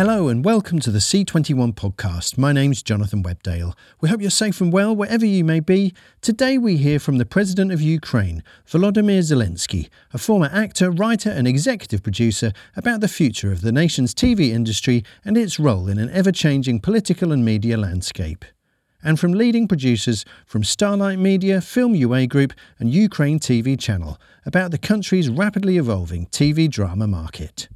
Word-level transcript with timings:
Hello 0.00 0.28
and 0.28 0.42
welcome 0.42 0.78
to 0.80 0.90
the 0.90 0.98
C21 0.98 1.74
podcast. 1.74 2.38
My 2.38 2.54
name's 2.54 2.82
Jonathan 2.82 3.22
Webdale. 3.22 3.74
We 4.00 4.08
hope 4.08 4.22
you're 4.22 4.30
safe 4.30 4.58
and 4.62 4.72
well 4.72 4.96
wherever 4.96 5.26
you 5.26 5.44
may 5.44 5.60
be. 5.60 5.92
Today 6.22 6.56
we 6.56 6.78
hear 6.78 6.98
from 6.98 7.18
the 7.18 7.26
President 7.26 7.70
of 7.70 7.82
Ukraine, 7.82 8.42
Volodymyr 8.66 9.18
Zelensky, 9.18 9.90
a 10.14 10.16
former 10.16 10.48
actor, 10.54 10.90
writer, 10.90 11.28
and 11.28 11.46
executive 11.46 12.02
producer, 12.02 12.54
about 12.76 13.02
the 13.02 13.08
future 13.08 13.52
of 13.52 13.60
the 13.60 13.72
nation's 13.72 14.14
TV 14.14 14.52
industry 14.52 15.04
and 15.22 15.36
its 15.36 15.60
role 15.60 15.86
in 15.86 15.98
an 15.98 16.08
ever 16.12 16.32
changing 16.32 16.80
political 16.80 17.30
and 17.30 17.44
media 17.44 17.76
landscape. 17.76 18.46
And 19.02 19.20
from 19.20 19.32
leading 19.32 19.68
producers 19.68 20.24
from 20.46 20.64
Starlight 20.64 21.18
Media, 21.18 21.60
Film 21.60 21.94
UA 21.94 22.28
Group, 22.28 22.54
and 22.78 22.90
Ukraine 22.90 23.38
TV 23.38 23.78
Channel 23.78 24.18
about 24.46 24.70
the 24.70 24.78
country's 24.78 25.28
rapidly 25.28 25.76
evolving 25.76 26.24
TV 26.28 26.70
drama 26.70 27.06
market. 27.06 27.68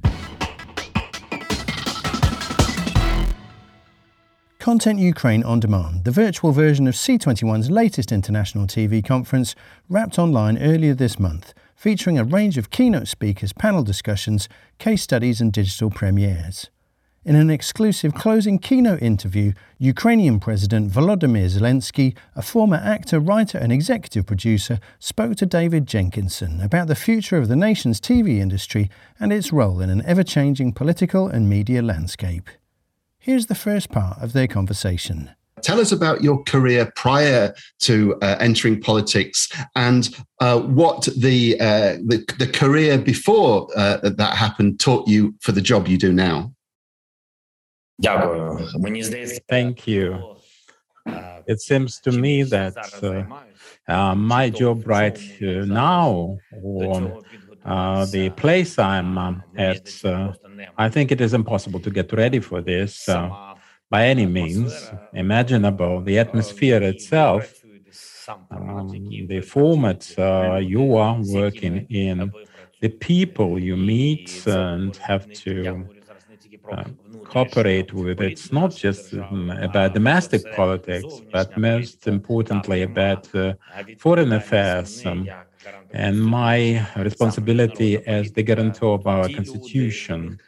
Content 4.65 4.99
Ukraine 4.99 5.43
On 5.43 5.59
Demand, 5.59 6.05
the 6.05 6.09
virtual 6.09 6.51
version 6.51 6.87
of 6.87 6.95
C21's 6.95 7.69
latest 7.69 8.11
international 8.11 8.65
TV 8.65 9.05
conference, 9.05 9.53
wrapped 9.89 10.17
online 10.17 10.57
earlier 10.57 10.95
this 10.95 11.19
month, 11.19 11.53
featuring 11.75 12.17
a 12.17 12.23
range 12.23 12.57
of 12.57 12.71
keynote 12.71 13.07
speakers, 13.07 13.53
panel 13.53 13.83
discussions, 13.83 14.49
case 14.79 15.03
studies, 15.03 15.39
and 15.39 15.53
digital 15.53 15.91
premieres. 15.91 16.71
In 17.23 17.35
an 17.35 17.51
exclusive 17.51 18.15
closing 18.15 18.57
keynote 18.57 19.03
interview, 19.03 19.53
Ukrainian 19.77 20.39
President 20.39 20.91
Volodymyr 20.91 21.45
Zelensky, 21.45 22.17
a 22.35 22.41
former 22.41 22.77
actor, 22.77 23.19
writer, 23.19 23.59
and 23.59 23.71
executive 23.71 24.25
producer, 24.25 24.79
spoke 24.97 25.35
to 25.35 25.45
David 25.45 25.85
Jenkinson 25.85 26.59
about 26.59 26.87
the 26.87 26.95
future 26.95 27.37
of 27.37 27.49
the 27.49 27.55
nation's 27.55 28.01
TV 28.01 28.39
industry 28.39 28.89
and 29.19 29.31
its 29.31 29.53
role 29.53 29.79
in 29.79 29.91
an 29.91 30.03
ever 30.07 30.23
changing 30.23 30.73
political 30.73 31.27
and 31.27 31.47
media 31.47 31.83
landscape. 31.83 32.49
Here's 33.25 33.47
the 33.47 33.55
first 33.55 33.89
part 33.89 34.21
of 34.21 34.33
their 34.33 34.45
conversation. 34.45 35.31
Tell 35.63 35.79
us 35.79 35.91
about 35.91 36.23
your 36.23 36.43
career 36.43 36.91
prior 36.95 37.55
to 37.79 38.15
uh, 38.21 38.37
entering 38.39 38.79
politics 38.79 39.49
and 39.75 40.15
uh, 40.41 40.59
what 40.59 41.07
the, 41.17 41.59
uh, 41.59 41.97
the, 42.05 42.23
the 42.37 42.45
career 42.45 42.99
before 42.99 43.67
uh, 43.75 43.97
that 44.03 44.35
happened 44.35 44.79
taught 44.79 45.07
you 45.07 45.33
for 45.41 45.53
the 45.53 45.61
job 45.61 45.87
you 45.87 45.97
do 45.97 46.13
now. 46.13 46.53
Thank 49.49 49.87
you. 49.87 50.35
It 51.47 51.61
seems 51.61 51.99
to 52.01 52.11
me 52.11 52.43
that 52.43 52.77
uh, 53.01 53.91
uh, 53.91 54.13
my 54.13 54.51
job 54.51 54.85
right 54.85 55.19
now, 55.41 56.37
or 56.61 57.23
the 57.71 58.31
place 58.37 58.77
I'm 58.77 59.17
um, 59.17 59.43
at, 59.57 59.89
I 60.77 60.89
think 60.89 61.11
it 61.11 61.21
is 61.21 61.33
impossible 61.33 61.79
to 61.81 61.89
get 61.89 62.11
ready 62.13 62.39
for 62.39 62.61
this 62.61 63.07
uh, 63.07 63.29
by 63.89 64.07
any 64.07 64.25
means 64.25 64.91
imaginable. 65.13 66.01
The 66.01 66.19
atmosphere 66.19 66.81
itself, 66.83 67.53
um, 68.51 69.27
the 69.27 69.41
format 69.41 70.13
uh, 70.17 70.59
you 70.61 70.95
are 70.95 71.17
working 71.21 71.85
in, 71.89 72.33
the 72.81 72.89
people 72.89 73.57
you 73.59 73.77
meet 73.77 74.43
and 74.45 74.95
have 74.97 75.31
to 75.31 75.89
uh, 76.71 76.83
cooperate 77.23 77.93
with. 77.93 78.21
It's 78.21 78.51
not 78.51 78.75
just 78.75 79.13
um, 79.13 79.49
about 79.49 79.93
domestic 79.93 80.51
politics, 80.51 81.21
but 81.31 81.55
most 81.57 82.07
importantly 82.07 82.81
about 82.83 83.33
uh, 83.35 83.53
foreign 83.97 84.33
affairs. 84.33 85.05
Um, 85.05 85.27
and 85.93 86.21
my 86.23 86.85
responsibility 86.97 88.05
as 88.05 88.31
the 88.33 88.43
guarantor 88.43 88.95
of 88.95 89.07
our 89.07 89.29
constitution 89.29 90.39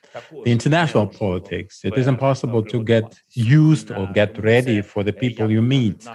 the 0.43 0.51
international 0.51 1.07
politics. 1.07 1.81
It 1.83 1.97
is 1.97 2.07
impossible 2.07 2.63
to 2.65 2.81
get 2.83 3.15
used 3.33 3.91
or 3.91 4.07
get 4.07 4.38
ready 4.39 4.81
for 4.81 5.03
the 5.03 5.13
people 5.13 5.51
you 5.51 5.61
meet 5.61 6.09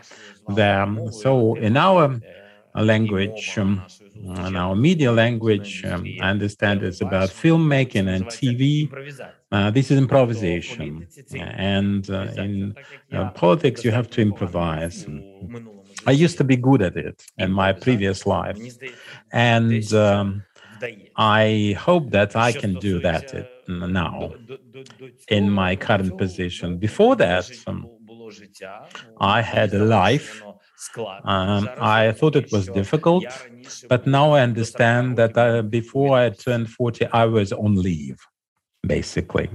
there. 0.49 0.87
So, 1.11 1.57
in 1.57 1.77
our 1.77 2.21
language, 2.75 3.55
um, 3.59 3.87
in 4.15 4.57
our 4.57 4.75
media 4.75 5.13
language, 5.13 5.83
um, 5.85 6.17
I 6.21 6.31
understand 6.31 6.83
it's 6.83 7.01
about 7.01 7.31
filmmaking 7.31 8.09
and 8.09 8.29
TV. 8.29 8.93
Uh, 9.51 9.71
this 9.71 9.91
is 9.91 9.99
improvisation. 9.99 11.09
And 11.35 12.09
uh, 12.11 12.29
in 12.37 12.77
uh, 13.13 13.27
politics, 13.27 13.85
you 13.85 13.91
have 13.91 14.09
to 14.11 14.23
improvise. 14.23 15.07
I 16.07 16.13
used 16.13 16.39
to 16.39 16.45
be 16.45 16.57
good 16.57 16.83
at 16.83 16.97
it 16.97 17.23
in 17.39 17.53
my 17.53 17.73
previous 17.73 18.27
life. 18.27 18.59
And 19.33 19.93
um, 19.95 20.45
I 21.17 21.77
hope 21.79 22.11
that 22.11 22.35
I 22.37 22.53
can 22.53 22.75
do 22.79 22.99
that 23.01 23.49
now 23.69 24.35
in 25.29 25.51
my 25.51 25.77
current 25.77 26.17
position. 26.19 26.79
Before 26.79 27.17
that, 27.17 27.51
um, 27.67 27.89
I 29.21 29.43
had 29.43 29.75
a 29.75 29.85
life. 29.85 30.43
Um, 31.25 31.69
I 31.79 32.13
thought 32.13 32.35
it 32.35 32.51
was 32.51 32.67
difficult, 32.69 33.25
but 33.89 34.07
now 34.07 34.33
I 34.33 34.41
understand 34.41 35.17
that 35.19 35.39
uh, 35.39 35.63
before 35.63 36.17
I 36.19 36.31
turned 36.31 36.71
40, 36.71 37.07
I 37.13 37.27
was 37.27 37.53
on 37.53 37.77
leave, 37.77 38.19
basically. 38.83 39.49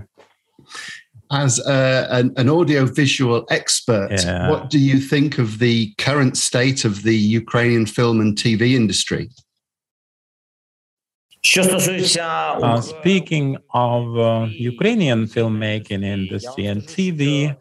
As 1.30 1.60
uh, 1.60 2.08
an, 2.10 2.34
an 2.38 2.50
audiovisual 2.50 3.46
expert, 3.50 4.12
yeah. 4.12 4.50
what 4.50 4.70
do 4.70 4.80
you 4.80 5.00
think 5.00 5.38
of 5.38 5.60
the 5.60 5.94
current 5.98 6.38
state 6.38 6.86
of 6.86 7.04
the 7.04 7.16
Ukrainian 7.16 7.86
film 7.86 8.22
and 8.22 8.38
TV 8.38 8.74
industry? 8.76 9.30
Uh, 11.58 12.82
speaking 12.82 13.58
of 13.74 14.18
uh, 14.18 14.48
Ukrainian 14.50 15.26
filmmaking 15.26 16.04
industry 16.04 16.66
and 16.66 16.82
TV, 16.82 17.56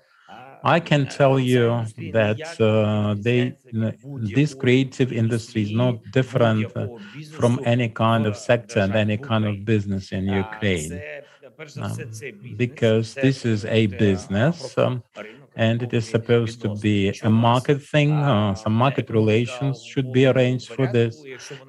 I 0.65 0.81
can 0.81 1.07
tell 1.07 1.39
you 1.39 1.85
that 2.13 2.41
uh, 2.61 3.15
they, 3.21 3.57
this 4.37 4.55
creative 4.55 5.13
industry 5.13 5.63
is 5.63 5.71
not 5.71 6.03
different 6.11 6.73
from 7.39 7.61
any 7.65 7.89
kind 7.89 8.27
of 8.27 8.37
sector 8.37 8.81
and 8.81 8.95
any 8.95 9.17
kind 9.17 9.45
of 9.45 9.65
business 9.65 10.11
in 10.11 10.27
Ukraine. 10.27 11.01
Um, 11.81 11.97
because 12.57 13.15
this 13.15 13.47
is 13.47 13.65
a 13.65 13.87
business 13.87 14.77
um, 14.77 15.03
and 15.55 15.83
it 15.83 15.95
is 15.95 16.07
supposed 16.07 16.61
to 16.61 16.75
be 16.77 17.15
a 17.23 17.31
market 17.31 17.83
thing. 17.83 18.13
Uh, 18.13 18.55
some 18.55 18.75
market 18.75 19.09
relations 19.09 19.83
should 19.83 20.13
be 20.13 20.27
arranged 20.27 20.69
for 20.69 20.87
this. 20.87 21.23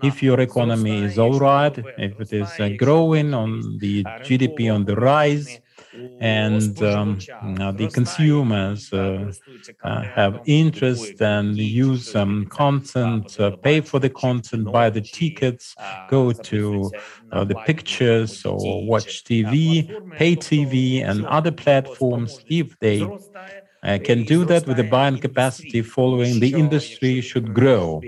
If 0.04 0.22
your 0.22 0.42
economy 0.42 1.04
is 1.04 1.18
all 1.18 1.40
right, 1.40 1.78
if 1.98 2.20
it 2.20 2.34
is 2.34 2.50
uh, 2.60 2.70
growing 2.78 3.34
on 3.34 3.78
the 3.78 4.04
GDP 4.28 4.74
on 4.74 4.84
the 4.84 4.98
rise, 4.98 5.60
and 6.20 6.82
um, 6.82 7.28
the 7.42 7.90
consumers 7.94 8.92
uh, 8.94 9.32
uh, 9.84 10.04
have 10.04 10.40
interest 10.46 11.22
and 11.22 11.58
use 11.58 12.16
um, 12.16 12.46
content, 12.50 13.40
uh, 13.40 13.52
pay 13.62 13.82
for 13.82 14.00
the 14.00 14.10
content, 14.10 14.72
buy 14.72 14.90
the 14.90 15.02
tickets, 15.02 15.76
go 16.08 16.32
to 16.32 16.94
uh, 17.32 17.44
the 17.44 17.56
pictures 17.56 18.44
or 18.46 18.86
watch 18.86 19.24
TV, 19.24 19.90
pay 20.16 20.36
TV, 20.36 21.02
and 21.04 21.26
other 21.26 21.52
platforms. 21.52 22.40
If 22.50 22.78
they 22.80 23.14
uh, 23.84 23.98
can 24.04 24.24
do 24.24 24.46
that 24.46 24.66
with 24.68 24.78
the 24.78 24.84
buying 24.84 25.18
capacity 25.18 25.82
following 25.82 26.40
the 26.40 26.54
industry 26.54 27.22
should 27.22 27.54
grow. 27.54 28.02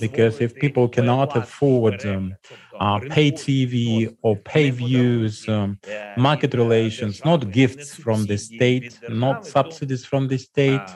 Because 0.00 0.40
if 0.40 0.54
people 0.54 0.88
cannot 0.88 1.36
afford 1.36 2.04
um, 2.06 2.34
uh, 2.78 2.98
pay 3.10 3.30
tv 3.30 4.14
or 4.22 4.36
pay 4.36 4.70
views 4.70 5.48
um, 5.48 5.78
market 6.16 6.54
relations 6.54 7.24
not 7.24 7.50
gifts 7.50 7.94
from 7.94 8.24
the 8.26 8.38
state 8.38 8.98
not 9.08 9.44
subsidies 9.44 10.04
from 10.04 10.28
the 10.28 10.38
state 10.38 10.88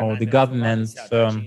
or 0.00 0.16
the 0.16 0.26
government 0.26 0.90
um, 1.12 1.46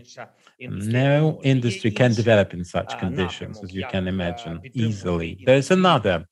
no 0.59 1.40
industry 1.44 1.91
can 1.91 2.13
develop 2.13 2.53
in 2.53 2.63
such 2.63 2.97
conditions, 2.97 3.63
as 3.63 3.73
you 3.73 3.84
can 3.85 4.07
imagine, 4.07 4.59
easily. 4.73 5.39
There's 5.45 5.71
another 5.71 6.25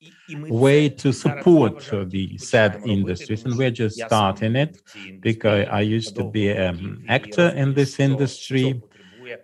way 0.48 0.88
to 0.88 1.12
support 1.12 1.88
the 2.10 2.36
said 2.38 2.80
industries, 2.84 3.44
and 3.44 3.56
we're 3.56 3.70
just 3.70 4.00
starting 4.00 4.56
it 4.56 4.80
because 5.20 5.66
I 5.70 5.80
used 5.80 6.16
to 6.16 6.24
be 6.24 6.50
an 6.50 6.66
um, 6.68 7.04
actor 7.08 7.48
in 7.48 7.74
this 7.74 8.00
industry, 8.00 8.82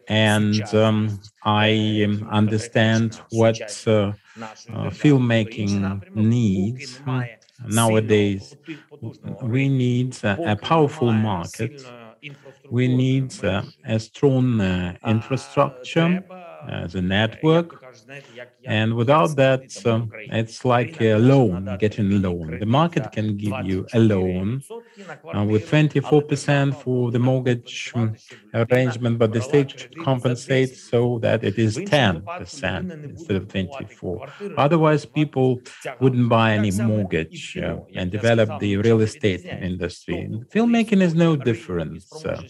and 0.09 0.63
um, 0.75 1.21
I 1.45 2.03
um, 2.05 2.29
understand 2.31 3.21
what 3.31 3.83
uh, 3.87 3.91
uh, 3.91 4.13
uh 4.73 4.91
filmmaking 4.91 6.03
needs. 6.15 7.01
Nowadays, 7.67 8.57
we 9.43 9.69
need 9.69 10.17
a 10.25 10.57
powerful 10.57 11.13
market 11.13 11.73
we 12.71 12.89
need 12.89 13.33
uh, 13.45 13.63
a 13.85 13.99
strong 14.01 14.61
uh, 14.61 14.97
infrastructure 15.05 16.23
as 16.69 16.95
a 16.95 17.03
network. 17.03 17.82
And 18.65 18.95
without 18.95 19.37
that, 19.37 19.87
um, 19.87 20.11
it's 20.41 20.65
like 20.65 21.01
a 21.01 21.17
loan, 21.17 21.77
getting 21.79 22.13
a 22.13 22.17
loan. 22.17 22.59
The 22.59 22.67
market 22.67 23.13
can 23.13 23.37
give 23.37 23.55
you 23.65 23.87
a 23.93 23.99
loan 23.99 24.63
uh, 25.35 25.45
with 25.45 25.71
24% 25.71 26.83
for 26.83 27.11
the 27.11 27.19
mortgage 27.19 27.93
arrangement, 28.55 29.19
but 29.19 29.33
the 29.33 29.43
state 29.43 29.79
should 29.79 29.99
compensate 29.99 30.77
so 30.77 31.19
that 31.21 31.45
it 31.45 31.59
is 31.59 31.77
10% 31.77 33.05
instead 33.05 33.37
of 33.37 33.49
24. 33.49 34.29
Otherwise, 34.57 35.05
people 35.05 35.61
wouldn't 36.01 36.29
buy 36.29 36.53
any 36.53 36.71
mortgage 36.71 37.57
uh, 37.59 37.79
and 37.95 38.11
develop 38.11 38.61
the 38.61 38.77
real 38.77 39.01
estate 39.01 39.45
industry. 39.45 40.29
Filmmaking 40.55 41.03
is 41.03 41.15
no 41.15 41.37
different. 41.37 42.03
Uh, 42.25 42.43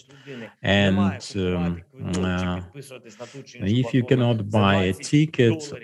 and 0.62 0.98
um, 1.36 1.82
uh, 2.14 2.60
if 3.54 3.94
you 3.94 4.04
cannot 4.04 4.50
buy 4.50 4.76
a 4.84 4.92
ticket 4.92 5.31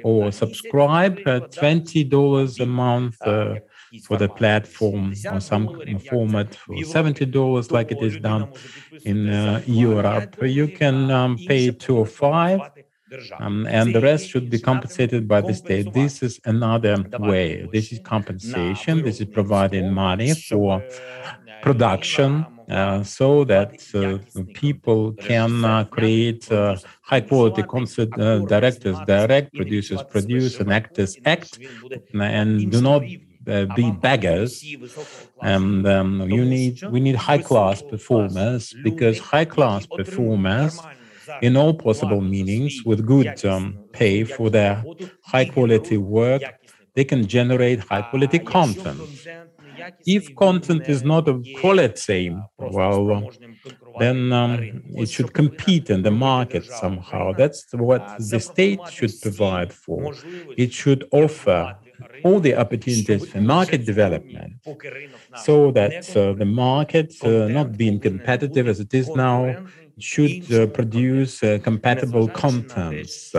or 0.02 0.32
subscribe 0.32 1.18
at 1.26 1.52
$20 1.52 2.60
a 2.60 2.66
month 2.66 3.20
uh, 3.22 3.56
for 4.04 4.16
the 4.16 4.28
platform 4.28 5.14
or 5.32 5.40
some 5.40 5.66
format 6.08 6.54
for 6.54 6.74
$70 6.74 7.72
like 7.72 7.90
it 7.90 8.02
is 8.02 8.18
done 8.18 8.52
in 9.04 9.28
uh, 9.28 9.62
Europe, 9.66 10.36
you 10.42 10.68
can 10.68 11.10
um, 11.10 11.38
pay 11.46 11.70
two 11.70 11.96
or 11.96 12.06
five 12.06 12.60
um, 13.38 13.66
and 13.66 13.94
the 13.94 14.00
rest 14.00 14.28
should 14.28 14.50
be 14.50 14.58
compensated 14.58 15.26
by 15.26 15.40
the 15.40 15.54
state. 15.54 15.92
This 15.92 16.22
is 16.22 16.40
another 16.44 16.96
way. 17.18 17.68
This 17.72 17.92
is 17.92 18.00
compensation. 18.00 19.02
This 19.02 19.20
is 19.20 19.26
providing 19.26 19.92
money 19.92 20.34
for 20.34 20.82
production 21.62 22.46
uh, 22.70 23.02
so 23.02 23.44
that 23.44 23.72
uh, 23.94 24.18
people 24.52 25.12
can 25.12 25.64
uh, 25.64 25.84
create 25.84 26.50
uh, 26.52 26.76
high 27.02 27.20
quality 27.20 27.62
concert 27.62 28.10
uh, 28.18 28.40
directors 28.40 28.98
direct, 29.06 29.54
producers 29.54 30.02
produce, 30.02 30.60
and 30.60 30.72
actors 30.72 31.16
act, 31.24 31.58
and 32.14 32.70
do 32.70 32.80
not 32.82 33.02
uh, 33.48 33.64
be 33.74 33.90
beggars. 33.90 34.64
And 35.42 35.86
um, 35.86 36.28
you 36.28 36.44
need 36.44 36.82
we 36.84 37.00
need 37.00 37.16
high 37.16 37.38
class 37.38 37.82
performers 37.82 38.74
because 38.82 39.18
high 39.18 39.46
class 39.46 39.86
performers 39.86 40.78
in 41.42 41.56
all 41.56 41.74
possible 41.74 42.20
meanings 42.20 42.82
with 42.84 43.06
good 43.06 43.44
um, 43.44 43.78
pay 43.92 44.24
for 44.24 44.50
their 44.50 44.84
high 45.24 45.44
quality 45.44 45.98
work 45.98 46.42
they 46.94 47.04
can 47.04 47.26
generate 47.26 47.80
high 47.80 48.02
quality 48.02 48.38
content 48.38 49.00
if 50.06 50.34
content 50.34 50.88
is 50.88 51.02
not 51.02 51.28
of 51.28 51.46
quality, 51.52 52.34
well, 52.58 53.30
then 53.98 54.32
um, 54.32 54.82
it 54.96 55.10
should 55.10 55.32
compete 55.32 55.90
in 55.90 56.02
the 56.02 56.10
market 56.10 56.64
somehow. 56.70 57.32
That's 57.32 57.66
what 57.72 58.12
the 58.18 58.40
state 58.40 58.86
should 58.86 59.20
provide 59.20 59.72
for. 59.72 60.12
It 60.56 60.72
should 60.72 61.06
offer 61.12 61.74
all 62.22 62.40
the 62.40 62.54
opportunities 62.54 63.26
for 63.26 63.40
market 63.40 63.84
development 63.84 64.54
so 65.34 65.70
that 65.72 66.04
uh, 66.16 66.32
the 66.34 66.44
market, 66.44 67.14
uh, 67.24 67.48
not 67.48 67.76
being 67.76 68.00
competitive 68.00 68.68
as 68.68 68.80
it 68.80 68.94
is 68.94 69.14
now, 69.14 69.56
should 69.98 70.52
uh, 70.52 70.66
produce 70.68 71.42
uh, 71.42 71.58
compatible 71.62 72.28
contents. 72.28 73.34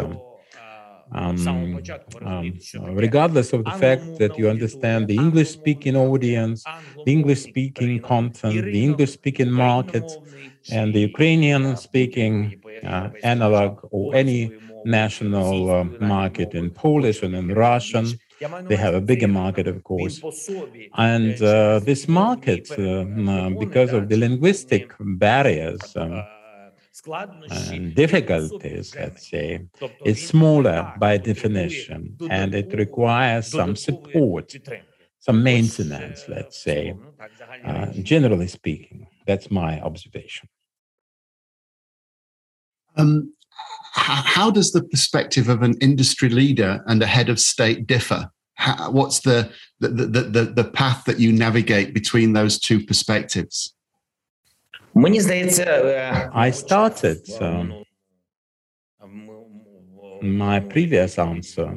Um, 1.12 1.82
um, 2.22 2.60
regardless 2.94 3.54
of 3.54 3.64
the 3.66 3.72
fact 3.72 4.04
that 4.20 4.38
you 4.38 4.50
understand 4.50 5.08
the 5.08 5.16
English 5.16 5.50
speaking 5.50 5.96
audience, 5.96 6.64
the 7.06 7.12
English 7.12 7.42
speaking 7.44 8.00
content, 8.02 8.64
the 8.64 8.84
English 8.84 9.12
speaking 9.14 9.52
market, 9.52 10.12
and 10.72 10.94
the 10.94 11.02
Ukrainian 11.02 11.76
speaking 11.78 12.62
uh, 12.84 13.10
analog 13.24 13.80
or 13.92 14.16
any 14.16 14.52
national 14.86 15.70
uh, 15.72 15.84
market 16.00 16.54
in 16.54 16.70
Polish 16.70 17.24
and 17.24 17.36
in 17.36 17.48
Russian. 17.54 18.06
They 18.70 18.78
have 18.78 18.94
a 18.94 19.02
bigger 19.02 19.28
market, 19.28 19.68
of 19.68 19.84
course. 19.84 20.22
And 20.96 21.42
uh, 21.42 21.80
this 21.80 22.08
market, 22.08 22.72
uh, 22.72 23.50
because 23.50 23.92
of 23.92 24.08
the 24.08 24.18
linguistic 24.18 24.94
barriers, 25.00 25.82
um, 25.98 26.24
difficulties, 27.94 28.96
let's 28.96 29.30
say, 29.30 29.66
is 30.06 30.28
smaller 30.28 30.94
by 31.00 31.18
definition, 31.18 32.18
and 32.30 32.54
it 32.54 32.74
requires 32.74 33.48
some 33.52 33.76
support, 33.76 34.54
some 35.20 35.44
maintenance, 35.44 36.26
let's 36.28 36.62
say, 36.62 36.94
uh, 37.66 37.88
generally 38.04 38.48
speaking. 38.48 39.08
That's 39.28 39.52
my 39.52 39.82
observation. 39.82 40.50
Um, 42.96 43.34
how 43.94 44.52
does 44.52 44.72
the 44.72 44.84
perspective 44.84 45.50
of 45.50 45.62
an 45.64 45.76
industry 45.82 46.30
leader 46.30 46.84
and 46.88 47.02
a 47.02 47.06
head 47.06 47.30
of 47.30 47.40
state 47.40 47.88
differ? 47.88 48.30
How, 48.56 48.92
what's 48.92 49.22
the, 49.22 49.52
the, 49.80 49.88
the, 49.88 50.22
the, 50.22 50.44
the 50.46 50.64
path 50.64 51.06
that 51.06 51.20
you 51.20 51.32
navigate 51.32 51.94
between 51.94 52.34
those 52.34 52.60
two 52.60 52.84
perspectives? 52.86 53.74
Мені 54.95 55.21
здається, 55.21 55.65
I 56.35 56.53
started 56.53 57.21
um, 57.41 57.85
my 60.23 60.61
previous 60.61 61.19
answer 61.19 61.69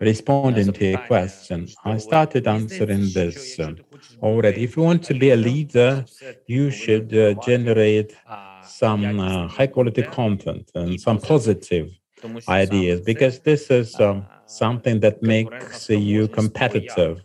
responding 0.00 0.72
to 0.72 0.84
a 0.94 0.96
question. 1.06 1.68
I 1.84 1.98
started 1.98 2.46
answering 2.46 3.04
this 3.18 3.58
uh, 3.58 3.74
already. 4.22 4.62
If 4.64 4.76
you 4.76 4.82
want 4.84 5.02
to 5.04 5.14
be 5.14 5.30
a 5.30 5.36
leader, 5.36 6.04
you 6.46 6.70
should 6.70 7.12
uh, 7.14 7.34
generate 7.34 8.10
some 8.62 9.18
uh, 9.18 9.48
high 9.48 9.66
quality 9.66 10.02
content 10.02 10.70
and 10.74 11.00
some 11.00 11.18
positive 11.18 11.90
ideas 12.48 13.00
because 13.00 13.40
this 13.40 13.70
is 13.70 13.98
um, 14.00 14.26
something 14.46 15.00
that 15.00 15.22
makes 15.22 15.88
you 15.88 16.28
competitive 16.28 17.22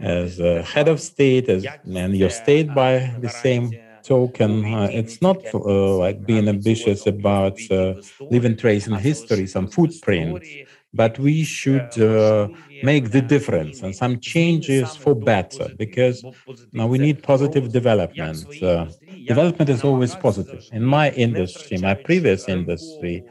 as 0.00 0.40
a 0.40 0.62
head 0.62 0.88
of 0.88 1.00
state 1.00 1.48
as, 1.48 1.66
and 2.02 2.16
your 2.16 2.30
state 2.30 2.72
by 2.74 3.14
the 3.20 3.28
same 3.28 3.66
token. 4.03 4.65
Uh, 4.65 4.89
it's 4.93 5.21
not 5.21 5.45
uh, 5.53 5.95
like 5.97 6.25
being 6.25 6.47
ambitious 6.47 7.05
about 7.07 7.59
uh, 7.71 7.95
leaving 8.29 8.57
trace 8.57 8.87
in 8.87 8.95
history, 8.95 9.47
some 9.47 9.67
footprint, 9.67 10.47
but 10.93 11.17
we 11.19 11.43
should 11.43 11.97
uh, 11.99 12.49
make 12.81 13.11
the 13.11 13.21
difference 13.21 13.81
and 13.83 13.95
some 13.95 14.19
changes 14.19 14.95
for 14.95 15.15
better 15.15 15.69
because 15.77 16.25
now 16.73 16.87
we 16.87 16.97
need 16.99 17.23
positive 17.23 17.71
development. 17.71 18.47
Uh, 18.61 18.87
development 19.27 19.69
is 19.69 19.83
always 19.83 20.15
positive. 20.15 20.61
In 20.71 20.83
my 20.83 21.11
industry, 21.11 21.77
my 21.77 21.93
previous 21.93 22.47
industry, 22.47 23.25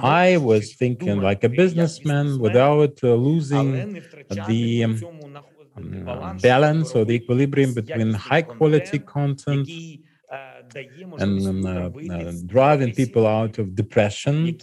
I 0.00 0.36
was 0.38 0.74
thinking 0.74 1.20
like 1.20 1.44
a 1.44 1.48
businessman 1.48 2.38
without 2.38 2.98
uh, 3.04 3.14
losing 3.14 3.88
the 4.30 4.84
um, 4.84 5.08
balance 6.40 6.94
or 6.94 7.04
the 7.04 7.14
equilibrium 7.14 7.74
between 7.74 8.12
high 8.14 8.42
quality 8.42 8.98
content 8.98 9.72
and 11.18 11.66
uh, 11.66 11.90
uh, 12.10 12.32
driving 12.46 12.92
people 12.92 13.26
out 13.26 13.58
of 13.58 13.74
depression 13.74 14.58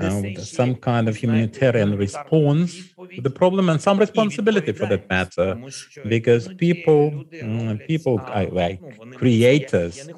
uh, 0.00 0.22
some 0.34 0.74
kind 0.76 1.08
of 1.08 1.16
humanitarian 1.16 1.96
response 1.96 2.94
to 3.14 3.20
the 3.22 3.30
problem 3.30 3.68
and 3.68 3.80
some 3.80 3.98
responsibility 3.98 4.72
for 4.72 4.86
that 4.86 5.04
matter. 5.10 5.58
Because 6.06 6.48
people 6.48 7.24
mm, 7.42 7.84
people 7.86 8.24
like 8.52 8.82
creators 9.14 10.10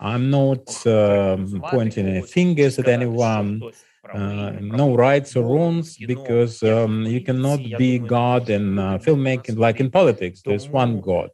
i'm 0.00 0.30
not 0.30 0.86
um, 0.86 1.64
pointing 1.68 2.06
any 2.08 2.22
fingers 2.22 2.78
at 2.78 2.88
anyone 2.88 3.66
uh, 4.12 4.52
no 4.60 4.94
rights 4.94 5.36
or 5.36 5.44
wrongs 5.44 5.98
because 5.98 6.62
um, 6.62 7.06
you 7.06 7.20
cannot 7.20 7.76
be 7.76 7.98
god 7.98 8.48
in 8.50 8.78
uh, 8.78 8.98
filmmaking 8.98 9.58
like 9.58 9.80
in 9.80 9.90
politics. 9.90 10.42
There's 10.42 10.72
one 10.72 11.00
god 11.00 11.30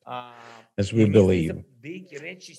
as 0.78 0.92
we 0.92 1.04
believe 1.06 1.56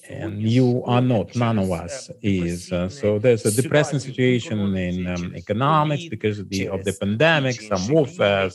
and 0.09 0.41
you 0.41 0.83
are 0.85 1.01
not, 1.01 1.35
none 1.35 1.59
of 1.59 1.71
us 1.71 2.09
is. 2.21 2.71
Uh, 2.71 2.89
so 2.89 3.19
there's 3.19 3.45
a 3.45 3.51
depressing 3.51 3.99
situation 3.99 4.75
in 4.75 5.07
um, 5.07 5.33
economics 5.35 6.05
because 6.05 6.39
of 6.39 6.49
the, 6.49 6.67
of 6.67 6.83
the 6.83 6.93
pandemic, 6.93 7.61
some 7.61 7.87
warfare, 7.87 8.49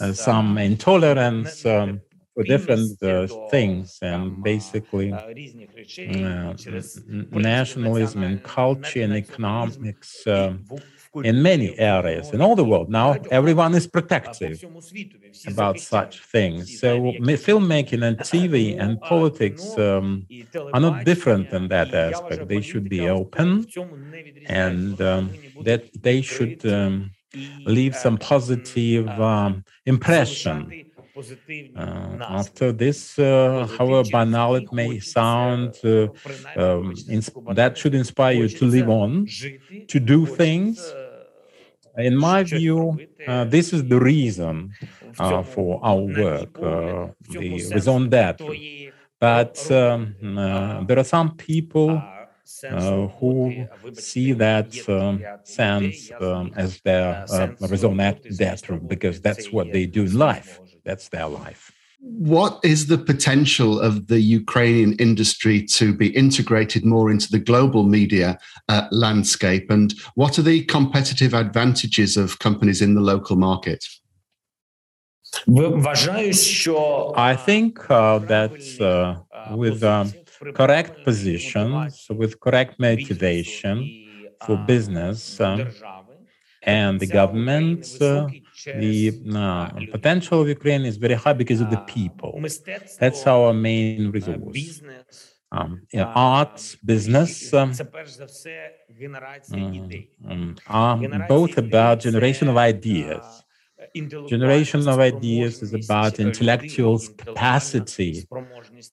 uh, 0.00 0.12
some 0.12 0.58
intolerance 0.58 1.64
um, 1.66 2.00
for 2.34 2.44
different 2.44 3.02
uh, 3.02 3.26
things, 3.50 3.98
and 4.02 4.42
basically 4.42 5.12
uh, 5.12 6.54
nationalism 7.32 8.22
and 8.22 8.42
culture 8.42 9.02
and 9.02 9.14
economics. 9.14 10.26
In 11.22 11.42
many 11.42 11.78
areas 11.78 12.32
in 12.32 12.40
all 12.40 12.54
the 12.56 12.64
world. 12.64 12.90
Now, 12.90 13.26
everyone 13.30 13.74
is 13.74 13.86
protective 13.86 14.60
about 15.46 15.80
such 15.80 16.22
things. 16.24 16.74
So, 16.74 17.16
filmmaking 17.20 18.04
and 18.04 18.22
TV 18.22 18.74
and 18.76 19.02
politics 19.02 19.76
um, 19.78 20.28
are 20.72 20.80
not 20.80 21.04
different 21.04 21.52
in 21.52 21.68
that 21.68 21.94
aspect. 21.94 22.48
They 22.48 22.60
should 22.60 22.88
be 22.88 23.08
open 23.08 23.72
and 24.46 25.00
um, 25.00 25.38
that 25.60 25.88
they 25.98 26.22
should 26.22 26.64
um, 26.64 27.12
leave 27.66 27.96
some 27.96 28.18
positive 28.18 29.20
um, 29.20 29.64
impression. 29.86 30.76
Uh, 31.76 32.18
after 32.20 32.72
this, 32.72 33.18
uh, 33.18 33.66
however 33.76 34.08
banal 34.10 34.54
it 34.56 34.72
may 34.72 34.98
sound, 35.00 35.74
uh, 35.84 36.08
um, 36.56 36.94
that 37.54 37.76
should 37.76 37.94
inspire 37.94 38.34
you 38.34 38.48
to 38.48 38.64
live 38.66 38.88
on, 38.88 39.26
to 39.88 40.00
do 40.00 40.26
things, 40.26 40.94
in 41.96 42.16
my 42.16 42.44
view, 42.44 42.96
uh, 43.26 43.44
this 43.44 43.72
is 43.72 43.84
the 43.84 43.98
reason 43.98 44.72
uh, 45.18 45.42
for 45.42 45.80
our 45.82 46.00
work, 46.00 46.50
uh, 46.62 47.08
the 47.28 47.68
raison 47.72 48.08
d'être. 48.08 48.46
But 49.20 49.70
um, 49.72 50.14
uh, 50.38 50.84
there 50.84 50.98
are 50.98 51.04
some 51.04 51.34
people 51.36 52.00
uh, 52.70 53.06
who 53.18 53.66
see 53.94 54.32
that 54.32 54.70
um, 54.88 55.22
sense 55.44 56.10
um, 56.20 56.52
as 56.56 56.80
their 56.80 57.24
uh, 57.30 57.48
raison 57.68 57.94
d'être 57.94 58.88
because 58.88 59.20
that's 59.20 59.52
what 59.52 59.72
they 59.72 59.86
do 59.86 60.04
in 60.04 60.18
life. 60.18 60.60
That's 60.84 61.08
their 61.08 61.28
life. 61.28 61.72
What 62.00 62.60
is 62.62 62.86
the 62.86 62.96
potential 62.96 63.80
of 63.80 64.06
the 64.06 64.20
Ukrainian 64.20 64.92
industry 64.94 65.64
to 65.78 65.92
be 65.92 66.08
integrated 66.16 66.84
more 66.84 67.10
into 67.10 67.28
the 67.28 67.40
global 67.40 67.82
media 67.82 68.38
uh, 68.68 68.86
landscape? 68.92 69.68
And 69.68 69.92
what 70.14 70.38
are 70.38 70.42
the 70.42 70.64
competitive 70.64 71.34
advantages 71.34 72.16
of 72.16 72.38
companies 72.38 72.80
in 72.80 72.94
the 72.94 73.00
local 73.00 73.36
market? 73.36 73.84
I 77.16 77.36
think 77.36 77.90
uh, 77.90 78.18
that 78.20 78.56
uh, 78.80 79.56
with 79.56 79.82
um, 79.82 80.12
correct 80.54 81.04
positions, 81.04 82.06
with 82.10 82.40
correct 82.40 82.78
motivation 82.78 83.92
for 84.40 84.56
business 84.56 85.40
uh, 85.40 85.64
and 86.62 87.00
the 87.00 87.06
government, 87.06 87.86
uh, 88.00 88.30
the 88.74 89.12
uh, 89.34 89.68
potential 89.90 90.42
of 90.42 90.48
Ukraine 90.48 90.84
is 90.84 90.96
very 90.96 91.14
high 91.14 91.32
because 91.32 91.60
of 91.60 91.70
the 91.70 91.78
people. 91.78 92.46
That's 92.98 93.26
our 93.26 93.52
main 93.52 94.10
resource. 94.10 94.82
Um, 95.50 95.86
yeah, 95.92 96.08
arts, 96.14 96.76
business 96.76 97.52
um, 97.54 97.72
um, 99.52 100.58
are 100.66 100.98
both 101.28 101.56
about 101.58 102.00
generation 102.00 102.48
of 102.48 102.56
ideas. 102.56 103.44
Generation 104.26 104.88
of 104.88 104.98
ideas 105.00 105.62
is 105.62 105.72
about 105.72 106.20
intellectual 106.20 107.00
capacity, 107.16 108.28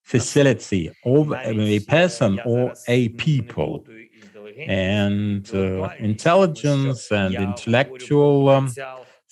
facility 0.03 0.91
of 1.05 1.33
a 1.43 1.79
person 1.81 2.39
or 2.43 2.75
a 2.87 3.09
people. 3.09 3.87
And 4.65 5.49
uh, 5.53 5.89
intelligence 5.99 7.11
and 7.11 7.39
intellectual 7.39 8.49
um, 8.49 8.77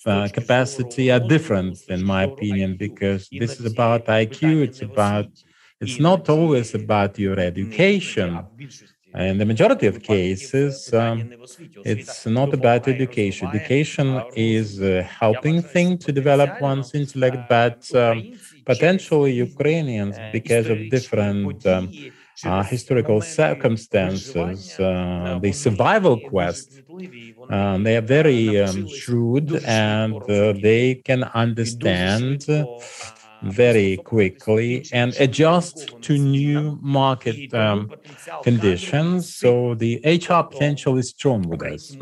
uh, 0.06 0.28
capacity 0.32 1.10
are 1.10 1.20
different, 1.20 1.82
in 1.88 2.02
my 2.04 2.24
opinion, 2.24 2.76
because 2.76 3.30
this 3.38 3.60
is 3.60 3.66
about 3.66 4.08
IQ. 4.08 4.62
It's 4.62 4.82
about, 4.82 5.28
it's 5.80 5.98
not 6.00 6.28
always 6.28 6.74
about 6.74 7.18
your 7.18 7.38
education. 7.40 8.48
In 9.14 9.38
the 9.38 9.44
majority 9.46 9.86
of 9.86 10.02
cases, 10.02 10.92
um, 10.92 11.30
it's 11.84 12.26
not 12.26 12.52
about 12.52 12.88
education. 12.88 13.48
Education 13.48 14.24
is 14.34 14.80
a 14.80 15.02
helping 15.02 15.62
thing 15.62 15.98
to 15.98 16.12
develop 16.12 16.56
one's 16.60 16.94
intellect, 16.94 17.46
but 17.48 17.94
um, 17.94 18.26
potentially 18.66 19.32
Ukrainians, 19.32 20.18
because 20.18 20.68
of 20.68 20.88
different 20.88 21.64
um, 21.66 21.92
uh, 22.42 22.62
historical 22.64 23.20
circumstances, 23.20 24.78
uh, 24.80 25.38
the 25.42 25.52
survival 25.52 26.18
quest. 26.18 26.82
Uh, 27.50 27.78
they 27.78 27.96
are 27.96 28.00
very 28.18 28.58
um, 28.60 28.86
shrewd 28.86 29.60
and 29.64 30.18
uh, 30.30 30.54
they 30.58 30.96
can 31.04 31.24
understand 31.34 32.46
very 33.44 33.98
quickly 33.98 34.88
and 34.92 35.14
adjust 35.18 35.96
to 36.02 36.18
new 36.18 36.78
market 36.82 37.42
um, 37.54 37.94
conditions. 38.42 39.34
So 39.34 39.74
the 39.74 40.00
HR 40.04 40.44
potential 40.44 40.96
is 40.98 41.10
strong 41.10 41.48
with 41.48 41.62
us. 41.62 41.96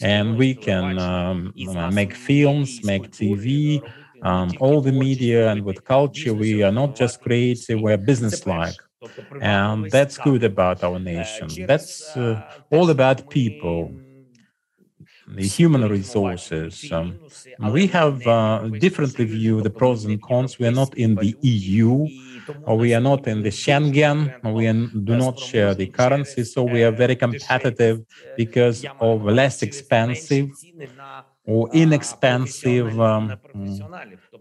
And 0.00 0.36
we 0.36 0.54
can 0.54 0.98
um, 0.98 1.52
make 1.56 2.14
films, 2.14 2.80
make 2.82 3.10
TV, 3.10 3.84
um, 4.22 4.56
all 4.60 4.80
the 4.82 4.92
media, 4.92 5.50
and 5.50 5.64
with 5.64 5.84
culture, 5.84 6.34
we 6.34 6.62
are 6.62 6.72
not 6.72 6.94
just 6.94 7.20
creative, 7.20 7.80
we're 7.80 7.96
business-like. 7.96 8.76
And 9.40 9.90
that's 9.90 10.18
good 10.18 10.44
about 10.44 10.82
our 10.84 10.98
nation. 10.98 11.64
That's 11.66 12.16
uh, 12.16 12.40
all 12.70 12.90
about 12.90 13.28
people, 13.30 13.96
the 15.28 15.46
human 15.46 15.88
resources. 15.88 16.90
Um, 16.92 17.18
we 17.70 17.86
have 17.88 18.26
uh, 18.26 18.68
differently 18.78 19.24
view 19.24 19.60
the 19.60 19.70
pros 19.70 20.04
and 20.04 20.20
cons. 20.22 20.58
We 20.58 20.66
are 20.66 20.72
not 20.82 20.96
in 20.96 21.16
the 21.16 21.34
EU, 21.42 22.06
or 22.64 22.78
we 22.78 22.94
are 22.94 23.00
not 23.00 23.26
in 23.26 23.42
the 23.42 23.50
Schengen, 23.50 24.18
we 24.52 24.66
do 25.00 25.16
not 25.16 25.38
share 25.38 25.74
the 25.74 25.86
currency, 25.86 26.44
so 26.44 26.62
we 26.62 26.82
are 26.84 26.92
very 26.92 27.16
competitive 27.16 28.04
because 28.36 28.84
of 29.00 29.24
less 29.24 29.62
expensive 29.62 30.50
or 31.44 31.68
inexpensive 31.72 33.00
um, 33.00 33.36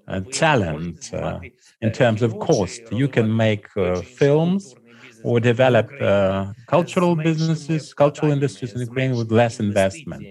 uh, 0.08 0.20
talent 0.32 1.14
uh, 1.14 1.40
in 1.82 1.92
terms 1.92 2.22
of 2.22 2.38
cost. 2.40 2.82
You 2.92 3.08
can 3.08 3.36
make 3.36 3.66
uh, 3.78 4.02
films 4.02 4.76
or 5.24 5.40
develop 5.40 5.90
uh, 6.00 6.54
cultural 6.68 7.16
businesses, 7.16 7.94
cultural 7.94 8.32
industries 8.32 8.74
in 8.74 8.82
Ukraine 8.82 9.16
with 9.16 9.32
less 9.32 9.60
investment. 9.60 10.26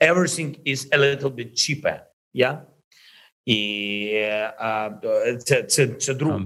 Everything 0.00 0.56
is 0.64 0.88
a 0.92 0.98
little 0.98 1.30
bit 1.30 1.54
cheaper. 1.56 2.02
Yeah. 2.32 2.60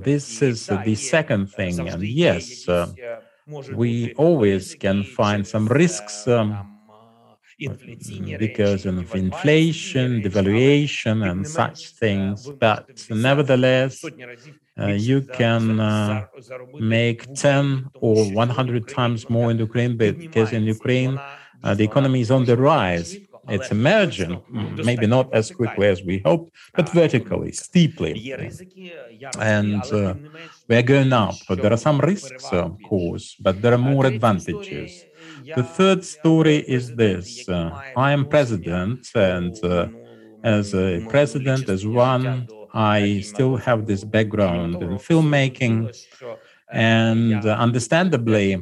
This 0.01 0.43
is 0.43 0.67
the 0.67 0.95
second 0.95 1.51
thing. 1.51 1.89
And 1.89 2.03
yes, 2.03 2.69
uh, 2.69 2.87
we 3.75 4.15
always 4.15 4.75
can 4.75 5.03
find 5.03 5.47
some 5.47 5.67
risks 5.67 6.27
um, 6.29 6.75
because 8.39 8.87
of 8.87 9.15
inflation, 9.15 10.23
devaluation, 10.23 11.29
and 11.31 11.47
such 11.47 11.91
things. 11.91 12.49
But 12.59 12.89
nevertheless, 13.11 14.03
uh, 14.81 14.87
you 14.87 15.23
can 15.23 15.81
uh, 15.81 16.27
make 16.75 17.33
10 17.35 17.91
or 18.01 18.25
100 18.33 18.89
times 18.89 19.29
more 19.29 19.51
in 19.51 19.59
Ukraine 19.59 19.97
because 19.97 20.53
in 20.53 20.65
Ukraine, 20.65 21.21
uh, 21.65 21.75
the 21.75 21.85
economy 21.85 22.21
is 22.21 22.31
on 22.31 22.45
the 22.45 22.57
rise. 22.57 23.17
It's 23.49 23.71
emerging, 23.71 24.41
maybe 24.89 25.07
not 25.07 25.27
as 25.35 25.51
quickly 25.51 25.87
as 25.89 26.03
we 26.03 26.23
hope, 26.25 26.51
but 26.75 26.89
vertically, 26.89 27.53
steeply. 27.53 28.15
And 29.39 29.83
uh, 29.93 30.15
we're 30.69 30.83
going 30.83 31.13
up. 31.13 31.35
There 31.49 31.73
are 31.73 31.83
some 31.89 31.99
risks, 32.01 32.47
of 32.53 32.79
course, 32.89 33.37
but 33.39 33.61
there 33.61 33.75
are 33.75 33.85
more 33.93 34.07
advantages. 34.07 35.05
The 35.57 35.63
third 35.63 36.05
story 36.05 36.59
is 36.77 36.95
this 36.95 37.49
uh, 37.49 37.71
I 37.97 38.13
am 38.13 38.25
president, 38.29 39.11
and 39.15 39.53
uh, 39.63 39.89
as 40.43 40.75
a 40.75 41.05
president, 41.09 41.69
as 41.69 41.87
one, 41.87 42.49
I 42.73 43.21
still 43.21 43.57
have 43.57 43.87
this 43.87 44.05
background 44.05 44.83
in 44.83 44.93
filmmaking, 45.09 45.77
and 46.73 47.45
uh, 47.45 47.51
understandably, 47.67 48.57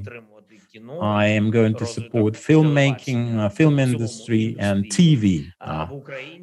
I 1.01 1.27
am 1.27 1.51
going 1.51 1.75
to 1.77 1.87
support 1.87 2.35
filmmaking, 2.35 3.39
uh, 3.39 3.49
film 3.51 3.79
industry, 3.79 4.57
and 4.59 4.85
TV, 4.87 5.53
uh, 5.61 5.87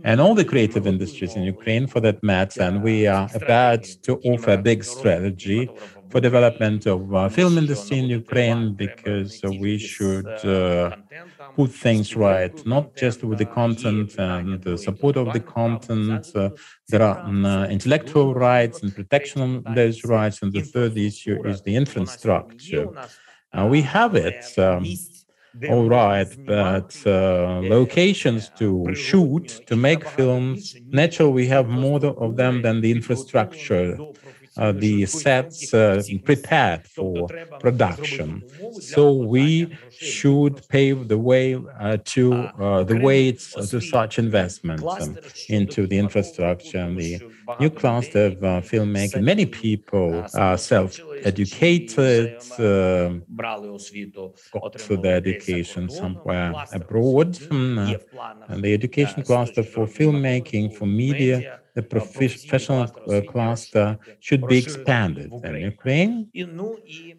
and 0.03 0.21
all 0.21 0.35
the 0.35 0.45
creative 0.45 0.85
industries 0.85 1.35
in 1.35 1.43
Ukraine 1.43 1.87
for 1.87 1.99
that 2.01 2.21
matter. 2.21 2.61
And 2.61 2.83
we 2.83 3.07
are 3.07 3.27
about 3.33 3.83
to 4.03 4.19
offer 4.25 4.51
a 4.51 4.57
big 4.57 4.83
strategy 4.83 5.67
for 6.09 6.19
development 6.19 6.85
of 6.85 7.13
uh, 7.13 7.29
film 7.29 7.57
industry 7.57 7.97
in 7.99 8.05
Ukraine 8.05 8.73
because 8.73 9.41
we 9.43 9.77
should 9.77 10.27
uh, 10.45 10.95
put 11.55 11.71
things 11.71 12.15
right, 12.15 12.55
not 12.65 12.95
just 12.95 13.23
with 13.23 13.39
the 13.39 13.45
content 13.45 14.15
and 14.17 14.61
the 14.61 14.77
support 14.77 15.17
of 15.17 15.33
the 15.33 15.39
content. 15.39 16.27
Uh, 16.35 16.49
there 16.87 17.01
are 17.01 17.17
uh, 17.19 17.67
intellectual 17.67 18.33
rights 18.33 18.83
and 18.83 18.93
protection 18.93 19.39
of 19.41 19.75
those 19.75 20.03
rights. 20.03 20.41
And 20.41 20.51
the 20.51 20.61
third 20.61 20.97
issue 20.97 21.37
is 21.47 21.61
the 21.61 21.75
infrastructure. 21.75 22.89
Uh, 23.57 23.65
we 23.65 23.81
have 23.81 24.15
it. 24.15 24.45
Um, 24.57 24.99
all 25.67 25.87
right, 25.89 26.27
but 26.45 26.95
uh, 27.05 27.61
locations 27.63 28.49
to 28.51 28.93
shoot, 28.93 29.61
to 29.65 29.75
make 29.75 30.05
films, 30.05 30.75
naturally, 30.91 31.31
we 31.33 31.47
have 31.47 31.67
more 31.67 32.03
of 32.05 32.35
them 32.35 32.61
than 32.61 32.81
the 32.81 32.91
infrastructure 32.91 34.01
uh, 34.57 34.73
the 34.73 35.05
sets 35.05 35.73
uh, 35.73 36.03
prepared 36.23 36.85
for 36.87 37.31
production. 37.59 38.43
So 38.77 39.13
we 39.13 39.77
should 39.97 40.67
pave 40.67 41.07
the 41.07 41.17
way 41.17 41.55
uh, 41.79 41.97
to 42.15 42.49
uh, 42.59 42.83
the 42.83 42.97
way 42.97 43.33
to 43.33 43.79
such 43.81 44.19
investments 44.19 44.99
um, 44.99 45.17
into 45.47 45.87
the 45.87 45.97
infrastructure 45.97 46.79
and 46.79 46.97
the 46.99 47.21
new 47.57 47.69
cluster 47.69 48.25
of 48.27 48.43
uh, 48.43 48.61
filmmaking. 48.61 49.21
Many 49.21 49.45
people 49.45 50.29
are 50.33 50.57
self 50.57 50.99
educated, 51.23 52.35
uh, 52.59 53.11
got 54.51 54.73
the 55.01 55.09
education 55.09 55.89
somewhere 55.89 56.63
abroad. 56.71 57.37
Hmm, 57.49 57.93
and 58.47 58.63
the 58.63 58.73
education 58.73 59.23
cluster 59.23 59.63
for 59.63 59.85
filmmaking, 59.85 60.73
for 60.73 60.85
media, 60.87 61.45
the 61.75 61.83
professional 61.83 62.87
uh, 63.11 63.21
cluster 63.21 63.97
should 64.19 64.47
be 64.47 64.57
expanded 64.57 65.33
in 65.43 65.59
Ukraine 65.59 66.31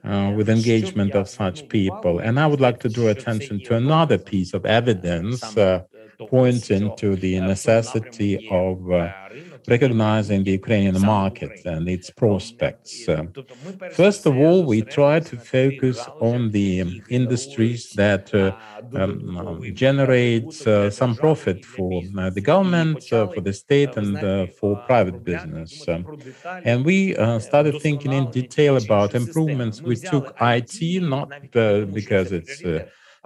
uh, 0.04 0.30
with 0.34 0.49
engagement 0.49 1.14
of 1.14 1.28
such 1.28 1.68
people. 1.68 2.18
And 2.20 2.38
I 2.38 2.46
would 2.46 2.60
like 2.60 2.80
to 2.80 2.88
draw 2.88 3.08
attention 3.08 3.60
to 3.62 3.76
another 3.76 4.18
piece 4.18 4.54
of 4.54 4.64
evidence 4.66 5.56
uh, 5.56 5.82
pointing 6.28 6.92
to 6.94 7.16
the 7.16 7.40
necessity 7.40 8.38
of 8.49 8.90
uh, 8.90 9.10
recognizing 9.68 10.44
the 10.44 10.52
Ukrainian 10.52 11.00
market 11.00 11.64
and 11.64 11.88
its 11.88 12.10
prospects. 12.10 13.08
Uh, 13.08 13.24
first 13.92 14.26
of 14.26 14.36
all, 14.36 14.64
we 14.64 14.82
try 14.82 15.20
to 15.20 15.36
focus 15.36 15.98
on 16.20 16.50
the 16.50 16.82
um, 16.82 17.02
industries 17.08 17.92
that 18.02 18.34
uh, 18.34 18.52
um, 19.00 19.36
um 19.38 19.74
generate 19.74 20.66
uh, 20.66 20.90
some 20.90 21.14
profit 21.14 21.64
for 21.64 22.02
uh, 22.18 22.30
the 22.30 22.40
government, 22.40 22.98
uh, 23.12 23.26
for 23.32 23.40
the 23.40 23.52
state, 23.52 23.92
and 23.96 24.16
uh, 24.18 24.46
for 24.58 24.76
private 24.90 25.18
business. 25.24 25.72
Um, 25.88 26.02
and 26.64 26.84
we 26.84 27.14
started 27.40 27.80
thinking 27.80 28.12
in 28.12 28.30
detail 28.30 28.76
about 28.76 29.14
improvements. 29.14 29.82
We 29.82 29.96
took 29.96 30.26
IT 30.40 31.02
not 31.02 31.28
because 31.98 32.32
it's 32.32 32.62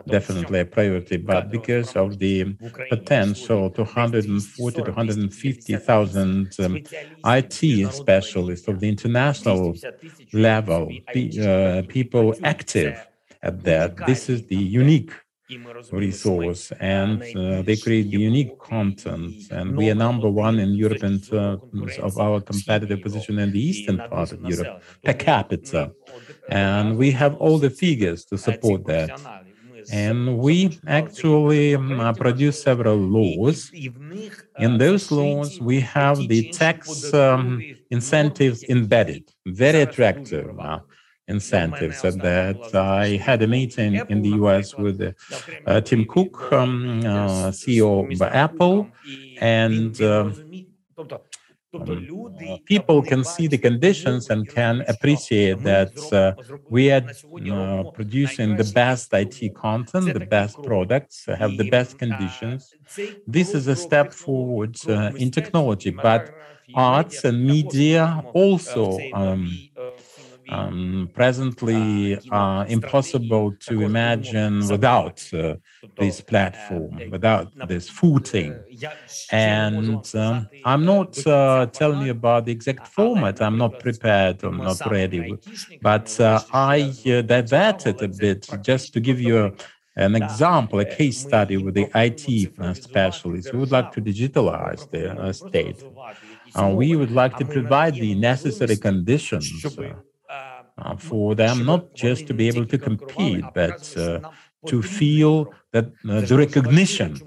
definitely 0.08 0.60
a 0.60 0.64
priority, 0.64 1.16
but 1.16 1.50
because 1.50 1.94
of 1.96 2.18
the 2.18 2.54
potential 2.90 3.70
to 3.70 3.82
140 3.82 4.76
to 4.76 4.82
150,000 4.82 6.56
um, 6.58 6.78
IT 7.26 7.92
specialists 7.92 8.68
of 8.68 8.80
the 8.80 8.88
international 8.88 9.74
level, 10.32 10.90
uh, 11.40 11.82
people 11.88 12.34
active 12.42 13.06
at 13.42 13.62
that, 13.62 13.96
this 14.06 14.28
is 14.28 14.46
the 14.46 14.56
unique 14.56 15.12
resource 15.92 16.72
and 16.80 17.22
uh, 17.36 17.60
they 17.62 17.76
create 17.76 18.10
the 18.10 18.18
unique 18.18 18.58
content 18.58 19.34
and 19.50 19.76
we 19.76 19.90
are 19.90 19.94
number 19.94 20.28
one 20.28 20.58
in 20.58 20.70
Europe 20.70 21.04
in 21.04 21.20
terms 21.20 21.98
of 21.98 22.18
our 22.18 22.40
competitive 22.40 23.02
position 23.02 23.38
in 23.38 23.52
the 23.52 23.60
eastern 23.60 23.98
part 24.08 24.32
of 24.32 24.40
Europe 24.42 24.82
per 25.04 25.12
capita. 25.12 25.92
And 26.48 26.96
we 26.96 27.10
have 27.10 27.34
all 27.36 27.58
the 27.58 27.70
figures 27.70 28.24
to 28.26 28.38
support 28.38 28.86
that 28.86 29.10
and 29.92 30.38
we 30.38 30.78
actually 30.86 31.74
um, 31.74 32.14
produce 32.14 32.62
several 32.62 32.96
laws. 32.96 33.70
In 34.58 34.78
those 34.78 35.10
laws, 35.10 35.60
we 35.60 35.80
have 35.80 36.18
the 36.28 36.50
tax 36.50 37.12
um, 37.14 37.62
incentives 37.90 38.64
embedded, 38.64 39.30
very 39.46 39.82
attractive 39.82 40.58
uh, 40.58 40.80
incentives. 41.28 42.04
At 42.04 42.20
that, 42.20 42.74
I 42.74 43.16
had 43.16 43.42
a 43.42 43.46
meeting 43.46 44.00
in 44.08 44.22
the 44.22 44.30
US 44.42 44.76
with 44.76 45.00
uh, 45.66 45.80
Tim 45.80 46.04
Cook, 46.06 46.52
um, 46.52 47.00
uh, 47.00 47.50
CEO 47.50 48.12
of 48.12 48.22
Apple, 48.22 48.88
and 49.40 50.00
uh, 50.00 50.20
um, 50.20 50.66
people 52.66 53.02
can 53.02 53.24
see 53.24 53.46
the 53.46 53.58
conditions 53.58 54.30
and 54.30 54.48
can 54.48 54.82
appreciate 54.88 55.62
that 55.62 55.92
uh, 56.12 56.32
we 56.68 56.90
are 56.90 57.02
uh, 57.52 57.84
producing 57.92 58.56
the 58.56 58.64
best 58.64 59.12
IT 59.14 59.50
content, 59.50 60.12
the 60.12 60.20
best 60.20 60.62
products, 60.62 61.26
have 61.26 61.56
the 61.56 61.64
best 61.64 61.98
conditions. 61.98 62.74
This 63.26 63.54
is 63.54 63.66
a 63.66 63.76
step 63.76 64.12
forward 64.12 64.76
uh, 64.88 65.12
in 65.16 65.30
technology, 65.30 65.90
but 65.90 66.30
arts 66.74 67.24
and 67.24 67.46
media 67.46 68.24
also 68.32 69.08
um, 69.12 69.62
um, 70.48 71.10
presently 71.14 72.18
uh, 72.30 72.64
impossible 72.68 73.52
to 73.60 73.82
imagine 73.82 74.66
without 74.68 75.22
uh, 75.32 75.54
this 75.98 76.20
platform, 76.20 77.10
without 77.10 77.48
this 77.68 77.88
footing. 77.88 78.54
And 79.30 80.04
um, 80.14 80.48
I'm 80.64 80.84
not 80.84 81.26
uh, 81.26 81.66
telling 81.72 82.02
you 82.02 82.10
about 82.10 82.46
the 82.46 82.52
exact 82.52 82.88
format. 82.88 83.40
I'm 83.40 83.58
not 83.58 83.78
prepared. 83.78 84.42
I'm 84.44 84.58
not 84.58 84.84
ready. 84.90 85.38
But 85.80 86.18
uh, 86.20 86.40
I 86.52 86.92
uh, 87.06 87.22
diverted 87.22 88.02
a 88.02 88.08
bit 88.08 88.48
just 88.60 88.92
to 88.94 89.00
give 89.00 89.20
you 89.20 89.56
an 89.96 90.16
example, 90.16 90.80
a 90.80 90.84
case 90.84 91.20
study 91.20 91.56
with 91.56 91.74
the 91.74 91.88
IT 91.94 92.52
uh, 92.58 92.74
specialists. 92.74 93.52
We 93.52 93.60
would 93.60 93.70
like 93.70 93.92
to 93.92 94.02
digitalize 94.02 94.90
the 94.90 95.32
state. 95.32 95.84
we 96.72 96.96
would 96.96 97.12
like 97.12 97.36
to 97.36 97.44
provide 97.44 97.98
the 97.98 98.14
necessary 98.14 98.76
conditions 98.76 99.64
uh, 99.78 99.94
for 100.98 101.34
them, 101.34 101.64
not 101.64 101.94
just 101.94 102.26
to 102.26 102.34
be 102.34 102.48
able 102.48 102.66
to 102.66 102.78
compete, 102.78 103.52
but 103.52 103.92
uh, 103.96 104.20
to 104.66 104.82
feel 104.82 105.52
that 105.72 105.86
uh, 106.08 106.20
the 106.22 106.36
recognition, 106.36 107.22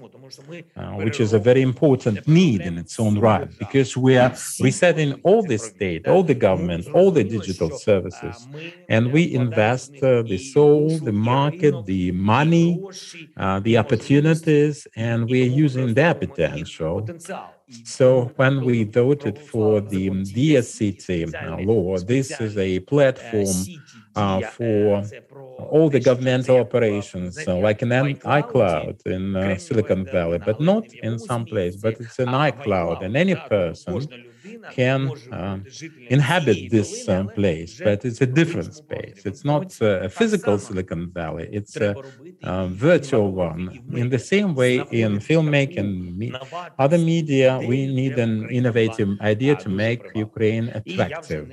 uh, 0.76 0.92
which 0.92 1.20
is 1.20 1.32
a 1.32 1.38
very 1.38 1.62
important 1.62 2.26
need 2.26 2.66
in 2.66 2.78
its 2.78 2.98
own 3.00 3.18
right, 3.18 3.56
because 3.58 3.96
we 3.96 4.16
are 4.16 4.32
resetting 4.58 5.14
all 5.22 5.42
the 5.42 5.58
state, 5.58 6.06
all 6.06 6.22
the 6.22 6.34
government, 6.34 6.88
all 6.92 7.10
the 7.10 7.24
digital 7.24 7.70
services, 7.70 8.48
and 8.88 9.12
we 9.12 9.32
invest 9.32 10.02
uh, 10.02 10.22
the 10.22 10.38
soul, 10.38 10.98
the 11.00 11.12
market, 11.12 11.86
the 11.86 12.12
money, 12.12 12.82
uh, 13.36 13.60
the 13.60 13.78
opportunities, 13.78 14.86
and 14.96 15.28
we 15.28 15.42
are 15.42 15.52
using 15.64 15.94
their 15.94 16.14
potential 16.14 17.12
so 17.82 18.32
when 18.36 18.62
we 18.62 18.84
voted 18.84 19.38
for 19.38 19.80
the 19.80 20.10
DSCT 20.10 21.34
uh, 21.42 21.56
law, 21.58 22.00
this 22.00 22.40
is 22.40 22.56
a 22.58 22.80
platform 22.80 23.70
uh, 24.14 24.42
for 24.42 25.10
all 25.58 25.90
the 25.90 26.00
governmental 26.00 26.60
operations, 26.60 27.44
uh, 27.48 27.56
like 27.56 27.82
an 27.82 27.90
iCloud 27.90 29.06
in 29.06 29.34
uh, 29.36 29.56
Silicon 29.58 30.06
Valley, 30.06 30.38
but 30.38 30.60
not 30.60 30.92
in 31.02 31.18
some 31.18 31.46
place, 31.46 31.76
but 31.76 32.00
it's 32.00 32.18
an 32.18 32.30
iCloud, 32.30 33.02
and 33.02 33.16
any 33.16 33.34
person 33.34 34.08
can 34.70 35.10
uh, 35.32 35.58
inhabit 36.08 36.70
this 36.70 37.08
uh, 37.08 37.24
place, 37.24 37.80
but 37.82 38.04
it's 38.04 38.20
a 38.20 38.26
different 38.26 38.74
space. 38.74 39.22
It's 39.24 39.44
not 39.44 39.76
uh, 39.80 40.00
a 40.00 40.08
physical 40.08 40.58
Silicon 40.58 41.10
Valley, 41.12 41.48
it's 41.52 41.76
a, 41.76 41.96
a, 42.42 42.68
virtual 42.68 43.32
one. 43.32 43.80
In 43.92 44.08
the 44.08 44.18
same 44.18 44.54
way, 44.54 44.76
in 44.90 45.18
filmmaking, 45.18 46.16
me, 46.16 46.32
other 46.78 46.98
media, 46.98 47.60
we 47.62 47.86
need 47.86 48.18
an 48.18 48.48
innovative 48.50 49.08
idea 49.20 49.56
to 49.56 49.68
make 49.68 50.02
Ukraine 50.14 50.68
attractive 50.68 51.50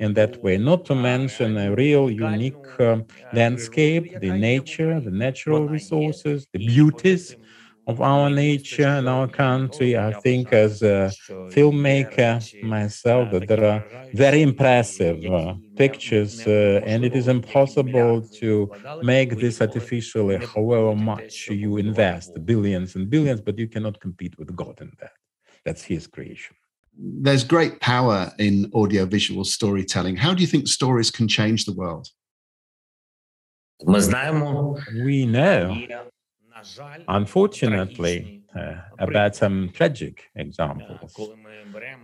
in 0.00 0.14
that 0.14 0.42
way, 0.42 0.56
not 0.56 0.84
to 0.86 0.94
mention 0.94 1.56
a 1.56 1.74
real 1.74 2.10
unique 2.10 2.66
uh, 2.80 2.98
landscape, 3.32 4.04
the 4.20 4.32
nature, 4.32 5.00
the 5.00 5.10
natural 5.10 5.68
resources, 5.68 6.46
the 6.52 6.58
beauties 6.58 7.36
of 7.86 8.00
our 8.00 8.30
nature 8.30 8.86
and 8.86 9.08
our 9.08 9.28
country. 9.28 9.96
I 9.96 10.12
think, 10.12 10.52
as 10.52 10.82
a 10.82 11.10
filmmaker 11.50 12.48
myself, 12.62 13.30
that 13.30 13.46
there 13.48 13.64
are 13.64 13.84
very 14.14 14.42
impressive 14.42 15.24
uh, 15.30 15.54
pictures, 15.76 16.46
uh, 16.46 16.80
and 16.84 17.04
it 17.04 17.14
is 17.14 17.28
impossible 17.28 18.22
to 18.40 18.70
make 19.00 19.38
this 19.38 19.60
artificially, 19.60 20.36
however 20.36 20.94
much 20.94 21.48
you 21.50 21.76
invest, 21.76 22.32
billions 22.44 22.94
and 22.94 23.10
billions, 23.10 23.40
but 23.40 23.58
you 23.58 23.68
cannot 23.68 24.00
compete 24.00 24.38
with 24.38 24.54
God 24.54 24.80
in 24.80 24.92
that. 25.00 25.12
That's 25.64 25.82
His 25.82 26.06
creation. 26.06 26.56
There's 26.96 27.44
great 27.44 27.80
power 27.80 28.32
in 28.38 28.70
audiovisual 28.74 29.44
storytelling. 29.44 30.16
How 30.16 30.34
do 30.34 30.42
you 30.42 30.46
think 30.46 30.68
stories 30.68 31.10
can 31.10 31.26
change 31.26 31.64
the 31.64 31.72
world? 31.72 32.08
We 35.04 35.26
know 35.26 35.76
Unfortunately, 37.08 38.42
uh, 38.54 38.74
about 38.98 39.36
some 39.36 39.70
tragic 39.72 40.30
examples, 40.36 41.14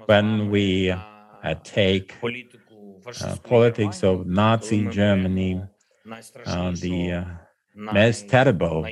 when 0.07 0.51
we 0.51 0.91
uh, 0.91 1.55
take 1.63 2.15
uh, 2.23 3.37
politics 3.45 4.03
of 4.03 4.27
Nazi 4.27 4.87
Germany, 4.89 5.63
uh, 6.47 6.73
the 6.73 7.13
uh, 7.13 7.25
most 7.75 8.29
terrible, 8.29 8.87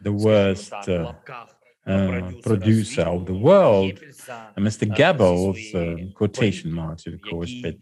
the 0.00 0.12
worst 0.12 0.72
uh, 0.72 1.12
producer 2.42 3.02
of 3.02 3.26
the 3.26 3.34
world, 3.34 3.92
Mr. 4.58 4.86
Goebbels, 4.96 6.14
quotation 6.14 6.72
marks, 6.72 7.06
of 7.06 7.20
course, 7.20 7.52
but 7.62 7.76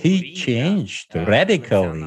he 0.00 0.32
changed 0.34 1.14
radically 1.14 2.04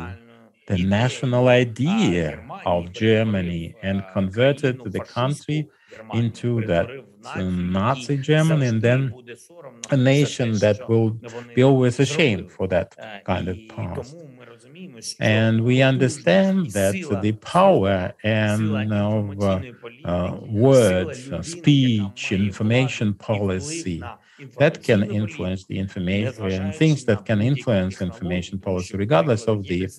the 0.68 0.78
national 0.78 1.48
idea 1.48 2.42
of 2.66 2.92
Germany 2.92 3.76
and 3.82 4.04
converted 4.14 4.82
the 4.86 5.00
country 5.00 5.70
into 6.14 6.66
that 6.66 6.88
Nazi 7.36 8.18
Germany 8.18 8.66
and 8.68 8.82
then 8.82 9.14
a 9.92 9.98
nation 9.98 10.60
that 10.60 10.88
will 10.90 11.18
be 11.54 11.64
always 11.64 12.00
ashamed 12.00 12.52
for 12.52 12.68
that 12.68 12.96
kind 13.26 13.48
of 13.48 13.58
past. 13.70 14.16
And 15.20 15.64
we 15.64 15.82
understand 15.82 16.72
that 16.72 16.94
the 17.22 17.34
power 17.34 18.14
and 18.24 18.94
of 18.94 19.42
uh, 19.42 19.62
uh, 20.04 20.38
words, 20.42 21.32
uh, 21.32 21.42
speech, 21.42 22.32
information 22.32 23.14
policy, 23.14 24.02
that 24.60 24.84
can 24.84 25.04
influence 25.04 25.66
the 25.66 25.78
information, 25.80 26.72
things 26.72 27.06
that 27.06 27.26
can 27.26 27.42
influence 27.42 28.02
information 28.02 28.60
policy, 28.60 28.98
regardless 28.98 29.46
of 29.48 29.68
the 29.68 29.90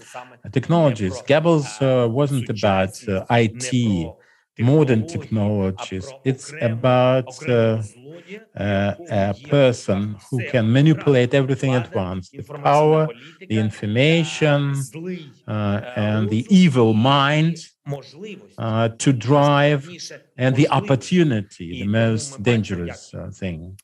technologies. 0.53 1.23
Goebbels 1.23 1.81
uh, 1.83 2.09
wasn't 2.09 2.49
about 2.49 2.91
uh, 3.09 3.25
IT, 3.31 4.15
modern 4.59 5.07
technologies. 5.07 6.15
It's 6.25 6.55
about 6.61 7.37
uh, 7.49 7.83
uh, 8.57 8.95
a 9.11 9.35
person 9.35 10.17
who 10.31 10.43
can 10.43 10.73
manipulate 10.73 11.35
everything 11.35 11.75
at 11.75 11.93
once 11.95 12.31
the 12.37 12.45
power, 12.63 13.11
the 13.49 13.59
information, 13.59 14.89
uh, 15.47 15.81
and 15.95 16.31
the 16.31 16.47
evil 16.55 16.93
mind 16.95 17.59
uh, 18.59 18.89
to 18.99 19.13
drive 19.13 19.91
and 20.37 20.55
the 20.57 20.69
opportunity, 20.69 21.75
the 21.75 21.87
most 21.87 22.43
dangerous 22.43 23.13
uh, 23.15 23.31
thing. 23.31 23.79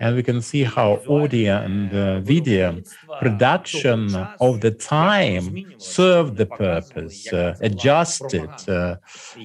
And 0.00 0.16
we 0.16 0.22
can 0.22 0.42
see 0.42 0.64
how 0.64 1.02
audio 1.08 1.56
and 1.62 1.92
uh, 1.94 2.20
video 2.20 2.82
production 3.18 4.14
of 4.40 4.60
the 4.60 4.70
time 4.72 5.58
served 5.78 6.36
the 6.36 6.46
purpose, 6.46 7.32
uh, 7.32 7.54
adjusted, 7.60 8.54
uh, 8.68 8.96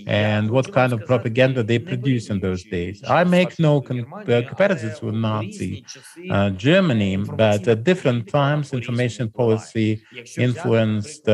and 0.05 0.49
what 0.51 0.71
kind 0.71 0.91
of 0.93 1.05
propaganda 1.05 1.63
they 1.63 1.79
produced 1.79 2.29
in 2.29 2.39
those 2.39 2.65
days. 2.65 3.03
I 3.07 3.23
make 3.23 3.59
no 3.59 3.81
uh, 4.29 4.41
comparisons 4.47 5.01
with 5.01 5.15
Nazi 5.15 5.83
Germany, 6.55 7.17
but 7.17 7.67
at 7.67 7.83
different 7.83 8.27
times, 8.27 8.73
information 8.73 9.29
policy 9.29 10.01
influenced 10.37 11.25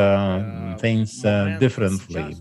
things 0.80 1.22
differently. 1.58 2.36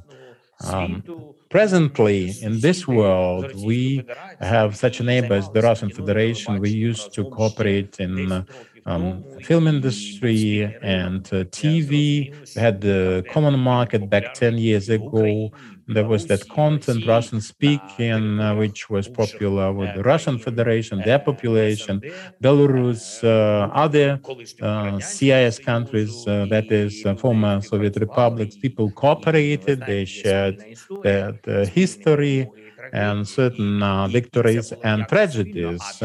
Um, 0.63 1.03
presently, 1.51 2.35
in 2.41 2.61
this 2.61 2.87
world, 2.87 3.53
we 3.55 4.05
have 4.41 4.77
such 4.77 5.01
a 5.01 5.05
neighbor 5.05 5.35
as 5.35 5.49
the 5.51 5.63
Russian 5.63 5.91
Federation. 5.91 6.59
We 6.61 6.71
used 6.71 7.15
to 7.15 7.25
cooperate 7.27 7.97
in 8.01 8.33
uh, 8.33 8.45
um, 8.87 9.25
film 9.41 9.67
industry 9.67 10.75
and 10.83 11.27
uh, 11.33 11.45
TV. 11.45 12.33
We 12.55 12.61
had 12.61 12.81
the 12.81 13.25
common 13.29 13.59
market 13.59 14.09
back 14.09 14.33
10 14.33 14.59
years 14.59 14.89
ago. 14.89 15.53
There 15.87 16.05
was 16.07 16.27
that 16.27 16.49
content, 16.49 17.05
Russian 17.07 17.41
speaking, 17.41 18.41
uh, 18.41 18.55
which 18.55 18.89
was 18.89 19.09
popular 19.09 19.73
with 19.73 19.93
the 19.93 20.03
Russian 20.03 20.39
Federation, 20.39 21.03
their 21.03 21.19
population, 21.19 22.03
Belarus, 22.43 23.23
uh, 23.23 23.69
other 23.75 24.21
uh, 24.61 24.99
CIS 25.01 25.59
countries, 25.59 26.25
uh, 26.27 26.47
that 26.47 26.71
is, 26.71 27.05
uh, 27.05 27.15
former 27.17 27.61
Soviet 27.61 27.97
republics. 27.97 28.57
People 28.57 28.91
cooperated, 28.93 29.85
they 29.85 30.05
shared 30.07 30.65
their, 31.03 31.39
history 31.67 32.51
and 32.93 33.27
certain 33.29 33.83
uh, 33.83 34.09
victories 34.09 34.73
and 34.83 35.07
tragedies. 35.09 36.01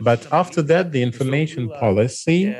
But 0.00 0.26
after 0.32 0.62
that, 0.62 0.92
the 0.92 1.02
information 1.02 1.70
policy 1.70 2.58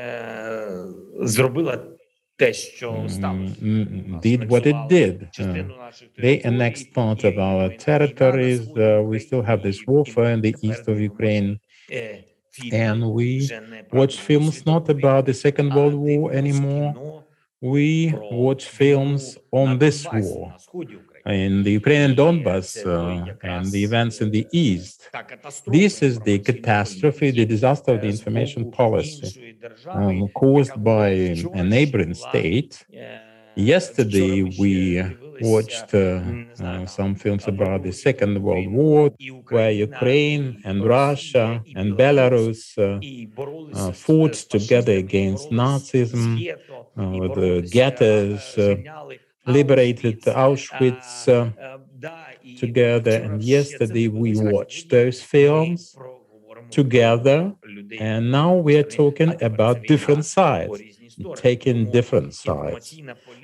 did 4.20 4.51
what 4.51 4.66
it 4.66 4.77
did. 4.88 5.31
Uh, 5.38 5.90
they 6.18 6.40
annexed 6.40 6.92
part 6.92 7.25
of 7.25 7.38
our 7.38 7.70
territories. 7.70 8.68
Uh, 8.77 9.03
we 9.05 9.18
still 9.18 9.42
have 9.42 9.62
this 9.62 9.87
warfare 9.87 10.33
in 10.33 10.40
the 10.42 10.55
east 10.62 10.87
of 10.88 11.01
Ukraine. 11.01 11.61
And 12.72 13.11
we 13.12 13.49
watch 13.92 14.18
films 14.20 14.64
not 14.66 14.88
about 14.88 15.27
the 15.27 15.35
Second 15.35 15.75
World 15.75 15.94
War 15.94 16.33
anymore. 16.33 17.25
We 17.61 18.14
watch 18.31 18.66
films 18.66 19.38
on 19.53 19.79
this 19.79 20.07
war 20.12 20.55
in 21.27 21.62
the 21.62 21.73
Ukrainian 21.73 22.15
Donbass 22.15 22.87
uh, 22.87 23.35
and 23.43 23.67
the 23.73 23.83
events 23.83 24.21
in 24.21 24.31
the 24.31 24.47
east. 24.53 25.09
This 25.67 26.03
is 26.03 26.21
the 26.21 26.39
catastrophe, 26.39 27.31
the 27.31 27.45
disaster 27.45 27.95
of 27.95 28.01
the 28.03 28.09
information 28.09 28.71
policy 28.71 29.57
um, 29.89 30.29
caused 30.29 30.83
by 30.83 31.09
a 31.09 31.65
neighboring 31.65 32.15
state. 32.15 32.85
Yesterday, 33.57 34.43
we 34.59 35.03
watched 35.41 35.95
uh, 35.95 36.21
uh, 36.61 36.87
some 36.87 37.15
films 37.15 37.49
about 37.49 37.83
the 37.83 37.93
Second 37.93 38.43
World 38.43 38.71
War, 38.71 39.11
where 39.49 39.71
Ukraine 39.71 40.61
and 40.65 40.85
Russia 40.85 41.62
and 41.75 41.95
Belarus 41.95 42.77
uh, 42.79 43.01
uh 43.79 43.93
fought 43.93 44.35
together 44.35 44.93
against 44.93 45.51
Nazism 45.51 46.27
uh, 46.99 47.09
with 47.21 47.35
the 47.35 47.69
ghettos 47.71 48.59
uh, 48.59 48.77
liberated 49.46 50.20
Auschwitz 50.22 51.28
uh, 51.28 51.50
uh 51.62 51.78
together. 52.59 53.16
And 53.22 53.42
yesterday 53.42 54.09
we 54.09 54.38
watched 54.38 54.90
those 54.90 55.22
films 55.22 55.96
together. 56.70 57.52
And 57.98 58.30
now 58.30 58.54
we 58.54 58.76
are 58.76 58.82
talking 58.82 59.42
about 59.42 59.82
different 59.85 60.24
sides, 60.24 60.80
taking 61.37 61.90
different 61.90 62.35
sides. 62.35 63.00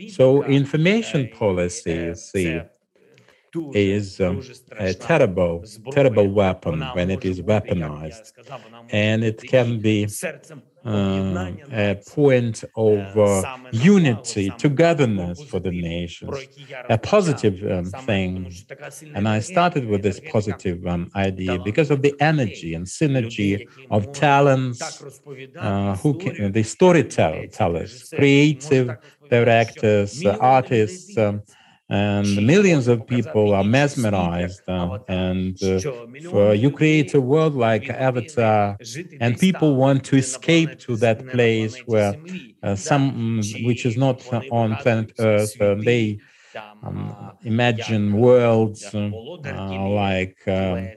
So 0.08 0.44
information 0.44 1.28
policy, 1.28 2.14
see, 2.14 2.60
is 3.74 4.20
um, 4.20 4.42
a 4.78 4.94
terrible, 4.94 5.64
terrible 5.90 6.28
weapon 6.28 6.80
when 6.94 7.10
it 7.10 7.24
is 7.24 7.40
weaponized. 7.40 8.32
And 8.90 9.22
it 9.22 9.42
can 9.42 9.80
be 9.80 10.08
uh, 10.84 11.52
a 11.70 11.94
point 12.08 12.64
of 12.76 13.16
uh, 13.16 13.58
unity, 13.72 14.50
togetherness 14.58 15.42
for 15.44 15.60
the 15.60 15.70
nations, 15.70 16.36
a 16.88 16.98
positive 16.98 17.56
um, 17.70 17.84
thing. 18.06 18.52
And 19.14 19.28
I 19.28 19.40
started 19.40 19.86
with 19.86 20.02
this 20.02 20.20
positive 20.30 20.84
um, 20.86 21.10
idea 21.14 21.58
because 21.58 21.90
of 21.90 22.02
the 22.02 22.14
energy 22.20 22.74
and 22.74 22.86
synergy 22.86 23.68
of 23.90 24.12
talents, 24.12 25.02
uh, 25.58 25.96
who 25.96 26.18
can, 26.18 26.52
the 26.52 26.62
storytellers, 26.62 28.12
creative 28.16 28.96
directors, 29.30 30.24
artists. 30.26 31.16
Um, 31.16 31.42
and 31.92 32.40
millions 32.46 32.88
of 32.88 33.06
people 33.06 33.54
are 33.54 33.64
mesmerized. 33.64 34.62
Uh, 34.68 34.90
and 35.08 35.58
uh, 36.32 36.50
you 36.52 36.70
create 36.70 37.14
a 37.14 37.20
world 37.20 37.54
like 37.54 37.90
Avatar, 37.90 38.80
and 39.20 39.38
people 39.38 39.76
want 39.76 40.04
to 40.04 40.16
escape 40.16 40.78
to 40.80 40.96
that 40.98 41.28
place 41.30 41.82
where 41.86 42.16
uh, 42.62 42.74
some, 42.76 43.54
which 43.60 43.84
is 43.86 43.96
not 43.96 44.22
on 44.50 44.76
planet 44.76 45.12
Earth, 45.18 45.60
uh, 45.60 45.76
they 45.78 46.20
um, 46.82 47.16
imagine 47.44 48.16
worlds 48.16 48.94
uh, 48.94 49.10
like 49.88 50.38
um, 50.48 50.92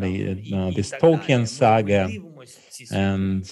the, 0.00 0.38
uh, 0.52 0.70
this 0.72 0.94
Tolkien 0.94 1.46
saga 1.48 2.16
and 2.90 3.44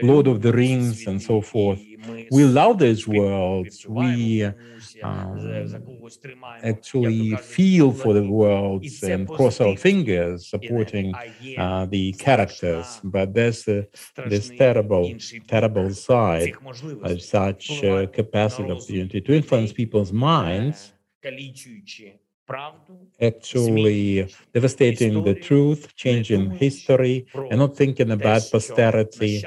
Lord 0.00 0.26
of 0.26 0.42
the 0.42 0.52
Rings 0.52 1.06
and 1.06 1.20
so 1.22 1.40
forth. 1.40 1.82
We 2.30 2.44
love 2.44 2.78
these 2.78 3.06
worlds. 3.06 3.86
We 3.88 4.44
um, 5.02 5.84
actually 6.62 7.36
feel 7.36 7.92
for 7.92 8.12
the 8.14 8.24
world 8.24 8.86
and 9.02 9.30
cross 9.30 9.60
our 9.60 9.76
fingers 9.76 10.48
supporting 10.48 11.20
uh, 11.56 11.86
the 11.86 12.12
characters. 12.14 13.00
But 13.02 13.34
there's 13.34 13.66
uh, 13.68 13.82
this 14.24 14.50
terrible, 14.50 15.16
terrible 15.48 15.90
side 15.94 16.58
of 17.02 17.22
such 17.22 17.82
uh, 17.84 18.06
capacity 18.12 18.70
of 18.70 18.88
unity 18.88 19.20
to 19.22 19.32
influence 19.34 19.72
people's 19.72 20.12
minds 20.12 20.92
actually 23.20 24.28
devastating 24.54 25.22
the 25.22 25.34
truth, 25.34 25.94
changing 25.94 26.50
history, 26.52 27.26
and 27.50 27.60
not 27.60 27.76
thinking 27.76 28.10
about 28.10 28.50
posterity 28.50 29.44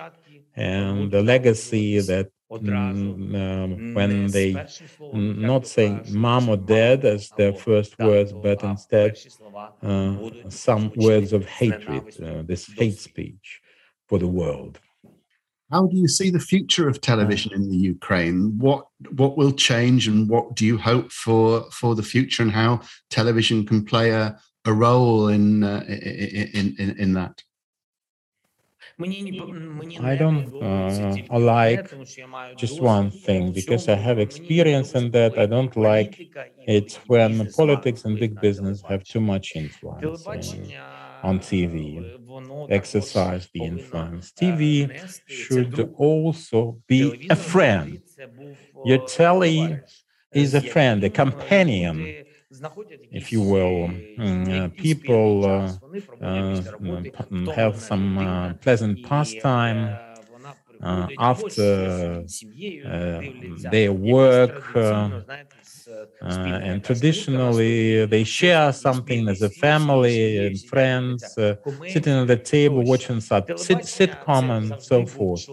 and 0.55 1.11
the 1.11 1.21
legacy 1.23 1.99
that 2.01 2.29
Mm, 2.61 3.35
um, 3.35 3.83
when 3.93 4.31
they 4.31 4.63
not 5.11 5.67
saying 5.67 6.03
mom 6.07 6.49
or 6.49 6.57
dad 6.57 7.03
as 7.03 7.31
their 7.31 7.53
first 7.53 7.99
words, 7.99 8.31
but 8.33 8.63
instead 8.63 9.17
uh, 9.81 10.17
some 10.49 10.91
words 10.95 11.33
of 11.33 11.45
hatred, 11.45 12.07
uh, 12.23 12.43
this 12.43 12.69
hate 12.77 12.99
speech 12.99 13.61
for 14.07 14.19
the 14.19 14.27
world. 14.27 14.79
How 15.71 15.87
do 15.87 15.97
you 15.97 16.07
see 16.07 16.29
the 16.29 16.39
future 16.39 16.87
of 16.87 17.01
television 17.01 17.53
in 17.53 17.69
the 17.69 17.77
Ukraine? 17.77 18.57
What 18.59 18.85
what 19.11 19.37
will 19.37 19.51
change, 19.51 20.07
and 20.07 20.29
what 20.29 20.55
do 20.55 20.65
you 20.65 20.77
hope 20.77 21.11
for 21.11 21.69
for 21.71 21.95
the 21.95 22.03
future, 22.03 22.43
and 22.43 22.51
how 22.51 22.81
television 23.09 23.65
can 23.65 23.83
play 23.83 24.11
a, 24.11 24.37
a 24.65 24.73
role 24.73 25.29
in, 25.29 25.63
uh, 25.63 25.83
in, 25.87 26.75
in 26.77 26.89
in 26.99 27.13
that? 27.13 27.41
I 29.99 30.15
don't 30.15 30.49
uh, 30.62 31.19
like 31.29 31.89
just 32.58 32.82
one 32.82 33.12
thing 33.12 33.53
because 33.53 33.88
I 33.89 33.95
have 33.95 34.19
experience 34.19 34.95
in 34.95 35.12
that. 35.12 35.38
I 35.38 35.45
don't 35.45 35.75
like 35.75 36.19
it 36.65 36.99
when 37.08 37.47
politics 37.51 38.06
and 38.06 38.19
big 38.19 38.39
business 38.39 38.84
have 38.88 39.03
too 39.03 39.21
much 39.21 39.56
influence 39.56 40.29
on 41.23 41.39
TV, 41.39 42.06
exercise 42.69 43.49
the 43.53 43.65
influence. 43.65 44.32
TV 44.32 44.93
should 45.25 45.79
also 45.97 46.82
be 46.88 47.19
a 47.29 47.36
friend 47.36 48.01
Your 48.84 48.99
telly 48.99 49.82
is 50.34 50.53
a 50.53 50.62
friend, 50.62 51.03
a 51.03 51.10
companion, 51.10 52.17
if 53.12 53.32
you 53.32 53.41
will. 53.41 53.91
Uh, 54.19 54.69
people 54.78 55.45
uh, 56.21 56.26
uh, 56.26 56.63
have 57.52 57.82
some 57.82 58.17
uh, 58.17 58.54
pleasant 58.56 59.02
pastime 59.02 59.99
uh, 60.84 61.10
after 61.17 62.23
uh, 62.86 63.23
their 63.69 63.93
work. 63.93 64.62
Uh, 64.76 65.12
and 66.21 66.84
traditionally, 66.84 68.06
they 68.06 68.23
share 68.23 68.71
something 68.71 69.28
as 69.28 69.41
a 69.41 69.49
family 69.49 70.38
and 70.47 70.63
friends, 70.65 71.38
uh, 71.38 71.56
sitting 71.86 72.13
at 72.13 72.28
the 72.28 72.38
table 72.38 72.84
watching 72.84 73.19
sit- 73.19 73.58
sitcom 73.58 74.49
and 74.56 74.80
so 74.80 75.06
forth. 75.06 75.45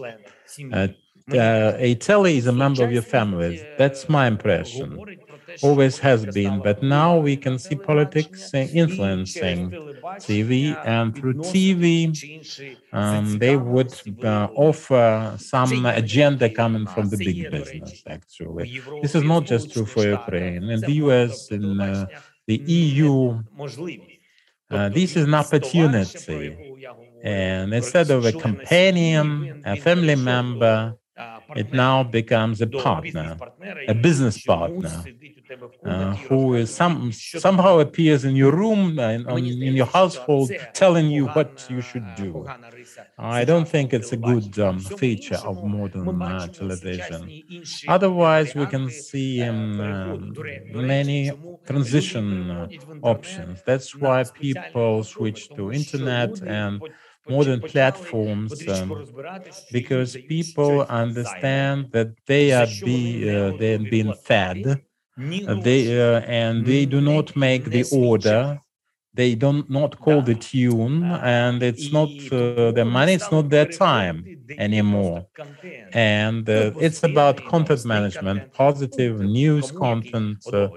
Uh, 0.71 0.87
a 1.33 1.95
telly 1.95 2.37
is 2.37 2.47
a 2.47 2.51
member 2.51 2.83
of 2.83 2.91
your 2.91 3.01
family. 3.01 3.57
That's 3.77 4.09
my 4.09 4.27
impression 4.27 5.03
always 5.61 5.99
has 5.99 6.25
been, 6.25 6.61
but 6.61 6.81
now 6.81 7.17
we 7.17 7.35
can 7.37 7.57
see 7.59 7.75
politics 7.75 8.53
influencing 8.53 9.71
TV, 10.19 10.75
and 10.85 11.15
through 11.15 11.35
TV, 11.35 11.85
um, 12.93 13.37
they 13.39 13.55
would 13.55 13.93
uh, 14.23 14.47
offer 14.55 15.35
some 15.37 15.85
agenda 15.85 16.49
coming 16.49 16.85
from 16.87 17.09
the 17.09 17.17
big 17.17 17.51
business, 17.51 18.03
actually. 18.07 18.81
This 19.01 19.15
is 19.15 19.23
not 19.23 19.45
just 19.45 19.71
true 19.73 19.85
for 19.85 20.03
Ukraine. 20.07 20.69
In 20.69 20.81
the 20.81 20.93
US, 21.03 21.51
in 21.51 21.79
uh, 21.79 22.05
the 22.47 22.57
EU, 22.57 23.41
uh, 24.69 24.89
this 24.89 25.15
is 25.15 25.25
an 25.25 25.33
opportunity. 25.33 26.71
And 27.23 27.73
instead 27.73 28.09
of 28.09 28.25
a 28.25 28.31
companion, 28.31 29.61
a 29.65 29.75
family 29.75 30.15
member, 30.15 30.95
it 31.55 31.73
now 31.73 32.03
becomes 32.03 32.61
a 32.61 32.67
partner, 32.67 33.37
a 33.87 33.93
business 33.93 34.41
partner, 34.41 35.03
uh, 35.85 36.15
who 36.27 36.55
is 36.55 36.73
some 36.73 37.11
somehow 37.11 37.79
appears 37.79 38.23
in 38.23 38.35
your 38.35 38.51
room 38.55 38.99
and 38.99 39.27
uh, 39.27 39.35
in 39.35 39.75
your 39.75 39.85
household, 39.87 40.51
telling 40.73 41.09
you 41.09 41.27
what 41.27 41.65
you 41.69 41.81
should 41.81 42.13
do. 42.13 42.45
I 43.17 43.45
don't 43.45 43.67
think 43.67 43.93
it's 43.93 44.11
a 44.11 44.17
good 44.17 44.57
um, 44.59 44.79
feature 44.79 45.41
of 45.43 45.63
modern 45.63 46.25
uh, 46.25 46.47
television. 46.47 47.33
Otherwise, 47.87 48.55
we 48.55 48.65
can 48.67 48.89
see 48.89 49.43
um, 49.43 50.35
many 50.69 51.31
transition 51.65 52.49
uh, 52.49 52.67
options. 53.01 53.61
That's 53.65 53.95
why 53.95 54.23
people 54.23 55.03
switch 55.03 55.53
to 55.55 55.71
internet 55.71 56.41
and 56.41 56.81
modern 57.29 57.61
platforms 57.61 58.67
um, 58.67 59.05
because 59.71 60.17
people 60.27 60.85
understand 60.89 61.87
that 61.91 62.09
they 62.27 62.51
are 62.51 62.67
be 62.67 63.27
uh, 63.29 63.51
they're 63.57 63.79
being 63.79 64.13
fed. 64.13 64.79
uh, 65.47 65.55
they 65.55 65.81
uh, 65.99 66.19
and 66.21 66.65
they 66.65 66.85
do 66.85 67.01
not 67.01 67.35
make 67.35 67.65
the 67.71 67.83
order. 67.91 68.59
they 69.13 69.35
don't 69.35 69.69
not 69.69 69.91
call 69.99 70.21
the 70.23 70.35
tune 70.35 70.95
and 71.21 71.61
it's 71.63 71.91
not 71.91 72.13
uh, 72.31 72.71
the 72.71 72.71
money 72.85 73.13
it's 73.13 73.31
not 73.31 73.49
their 73.49 73.65
time 73.65 74.17
anymore. 74.57 75.17
and 75.93 76.47
uh, 76.49 76.71
it's 76.85 77.03
about 77.03 77.43
content 77.45 77.83
management 77.85 78.41
positive 78.63 79.15
news 79.21 79.71
content 79.71 80.39
uh, 80.53 80.69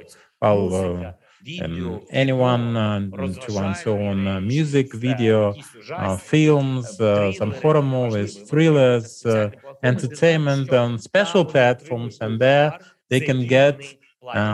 well 0.42 1.14
and 1.58 2.00
anyone 2.10 2.76
uh, 2.76 3.00
uh 3.18 3.28
to 3.40 3.58
answer 3.58 3.90
on 3.90 4.26
uh, 4.26 4.40
music, 4.40 4.92
video, 4.94 5.54
uh, 5.96 6.16
films, 6.16 7.00
uh, 7.00 7.32
some 7.32 7.52
horror 7.52 7.82
movies, 7.82 8.38
thrillers, 8.48 9.24
uh, 9.24 9.50
entertainment 9.82 10.72
on 10.72 10.92
um, 10.92 10.98
special 10.98 11.44
platforms, 11.44 12.18
and 12.20 12.40
there 12.40 12.78
they 13.10 13.20
can 13.20 13.46
get 13.46 13.84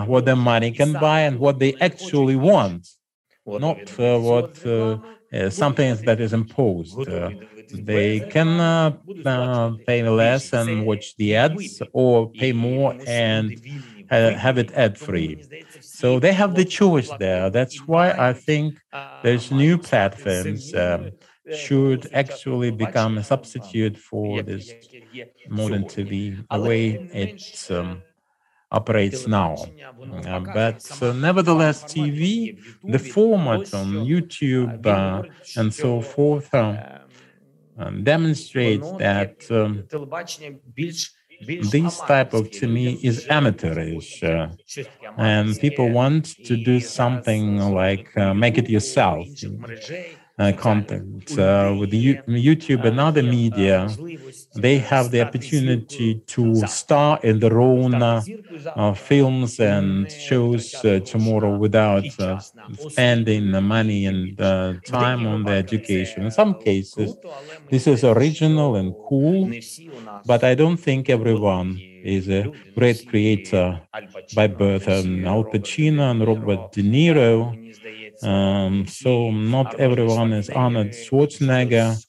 what 0.06 0.24
their 0.24 0.36
money 0.36 0.72
can 0.72 0.92
buy 0.98 1.20
and 1.20 1.38
what 1.38 1.58
they 1.58 1.74
actually 1.80 2.36
want, 2.36 2.86
not 3.46 3.78
what 3.98 4.56
something 5.50 5.96
that 6.04 6.20
is 6.20 6.32
imposed. 6.32 6.98
they 7.72 8.20
can 8.20 8.50
pay 9.86 10.02
less 10.08 10.52
and 10.52 10.84
watch 10.84 11.16
the 11.16 11.36
ads, 11.36 11.80
or 11.92 12.30
pay 12.32 12.52
more 12.52 12.94
and 13.06 13.60
have 14.10 14.58
it 14.58 14.70
ad 14.72 14.98
free. 14.98 15.38
So 16.00 16.18
they 16.18 16.32
have 16.32 16.54
the 16.54 16.64
choice 16.64 17.12
there. 17.12 17.50
That's 17.50 17.86
why 17.86 18.14
I 18.18 18.32
think 18.32 18.80
there's 19.22 19.50
new 19.50 19.78
platforms 19.78 20.72
um, 20.74 21.12
should 21.48 22.08
actually 22.12 22.70
become 22.70 23.18
a 23.18 23.24
substitute 23.24 23.96
for 23.98 24.42
this 24.42 24.74
modern 25.48 25.84
TV, 25.84 26.44
the 26.50 26.60
way 26.60 27.04
it 27.12 27.36
um, 27.70 28.04
operates 28.70 29.26
now. 29.26 29.74
Uh, 30.12 30.40
but 30.40 30.82
uh, 31.02 31.12
nevertheless, 31.12 31.84
TV, 31.84 32.56
the 32.86 32.98
format 32.98 33.72
on 33.74 34.00
YouTube 34.12 34.86
uh, 34.86 35.24
and 35.56 35.72
so 35.74 36.00
forth 36.02 36.52
um, 36.54 38.04
demonstrates 38.04 38.92
that 38.92 39.34
um, 39.50 39.88
this 41.60 42.02
type 42.02 42.32
of 42.34 42.50
to 42.50 42.66
me 42.68 42.98
is 43.02 43.22
amateurish 43.28 44.22
uh, 44.22 44.48
and 45.16 45.60
people 45.60 45.90
want 45.92 46.36
to 46.44 46.56
do 46.56 46.80
something 46.80 47.58
like 47.58 48.08
uh, 48.16 48.34
make 48.34 48.58
it 48.58 48.68
yourself 48.68 49.28
uh, 50.38 50.52
content 50.56 51.36
uh, 51.38 51.74
with 51.78 51.90
YouTube 51.92 52.84
and 52.84 52.98
other 53.00 53.22
media, 53.22 53.98
they 54.54 54.78
have 54.78 55.10
the 55.10 55.20
opportunity 55.20 56.22
to 56.26 56.66
star 56.66 57.20
in 57.22 57.38
their 57.40 57.60
own 57.60 58.02
uh, 58.02 58.24
uh, 58.76 58.92
films 58.94 59.58
and 59.60 60.10
shows 60.10 60.84
tomorrow 61.04 61.50
without 61.52 62.14
spending 62.76 63.50
the 63.50 63.60
money 63.60 64.06
and 64.06 64.36
time 64.84 65.26
on 65.26 65.44
the 65.44 65.52
education. 65.52 66.24
In 66.24 66.30
some 66.30 66.54
cases, 66.54 67.16
this 67.70 67.86
is 67.86 68.04
original 68.04 68.76
and 68.76 68.96
cool, 68.98 69.56
but 70.24 70.44
I 70.44 70.54
don't 70.54 70.76
think 70.76 71.08
everyone 71.08 71.84
is 72.02 72.28
a 72.28 72.50
great 72.76 73.06
creator 73.06 73.80
by 74.32 74.46
birth. 74.46 74.88
And 74.88 75.26
Al 75.26 75.44
Pacino 75.44 76.10
and 76.10 76.26
Robert 76.26 76.70
De 76.72 76.82
Niro 76.82 77.58
um, 78.22 78.86
so 78.86 79.30
not 79.30 79.74
everyone 79.74 80.32
is 80.32 80.50
Arnold 80.50 80.92
Schwarzenegger. 80.92 82.02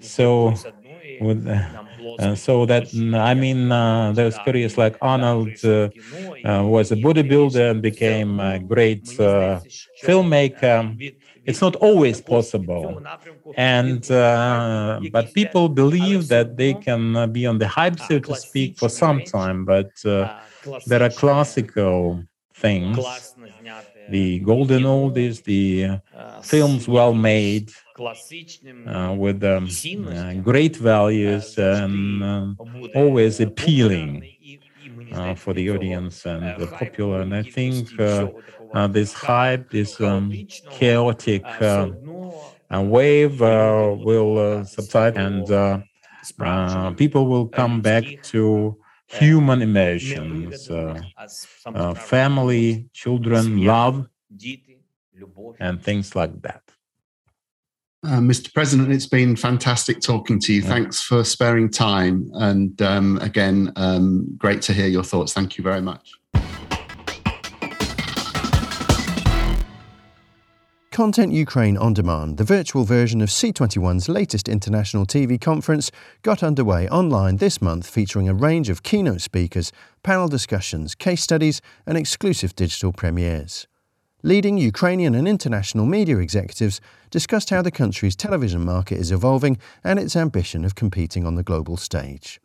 So 0.00 0.54
with 1.18 1.46
uh, 2.18 2.34
so 2.34 2.66
that 2.66 2.88
I 3.14 3.34
mean, 3.34 3.70
uh, 3.72 4.12
those 4.12 4.38
careers 4.38 4.76
like 4.78 4.96
Arnold 5.00 5.58
uh, 5.64 5.90
uh, 6.44 6.62
was 6.64 6.92
a 6.92 6.96
bodybuilder 6.96 7.70
and 7.70 7.82
became 7.82 8.40
a 8.40 8.58
great 8.58 9.08
uh, 9.20 9.60
filmmaker. 10.04 10.98
It's 11.46 11.60
not 11.60 11.76
always 11.76 12.20
possible, 12.20 13.02
and 13.56 14.08
uh, 14.10 15.00
but 15.02 15.34
people 15.34 15.68
believe 15.68 16.28
that 16.28 16.56
they 16.56 16.74
can 16.74 17.32
be 17.32 17.46
on 17.46 17.58
the 17.58 17.68
hype, 17.68 17.98
so 18.00 18.18
to 18.20 18.34
speak, 18.34 18.78
for 18.78 18.88
some 18.90 19.22
time. 19.22 19.64
But 19.64 19.90
there 20.04 21.02
are 21.02 21.10
classical 21.10 22.24
things 22.54 23.36
the 24.08 24.40
golden 24.40 24.84
oldies, 24.84 25.42
the 25.44 25.84
uh, 25.84 25.98
films 26.42 26.88
well 26.88 27.14
made, 27.14 27.70
uh, 28.86 29.14
with 29.16 29.42
um, 29.44 29.78
uh, 30.06 30.34
great 30.34 30.76
values 30.76 31.56
and 31.58 32.22
uh, 32.22 32.46
always 32.94 33.40
appealing 33.40 34.28
uh, 35.12 35.34
for 35.34 35.54
the 35.54 35.70
audience 35.70 36.26
and 36.26 36.56
the 36.56 36.66
popular. 36.66 37.22
And 37.22 37.34
I 37.34 37.42
think 37.42 37.98
uh, 38.00 38.28
this 38.88 39.12
hype, 39.12 39.70
this 39.70 40.00
um, 40.00 40.44
chaotic 40.70 41.56
wave 42.70 43.40
will 43.40 44.64
subside 44.64 45.16
and 45.16 45.46
people 46.96 47.26
will 47.26 47.48
come 47.48 47.80
back 47.82 48.14
to 48.22 48.76
human 49.08 49.62
emotions, 49.62 50.70
uh, 50.70 51.00
uh, 51.74 51.94
family, 51.94 52.88
children, 52.92 53.64
love, 53.64 54.08
and 55.60 55.82
things 55.82 56.14
like 56.14 56.40
that. 56.42 56.62
Uh, 58.04 58.20
Mr. 58.20 58.52
President, 58.54 58.92
it's 58.92 59.06
been 59.06 59.34
fantastic 59.34 60.00
talking 60.00 60.38
to 60.38 60.52
you. 60.52 60.60
Yeah. 60.62 60.68
Thanks 60.68 61.02
for 61.02 61.24
sparing 61.24 61.68
time. 61.68 62.30
And 62.34 62.80
um, 62.80 63.18
again, 63.20 63.72
um, 63.74 64.34
great 64.36 64.62
to 64.62 64.72
hear 64.72 64.86
your 64.86 65.02
thoughts. 65.02 65.32
Thank 65.32 65.58
you 65.58 65.64
very 65.64 65.80
much. 65.80 66.12
Content 70.98 71.32
Ukraine 71.32 71.76
On 71.76 71.94
Demand, 71.94 72.38
the 72.38 72.42
virtual 72.42 72.82
version 72.82 73.20
of 73.20 73.28
C21's 73.28 74.08
latest 74.08 74.48
international 74.48 75.06
TV 75.06 75.40
conference, 75.40 75.92
got 76.22 76.42
underway 76.42 76.88
online 76.88 77.36
this 77.36 77.62
month 77.62 77.88
featuring 77.88 78.28
a 78.28 78.34
range 78.34 78.68
of 78.68 78.82
keynote 78.82 79.20
speakers, 79.20 79.70
panel 80.02 80.26
discussions, 80.26 80.96
case 80.96 81.22
studies, 81.22 81.60
and 81.86 81.96
exclusive 81.96 82.56
digital 82.56 82.92
premieres. 82.92 83.68
Leading 84.24 84.58
Ukrainian 84.58 85.14
and 85.14 85.28
international 85.28 85.86
media 85.86 86.18
executives 86.18 86.80
discussed 87.10 87.50
how 87.50 87.62
the 87.62 87.70
country's 87.70 88.16
television 88.16 88.64
market 88.64 88.98
is 88.98 89.12
evolving 89.12 89.56
and 89.84 90.00
its 90.00 90.16
ambition 90.16 90.64
of 90.64 90.74
competing 90.74 91.24
on 91.24 91.36
the 91.36 91.44
global 91.44 91.76
stage. 91.76 92.40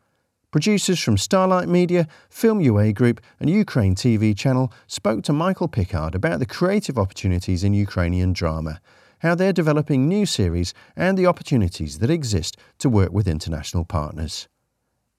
Producers 0.54 1.00
from 1.00 1.18
Starlight 1.18 1.68
Media, 1.68 2.08
Film 2.30 2.62
UA 2.62 2.94
Group, 2.94 3.20
and 3.40 3.50
Ukraine 3.50 3.96
TV 3.96 4.38
channel 4.38 4.72
spoke 4.86 5.24
to 5.24 5.34
Michael 5.34 5.68
Pickard 5.68 6.14
about 6.14 6.38
the 6.38 6.46
creative 6.46 6.96
opportunities 6.96 7.64
in 7.64 7.74
Ukrainian 7.74 8.34
drama, 8.34 8.80
how 9.22 9.34
they're 9.34 9.52
developing 9.52 10.08
new 10.08 10.28
series, 10.28 10.76
and 10.96 11.18
the 11.18 11.26
opportunities 11.26 11.98
that 11.98 12.12
exist 12.12 12.56
to 12.78 12.88
work 12.88 13.12
with 13.12 13.28
international 13.28 13.84
partners. 13.84 14.48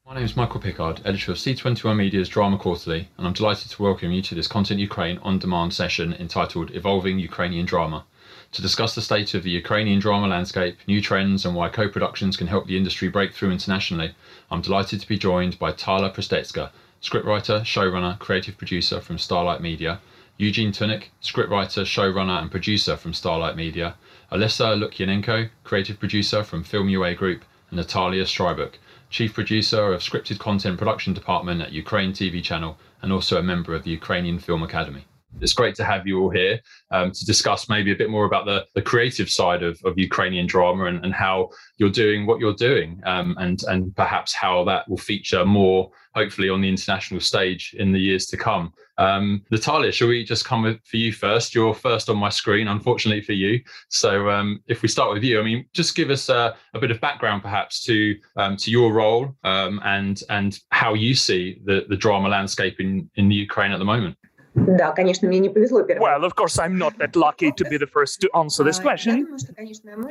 My 0.06 0.14
name 0.14 0.22
is 0.22 0.36
Michael 0.36 0.60
Pickard, 0.60 1.00
editor 1.04 1.32
of 1.32 1.38
C21 1.38 1.96
Media's 1.96 2.28
Drama 2.28 2.56
Quarterly, 2.56 3.08
and 3.18 3.26
I'm 3.26 3.32
delighted 3.32 3.72
to 3.72 3.82
welcome 3.82 4.12
you 4.12 4.22
to 4.22 4.36
this 4.36 4.46
Content 4.46 4.78
Ukraine 4.78 5.18
on 5.24 5.40
demand 5.40 5.74
session 5.74 6.14
entitled 6.14 6.70
Evolving 6.76 7.18
Ukrainian 7.18 7.66
Drama 7.66 8.04
to 8.52 8.62
discuss 8.62 8.94
the 8.94 9.02
state 9.02 9.34
of 9.34 9.42
the 9.42 9.50
Ukrainian 9.50 9.98
drama 9.98 10.28
landscape, 10.28 10.76
new 10.86 11.00
trends, 11.00 11.44
and 11.44 11.56
why 11.56 11.68
co 11.68 11.88
productions 11.88 12.36
can 12.36 12.46
help 12.46 12.68
the 12.68 12.76
industry 12.76 13.08
break 13.08 13.32
through 13.32 13.50
internationally. 13.50 14.14
I'm 14.50 14.60
delighted 14.60 15.00
to 15.00 15.08
be 15.08 15.18
joined 15.18 15.58
by 15.58 15.72
Tala 15.72 16.10
Prystaetska, 16.10 16.70
scriptwriter, 17.02 17.62
showrunner, 17.62 18.18
creative 18.18 18.58
producer 18.58 19.00
from 19.00 19.18
Starlight 19.18 19.60
Media, 19.60 20.00
Eugene 20.36 20.70
Tunik, 20.70 21.04
scriptwriter, 21.22 21.84
showrunner, 21.84 22.40
and 22.42 22.50
producer 22.50 22.96
from 22.96 23.14
Starlight 23.14 23.56
Media, 23.56 23.94
Alyssa 24.30 24.76
Lukyanenko, 24.76 25.48
creative 25.64 25.98
producer 25.98 26.42
from 26.44 26.62
Film 26.62 26.88
UA 26.88 27.14
Group, 27.14 27.44
and 27.70 27.78
Natalia 27.78 28.24
Strybuk, 28.24 28.74
chief 29.08 29.32
producer 29.32 29.92
of 29.92 30.02
scripted 30.02 30.38
content 30.38 30.78
production 30.78 31.14
department 31.14 31.62
at 31.62 31.72
Ukraine 31.72 32.12
TV 32.12 32.42
channel, 32.42 32.76
and 33.00 33.12
also 33.12 33.38
a 33.38 33.42
member 33.42 33.74
of 33.74 33.84
the 33.84 33.90
Ukrainian 33.90 34.38
Film 34.38 34.62
Academy 34.62 35.06
it's 35.40 35.52
great 35.52 35.74
to 35.76 35.84
have 35.84 36.06
you 36.06 36.20
all 36.20 36.30
here 36.30 36.60
um, 36.90 37.10
to 37.12 37.24
discuss 37.24 37.68
maybe 37.68 37.92
a 37.92 37.96
bit 37.96 38.10
more 38.10 38.24
about 38.24 38.46
the, 38.46 38.66
the 38.74 38.82
creative 38.82 39.30
side 39.30 39.62
of, 39.62 39.80
of 39.84 39.98
Ukrainian 39.98 40.46
drama 40.46 40.84
and, 40.84 41.04
and 41.04 41.12
how 41.12 41.50
you're 41.78 41.90
doing 41.90 42.26
what 42.26 42.40
you're 42.40 42.54
doing, 42.54 43.00
um, 43.04 43.36
and 43.38 43.62
and 43.64 43.94
perhaps 43.96 44.32
how 44.32 44.64
that 44.64 44.88
will 44.88 44.96
feature 44.96 45.44
more, 45.44 45.90
hopefully, 46.14 46.48
on 46.48 46.60
the 46.60 46.68
international 46.68 47.20
stage 47.20 47.74
in 47.78 47.92
the 47.92 47.98
years 47.98 48.26
to 48.26 48.36
come. 48.36 48.72
Um, 48.96 49.44
Natalia, 49.50 49.90
shall 49.90 50.08
we 50.08 50.24
just 50.24 50.44
come 50.44 50.62
with, 50.62 50.78
for 50.84 50.98
you 50.98 51.12
first? 51.12 51.54
You're 51.54 51.74
first 51.74 52.08
on 52.08 52.16
my 52.16 52.28
screen, 52.28 52.68
unfortunately 52.68 53.22
for 53.22 53.32
you. 53.32 53.60
So 53.88 54.30
um, 54.30 54.62
if 54.68 54.82
we 54.82 54.88
start 54.88 55.12
with 55.12 55.24
you, 55.24 55.40
I 55.40 55.42
mean, 55.42 55.66
just 55.72 55.96
give 55.96 56.10
us 56.10 56.28
a, 56.28 56.54
a 56.74 56.78
bit 56.78 56.92
of 56.92 57.00
background, 57.00 57.42
perhaps, 57.42 57.82
to 57.86 58.16
um, 58.36 58.56
to 58.58 58.70
your 58.70 58.92
role 58.92 59.34
um, 59.42 59.80
and 59.84 60.22
and 60.30 60.58
how 60.70 60.94
you 60.94 61.14
see 61.14 61.60
the 61.64 61.86
the 61.88 61.96
drama 61.96 62.28
landscape 62.28 62.78
in 62.78 63.10
in 63.16 63.28
the 63.28 63.34
Ukraine 63.34 63.72
at 63.72 63.78
the 63.78 63.84
moment. 63.84 64.16
Да, 64.55 64.91
конечно, 64.91 65.27
мне 65.27 65.39
не 65.39 65.49
повезло 65.49 65.81
Well, 65.81 66.23
of 66.25 66.35
course, 66.35 66.57
I'm 66.59 66.77
not 66.77 66.97
that 66.97 67.15
lucky 67.15 67.51
to 67.51 67.63
be 67.65 67.77
the 67.77 67.87
first 67.87 68.19
to 68.21 68.29
answer 68.35 68.63
this 68.63 68.79
question. 68.79 69.27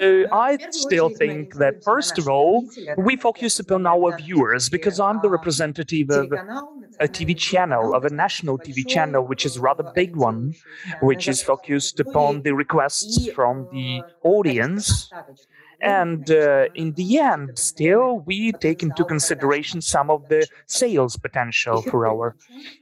Uh, 0.01 0.27
I 0.33 0.59
still 0.71 1.11
think 1.11 1.55
that, 1.57 1.83
first 1.85 2.19
of 2.19 2.29
all, 2.29 2.65
we 2.97 3.17
focus 3.17 3.59
upon 3.59 3.87
our 3.87 4.17
viewers 4.17 4.69
because 4.69 5.01
I'm 5.01 5.21
the 5.23 5.29
representative 5.29 6.11
of 6.11 6.33
a 7.01 7.09
TV 7.09 7.37
channel, 7.37 7.95
of 7.95 8.05
a 8.05 8.11
national 8.11 8.59
TV 8.59 8.87
channel, 8.87 9.27
which 9.27 9.45
is 9.45 9.57
a 9.57 9.61
rather 9.61 9.85
big 9.95 10.17
one, 10.17 10.55
which 11.01 11.29
is 11.29 11.43
focused 11.43 12.01
upon 12.01 12.43
the 12.43 12.55
requests 12.55 13.29
from 13.33 13.69
the 13.73 14.03
audience 14.23 15.11
and 15.84 16.32
uh, 16.32 16.68
in 16.76 16.94
the 16.94 17.20
end, 17.20 17.60
still, 17.60 18.20
we 18.20 18.54
take 18.54 18.82
into 18.82 19.04
consideration 19.04 19.82
some 19.82 20.10
of 20.10 20.28
the 20.30 20.48
sales 20.66 21.18
potential 21.18 21.82
for 21.82 22.08
our 22.08 22.36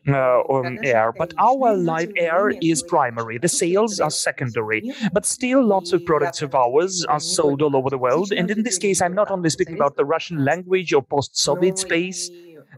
uh, 0.07 0.41
um, 0.49 0.77
air. 0.83 1.11
But 1.17 1.33
our 1.37 1.75
live 1.75 2.11
air 2.15 2.49
is 2.61 2.83
primary. 2.83 3.39
The 3.39 3.49
sales 3.49 3.99
are 3.99 4.11
secondary. 4.11 4.91
But 5.11 5.25
still, 5.25 5.65
lots 5.65 5.93
of 5.93 6.05
products 6.05 6.41
of 6.41 6.53
ours 6.53 7.03
are 7.05 7.19
sold 7.19 7.61
all 7.61 7.75
over 7.75 7.89
the 7.89 7.97
world. 7.97 8.31
And 8.31 8.51
in 8.51 8.63
this 8.63 8.77
case, 8.77 9.01
I'm 9.01 9.15
not 9.15 9.31
only 9.31 9.49
speaking 9.49 9.75
about 9.75 9.95
the 9.95 10.05
Russian 10.05 10.45
language 10.45 10.93
or 10.93 11.01
post 11.01 11.37
Soviet 11.37 11.79
space, 11.79 12.29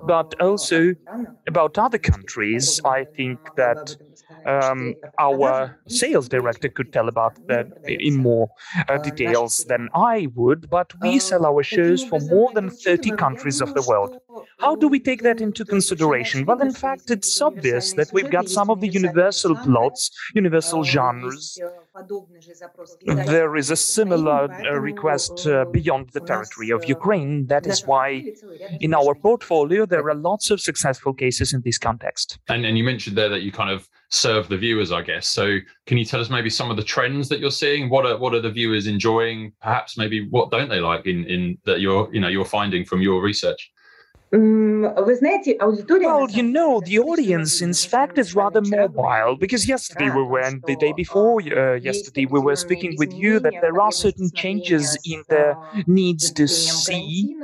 but 0.06 0.40
also 0.42 0.96
about 1.48 1.78
other 1.78 1.98
countries. 1.98 2.80
I 2.86 3.04
think 3.04 3.40
that 3.56 3.96
um, 4.46 4.96
our 5.20 5.80
sales 5.88 6.28
director 6.30 6.70
could 6.70 6.92
tell 6.94 7.08
about 7.08 7.36
that 7.48 7.68
in 7.86 8.18
more 8.18 8.50
uh, 8.90 8.98
details 8.98 9.66
than 9.68 9.90
I 9.94 10.28
would, 10.36 10.70
but 10.70 10.94
we 11.02 11.20
sell 11.20 11.46
our 11.46 11.64
shows 11.64 12.04
for 12.04 12.20
more 12.20 12.52
than 12.54 12.70
30 12.70 13.12
countries 13.12 13.62
of 13.62 13.74
the 13.74 13.82
world. 13.88 14.18
How 14.60 14.76
do 14.76 14.88
we 14.88 15.00
take 15.00 15.24
that 15.24 15.42
into 15.42 15.66
consideration? 15.66 16.46
Well, 16.46 16.62
in 16.62 16.74
fact, 16.74 17.12
it's 17.12 17.42
obvious 17.42 17.94
that 17.94 18.12
we've 18.14 18.30
got 18.30 18.50
some 18.50 18.70
of 18.70 18.82
the 18.82 18.88
universal 18.88 19.56
plots, 19.56 20.12
universal 20.34 20.84
genres. 20.84 21.60
There 23.06 23.56
is 23.56 23.70
a 23.70 23.76
similar 23.76 24.52
uh, 24.52 24.80
request 24.80 25.46
uh, 25.46 25.66
beyond 25.66 26.10
the 26.10 26.22
territory 26.22 26.70
of 26.72 26.88
Ukraine. 26.88 27.48
That 27.48 27.68
is 27.68 27.86
why 27.86 28.34
in 28.80 28.94
our 28.94 29.16
portfolio 29.16 29.86
there 29.86 30.08
are 30.10 30.16
lots 30.16 30.50
of 30.50 30.60
successful 30.60 31.14
cases 31.14 31.54
in 31.54 31.62
this 31.62 31.78
context. 31.78 32.40
And, 32.48 32.66
and 32.66 32.78
you 32.78 32.84
mentioned 32.84 33.18
there 33.18 33.30
that 33.30 33.42
you 33.42 33.52
kind 33.52 33.70
of 33.70 33.90
serve 34.14 34.48
the 34.48 34.58
viewers, 34.58 34.92
I 34.92 35.02
guess. 35.02 35.28
So 35.28 35.58
can 35.88 35.98
you 35.98 36.06
tell 36.06 36.22
us 36.22 36.30
maybe 36.30 36.50
some 36.50 36.70
of 36.70 36.78
the 36.78 36.84
trends 36.84 37.28
that 37.30 37.40
you're 37.40 37.52
seeing? 37.52 37.90
What 37.90 38.06
are 38.06 38.18
what 38.18 38.34
are 38.34 38.42
the 38.42 38.52
viewers 38.52 38.88
enjoying? 38.88 39.54
Perhaps 39.62 39.98
maybe 39.98 40.28
what 40.30 40.52
don't 40.52 40.70
they 40.70 40.80
like 40.80 41.08
in 41.08 41.26
in 41.26 41.58
that 41.66 41.82
you're 41.82 42.14
you 42.14 42.22
know 42.22 42.28
you're 42.28 42.46
finding 42.46 42.86
from 42.86 43.02
your 43.02 43.22
research? 43.22 43.72
Well, 44.34 46.28
you 46.32 46.42
know, 46.42 46.82
the 46.84 46.98
audience, 46.98 47.62
in 47.62 47.72
fact, 47.72 48.18
is 48.18 48.34
rather 48.34 48.62
mobile 48.62 49.36
because 49.36 49.68
yesterday 49.68 50.10
we 50.10 50.24
were, 50.24 50.40
and 50.40 50.64
the 50.66 50.76
day 50.76 50.92
before 50.92 51.40
uh, 51.40 51.76
yesterday, 51.76 52.26
we 52.26 52.40
were 52.40 52.56
speaking 52.56 52.96
with 52.98 53.14
you 53.14 53.40
that 53.40 53.54
there 53.62 53.80
are 53.80 53.92
certain 53.92 54.32
changes 54.32 54.98
in 55.06 55.24
the 55.30 55.54
needs 55.86 56.32
to 56.32 56.48
see, 56.48 57.36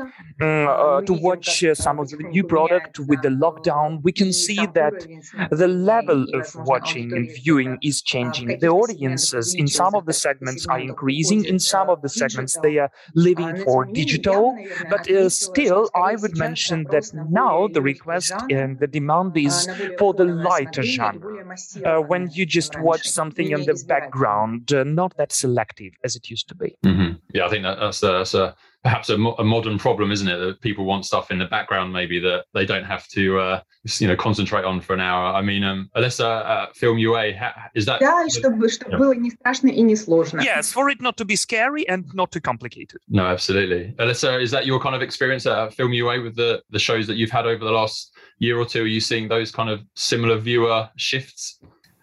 uh, 0.41 1.01
to 1.01 1.13
watch 1.13 1.63
uh, 1.63 1.75
some 1.75 1.99
of 1.99 2.09
the 2.09 2.17
new 2.17 2.43
product 2.43 2.97
with 3.01 3.21
the 3.21 3.29
lockdown. 3.29 4.01
We 4.01 4.11
can 4.11 4.33
see 4.33 4.65
that 4.73 5.05
the 5.51 5.67
level 5.67 6.25
of 6.33 6.55
watching 6.55 7.13
and 7.13 7.29
viewing 7.31 7.77
is 7.83 8.01
changing. 8.01 8.57
The 8.61 8.69
audiences 8.69 9.53
in 9.53 9.67
some 9.67 9.93
of 9.93 10.07
the 10.07 10.13
segments 10.13 10.65
are 10.65 10.79
increasing, 10.79 11.45
in 11.45 11.59
some 11.59 11.87
of 11.87 12.01
the 12.01 12.09
segments, 12.09 12.57
they 12.63 12.79
are 12.79 12.89
living 13.13 13.57
for 13.63 13.85
digital, 13.85 14.57
but 14.89 15.07
uh, 15.11 15.29
still, 15.29 15.91
I 15.93 16.15
would 16.15 16.35
mention 16.35 16.78
that 16.87 17.11
now 17.29 17.67
the 17.67 17.81
request 17.81 18.33
and 18.49 18.79
the 18.79 18.87
demand 18.87 19.37
is 19.37 19.67
for 19.97 20.13
the 20.13 20.25
lighter 20.25 20.83
genre. 20.83 21.45
Uh, 21.85 21.99
when 22.01 22.29
you 22.31 22.45
just 22.45 22.79
watch 22.79 23.07
something 23.07 23.51
in 23.51 23.65
the 23.65 23.83
background, 23.87 24.71
uh, 24.73 24.83
not 24.83 25.15
that 25.17 25.31
selective 25.31 25.93
as 26.03 26.15
it 26.15 26.29
used 26.29 26.47
to 26.47 26.55
be. 26.55 26.75
Mm-hmm. 26.85 27.15
Yeah, 27.33 27.45
I 27.45 27.49
think 27.49 27.63
that, 27.63 27.79
that's, 27.79 27.99
that's 27.99 28.33
a 28.33 28.55
perhaps 28.83 29.09
a, 29.09 29.17
mo- 29.17 29.35
a, 29.37 29.43
modern 29.43 29.77
problem, 29.77 30.11
isn't 30.11 30.27
it? 30.27 30.37
That 30.37 30.61
people 30.61 30.85
want 30.85 31.05
stuff 31.05 31.31
in 31.31 31.39
the 31.39 31.45
background, 31.45 31.91
maybe 31.91 32.19
that 32.19 32.45
they 32.53 32.65
don't 32.65 32.85
have 32.85 33.07
to, 33.09 33.39
uh, 33.39 33.61
you 33.99 34.07
know, 34.07 34.15
concentrate 34.15 34.63
on 34.63 34.79
for 34.79 34.93
an 34.93 35.01
hour. 35.01 35.33
I 35.33 35.41
mean, 35.41 35.63
um, 35.63 35.89
Alessia, 35.95 36.45
uh, 36.45 36.67
film 36.73 36.97
UA, 36.97 37.37
ha- 37.37 37.69
is 37.75 37.85
that? 37.85 38.01
Чтобы, 38.29 38.69
чтобы 38.69 38.97
было 38.97 39.13
не 39.13 39.31
страшно 39.31 39.69
и 39.69 39.81
не 39.81 39.95
сложно. 39.95 40.41
Yes, 40.41 40.71
for 40.71 40.89
it 40.89 41.01
not 41.01 41.17
to 41.17 41.25
be 41.25 41.35
scary 41.35 41.87
and 41.87 42.05
not 42.13 42.31
too 42.31 42.41
complicated. 42.41 42.99
No, 43.09 43.25
absolutely. 43.25 43.93
Alessia, 43.97 44.41
is 44.41 44.51
that 44.51 44.65
your 44.65 44.79
kind 44.79 44.95
of 44.95 45.01
experience 45.01 45.45
at 45.45 45.57
uh, 45.57 45.69
film 45.69 45.93
UA 45.93 46.21
with 46.21 46.35
the, 46.35 46.61
the 46.69 46.79
shows 46.79 47.07
that 47.07 47.17
you've 47.17 47.31
had 47.31 47.45
over 47.45 47.63
the 47.63 47.71
last 47.71 48.15
year 48.39 48.57
or 48.57 48.65
two? 48.65 48.83
Are 48.83 48.87
you 48.87 49.01
seeing 49.01 49.27
those 49.27 49.51
kind 49.51 49.69
of 49.69 49.81
similar 49.95 50.37
viewer 50.37 50.89
shifts? 50.95 51.59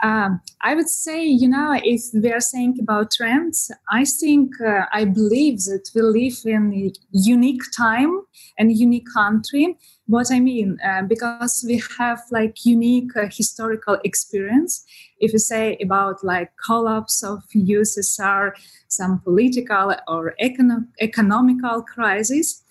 Um, 0.06 0.40
I 0.60 0.76
would 0.76 0.88
say, 0.88 1.24
you 1.24 1.48
know, 1.48 1.80
if 1.82 2.02
we 2.14 2.30
are 2.30 2.40
saying 2.40 2.78
about 2.80 3.10
trends, 3.10 3.72
I 3.90 4.04
think, 4.04 4.52
uh, 4.60 4.82
I 4.92 5.04
believe 5.04 5.58
that 5.64 5.90
we 5.96 6.02
live 6.02 6.38
in 6.44 6.72
a 6.72 6.92
unique 7.10 7.62
time 7.76 8.20
and 8.56 8.70
unique 8.70 9.08
country. 9.12 9.76
What 10.06 10.28
I 10.30 10.38
mean, 10.38 10.78
uh, 10.88 11.02
because 11.02 11.64
we 11.66 11.82
have 11.98 12.20
like 12.30 12.64
unique 12.64 13.16
uh, 13.16 13.26
historical 13.32 13.98
experience. 14.04 14.84
If 15.18 15.32
you 15.32 15.40
say 15.40 15.76
about 15.82 16.22
like 16.22 16.52
collapse 16.64 17.24
of 17.24 17.42
USSR, 17.56 18.52
some 18.86 19.18
political 19.24 19.92
or 20.06 20.34
econo- 20.40 20.86
economical 21.00 21.82
crisis, 21.82 22.62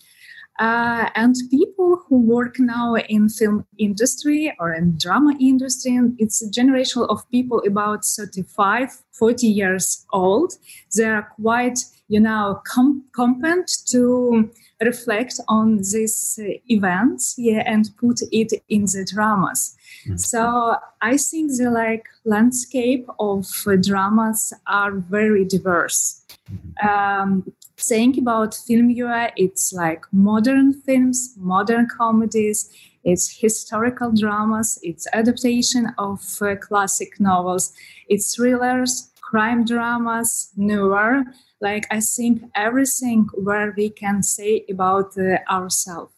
uh, 0.60 1.10
and 1.16 1.36
people 1.52 2.02
who 2.08 2.22
work 2.22 2.60
now 2.60 2.96
in 2.96 3.28
film 3.28 3.66
industry 3.78 4.54
or 4.60 4.74
in 4.74 4.98
drama 4.98 5.36
industry 5.40 6.00
it's 6.18 6.42
a 6.42 6.50
generation 6.50 7.04
of 7.10 7.30
people 7.30 7.62
about 7.68 8.06
35 8.06 8.90
40 9.12 9.48
years 9.48 10.06
old 10.14 10.54
they 10.96 11.06
are 11.06 11.30
quite 11.42 11.80
you 12.08 12.20
know 12.20 12.62
com- 12.66 13.04
competent 13.14 13.70
to 13.88 14.50
reflect 14.82 15.40
on 15.48 15.78
these 15.78 16.40
uh, 16.42 16.50
events 16.68 17.36
yeah 17.38 17.64
and 17.66 17.90
put 17.98 18.22
it 18.32 18.54
in 18.70 18.86
the 18.86 19.08
dramas 19.14 19.76
mm-hmm. 20.06 20.18
so 20.18 20.76
i 21.02 21.18
think 21.18 21.52
the 21.58 21.70
like 21.70 22.06
landscape 22.24 23.08
of 23.20 23.46
uh, 23.68 23.76
dramas 23.76 24.54
are 24.68 24.92
very 24.92 25.44
diverse 25.46 26.22
mm-hmm. 26.50 26.88
um, 26.88 27.44
saying 27.78 28.18
about 28.20 28.56
film 28.56 28.90
UA, 28.90 29.32
it's 29.36 29.74
like 29.74 30.06
modern 30.12 30.74
films, 30.74 31.36
modern 31.38 31.88
comedies, 31.88 32.70
it's 33.04 33.30
historical 33.40 34.12
dramas, 34.12 34.80
it's 34.82 35.08
adaptation 35.14 35.94
of 35.98 36.22
uh, 36.42 36.56
classic 36.56 37.20
novels, 37.20 37.74
it's 38.10 38.36
thrillers, 38.36 39.12
crime 39.22 39.66
dramas, 39.66 40.52
noir. 40.56 41.24
Like 41.62 41.86
I 41.92 42.00
think 42.00 42.44
everything 42.56 43.28
where 43.36 43.74
we 43.78 43.90
can 43.90 44.24
say 44.24 44.66
about 44.70 45.18
uh, 45.18 45.38
ourselves. 45.50 46.15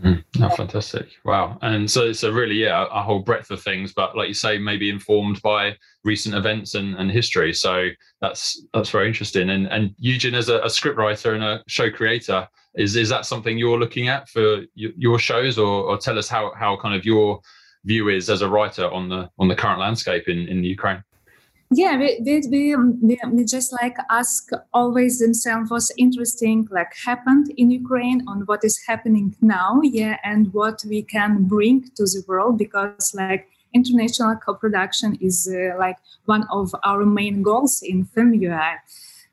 Mm, 0.00 0.24
oh, 0.40 0.48
fantastic! 0.56 1.08
Wow, 1.22 1.58
and 1.60 1.90
so 1.90 2.06
it's 2.06 2.20
so 2.20 2.30
really, 2.30 2.54
yeah, 2.54 2.86
a 2.90 3.02
whole 3.02 3.18
breadth 3.18 3.50
of 3.50 3.62
things, 3.62 3.92
but 3.92 4.16
like 4.16 4.28
you 4.28 4.34
say, 4.34 4.56
maybe 4.56 4.88
informed 4.88 5.42
by 5.42 5.76
recent 6.02 6.34
events 6.34 6.74
and, 6.74 6.94
and 6.96 7.10
history. 7.10 7.52
So 7.52 7.88
that's 8.22 8.64
that's 8.72 8.88
very 8.88 9.06
interesting. 9.06 9.50
And 9.50 9.66
and 9.66 9.94
Eugen, 9.98 10.34
as 10.34 10.48
a, 10.48 10.60
a 10.60 10.68
scriptwriter 10.68 11.34
and 11.34 11.44
a 11.44 11.62
show 11.68 11.90
creator, 11.90 12.48
is 12.74 12.96
is 12.96 13.10
that 13.10 13.26
something 13.26 13.58
you're 13.58 13.78
looking 13.78 14.08
at 14.08 14.30
for 14.30 14.62
your 14.74 15.18
shows, 15.18 15.58
or, 15.58 15.84
or 15.84 15.98
tell 15.98 16.18
us 16.18 16.28
how 16.28 16.52
how 16.56 16.74
kind 16.78 16.94
of 16.94 17.04
your 17.04 17.40
view 17.84 18.08
is 18.08 18.30
as 18.30 18.40
a 18.40 18.48
writer 18.48 18.90
on 18.90 19.10
the 19.10 19.28
on 19.38 19.48
the 19.48 19.56
current 19.56 19.78
landscape 19.78 20.26
in 20.26 20.48
in 20.48 20.64
Ukraine? 20.64 21.02
Yeah 21.74 21.96
we, 21.96 22.20
we, 22.50 22.76
we, 22.76 23.18
we 23.30 23.44
just 23.44 23.72
like 23.72 23.96
ask 24.10 24.50
always 24.74 25.20
themselves 25.20 25.70
what's 25.70 25.90
interesting 25.96 26.68
like 26.70 26.92
happened 27.06 27.50
in 27.56 27.70
ukraine 27.70 28.22
on 28.28 28.40
what 28.42 28.62
is 28.62 28.78
happening 28.86 29.34
now 29.40 29.80
yeah 29.82 30.18
and 30.22 30.52
what 30.52 30.84
we 30.86 31.02
can 31.02 31.44
bring 31.44 31.82
to 31.96 32.04
the 32.04 32.22
world 32.28 32.58
because 32.58 33.14
like 33.14 33.48
international 33.72 34.36
co-production 34.36 35.16
is 35.22 35.48
uh, 35.50 35.78
like 35.78 35.96
one 36.26 36.46
of 36.50 36.74
our 36.84 37.06
main 37.06 37.42
goals 37.42 37.80
in 37.82 38.04
film 38.04 38.34
UA 38.34 38.78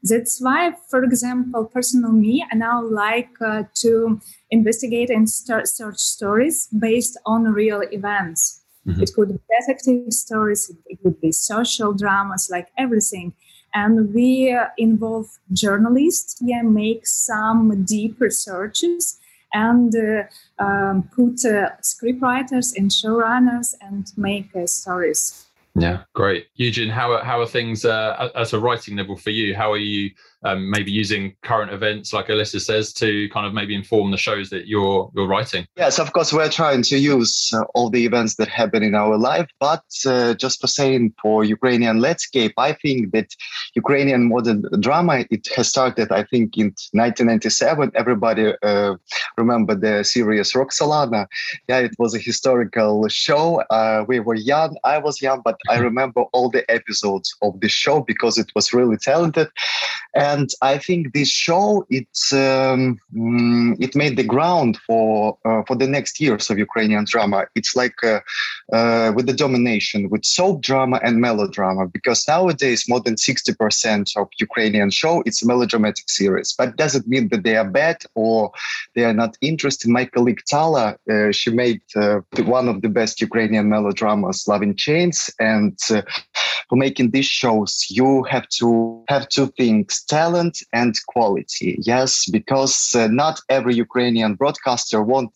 that's 0.04 0.40
why 0.40 0.72
for 0.90 1.04
example 1.04 1.66
personal 1.66 2.14
me 2.14 2.46
i 2.52 2.56
now 2.56 2.82
like 2.82 3.36
uh, 3.42 3.64
to 3.74 4.22
investigate 4.50 5.10
and 5.10 5.30
start 5.30 5.68
search 5.68 5.98
stories 5.98 6.68
based 6.68 7.18
on 7.26 7.44
real 7.44 7.82
events 7.92 8.59
Mm-hmm. 8.90 9.04
It 9.04 9.12
could 9.16 9.30
be 9.30 9.40
detective 9.60 10.14
stories, 10.14 10.72
it 10.88 11.00
could 11.04 11.22
be 11.22 11.32
social 11.32 11.94
dramas, 11.94 12.50
like 12.52 12.70
everything. 12.78 13.34
And 13.74 14.14
we 14.14 14.52
uh, 14.52 14.66
involve 14.78 15.28
journalists, 15.54 16.38
yeah, 16.42 16.64
make 16.64 17.06
some 17.06 17.84
deep 17.86 18.20
researches 18.20 19.20
and 19.54 19.96
uh, 19.96 20.64
um, 20.64 21.10
put 21.16 21.46
uh, 21.46 21.70
scriptwriters 21.82 22.76
and 22.76 22.90
showrunners 22.90 23.76
and 23.82 24.12
make 24.18 24.56
uh, 24.56 24.66
stories. 24.66 25.46
Yeah, 25.76 26.04
great. 26.14 26.48
Eugen, 26.56 26.90
how 26.90 27.14
are, 27.14 27.24
how 27.24 27.42
are 27.42 27.46
things 27.46 27.86
uh, 27.86 28.30
at 28.36 28.54
a 28.54 28.60
writing 28.60 28.98
level 28.98 29.16
for 29.16 29.30
you? 29.30 29.56
How 29.56 29.72
are 29.72 29.78
you 29.78 30.10
um, 30.44 30.70
maybe 30.70 30.92
using 30.92 31.36
current 31.44 31.72
events, 31.72 32.14
like 32.14 32.28
Alessia 32.28 32.62
says, 32.62 32.94
to 32.94 33.30
kind 33.30 33.46
of 33.46 33.54
maybe 33.54 33.76
inform 33.76 34.12
the 34.12 34.18
shows 34.18 34.50
that 34.50 34.68
you're 34.68 35.12
you're 35.16 35.28
writing? 35.28 35.66
Yes, 35.76 36.00
of 36.00 36.14
course, 36.14 36.32
we're 36.32 36.50
trying 36.50 36.84
to 36.84 36.98
use 36.98 37.52
uh, 37.54 37.64
all 37.76 37.90
the 37.90 38.06
events 38.06 38.36
that 38.36 38.48
happen 38.48 38.84
in 38.84 38.96
our 38.96 39.18
life. 39.18 39.50
But 39.60 39.84
uh, 40.06 40.34
just 40.36 40.62
for 40.62 40.68
saying, 40.68 41.14
for 41.22 41.44
Ukrainian 41.44 42.00
landscape, 42.00 42.54
I 42.58 42.74
think 42.74 43.12
that 43.12 43.30
Ukrainian 43.76 44.30
modern 44.30 44.64
drama 44.80 45.26
it 45.30 45.48
has 45.56 45.68
started. 45.68 46.12
I 46.12 46.24
think 46.24 46.58
in 46.58 46.68
1997. 46.94 47.92
Everybody 47.96 48.54
uh, 48.64 48.96
remember 49.38 49.76
the 49.76 50.04
series 50.04 50.54
Roxolana. 50.54 51.28
Yeah, 51.68 51.80
it 51.80 51.96
was 51.98 52.16
a 52.16 52.20
historical 52.20 53.08
show. 53.10 53.62
Uh, 53.70 54.06
we 54.08 54.20
were 54.20 54.36
young. 54.36 54.78
I 54.84 54.98
was 54.98 55.22
young, 55.22 55.42
but 55.44 55.58
I 55.70 55.78
remember 55.78 56.22
all 56.34 56.50
the 56.50 56.64
episodes 56.70 57.36
of 57.42 57.60
the 57.62 57.70
show 57.70 58.02
because 58.02 58.38
it 58.38 58.50
was 58.56 58.74
really 58.74 58.98
talented. 58.98 59.50
And 60.16 60.29
I 60.62 60.78
think 60.78 61.14
this 61.14 61.30
show 61.30 61.86
it's 61.90 62.34
um, 62.34 63.00
mm, 63.14 63.76
it 63.80 63.96
made 63.96 64.16
the 64.18 64.24
ground 64.24 64.78
for 64.86 65.38
uh, 65.46 65.64
for 65.68 65.76
the 65.76 65.88
next 65.88 66.20
years 66.20 66.50
of 66.50 66.58
Ukrainian 66.58 67.06
drama. 67.06 67.46
It's 67.56 67.76
like 67.76 68.04
uh, 68.04 68.20
uh, 68.74 69.12
with 69.16 69.26
the 69.26 69.34
domination 69.34 70.10
with 70.10 70.26
soap 70.26 70.62
drama 70.62 71.00
and 71.04 71.18
melodrama 71.20 71.88
because 71.88 72.28
nowadays 72.28 72.86
more 72.88 73.02
than 73.02 73.18
sixty 73.18 73.54
percent 73.54 74.12
of 74.16 74.28
Ukrainian 74.40 74.90
show 74.90 75.24
it's 75.26 75.46
melodramatic 75.46 76.10
series. 76.10 76.54
But 76.58 76.76
does 76.76 76.96
it 76.96 77.08
mean 77.08 77.30
that 77.30 77.44
they 77.44 77.56
are 77.58 77.70
bad 77.70 77.98
or 78.16 78.52
they 78.96 79.06
are 79.06 79.14
not 79.14 79.38
interested? 79.42 79.90
My 79.90 80.06
colleague 80.06 80.42
Tala, 80.50 80.98
uh, 81.12 81.32
she 81.32 81.50
made 81.52 81.82
uh, 81.96 82.20
one 82.46 82.68
of 82.68 82.82
the 82.82 82.90
best 82.90 83.22
Ukrainian 83.22 83.70
melodramas, 83.70 84.48
Love 84.48 84.64
in 84.64 84.76
Chains, 84.76 85.30
and 85.40 85.78
uh, 85.90 86.02
for 86.70 86.76
making 86.76 87.10
these 87.10 87.26
shows, 87.26 87.88
you 87.90 88.24
have 88.24 88.48
to 88.50 89.04
have 89.08 89.28
two 89.28 89.48
things 89.58 90.04
talent 90.04 90.64
and 90.72 90.96
quality. 91.08 91.78
Yes, 91.82 92.30
because 92.30 92.96
uh, 92.96 93.08
not 93.08 93.42
every 93.50 93.74
Ukrainian 93.74 94.36
broadcaster 94.36 95.02
want 95.02 95.34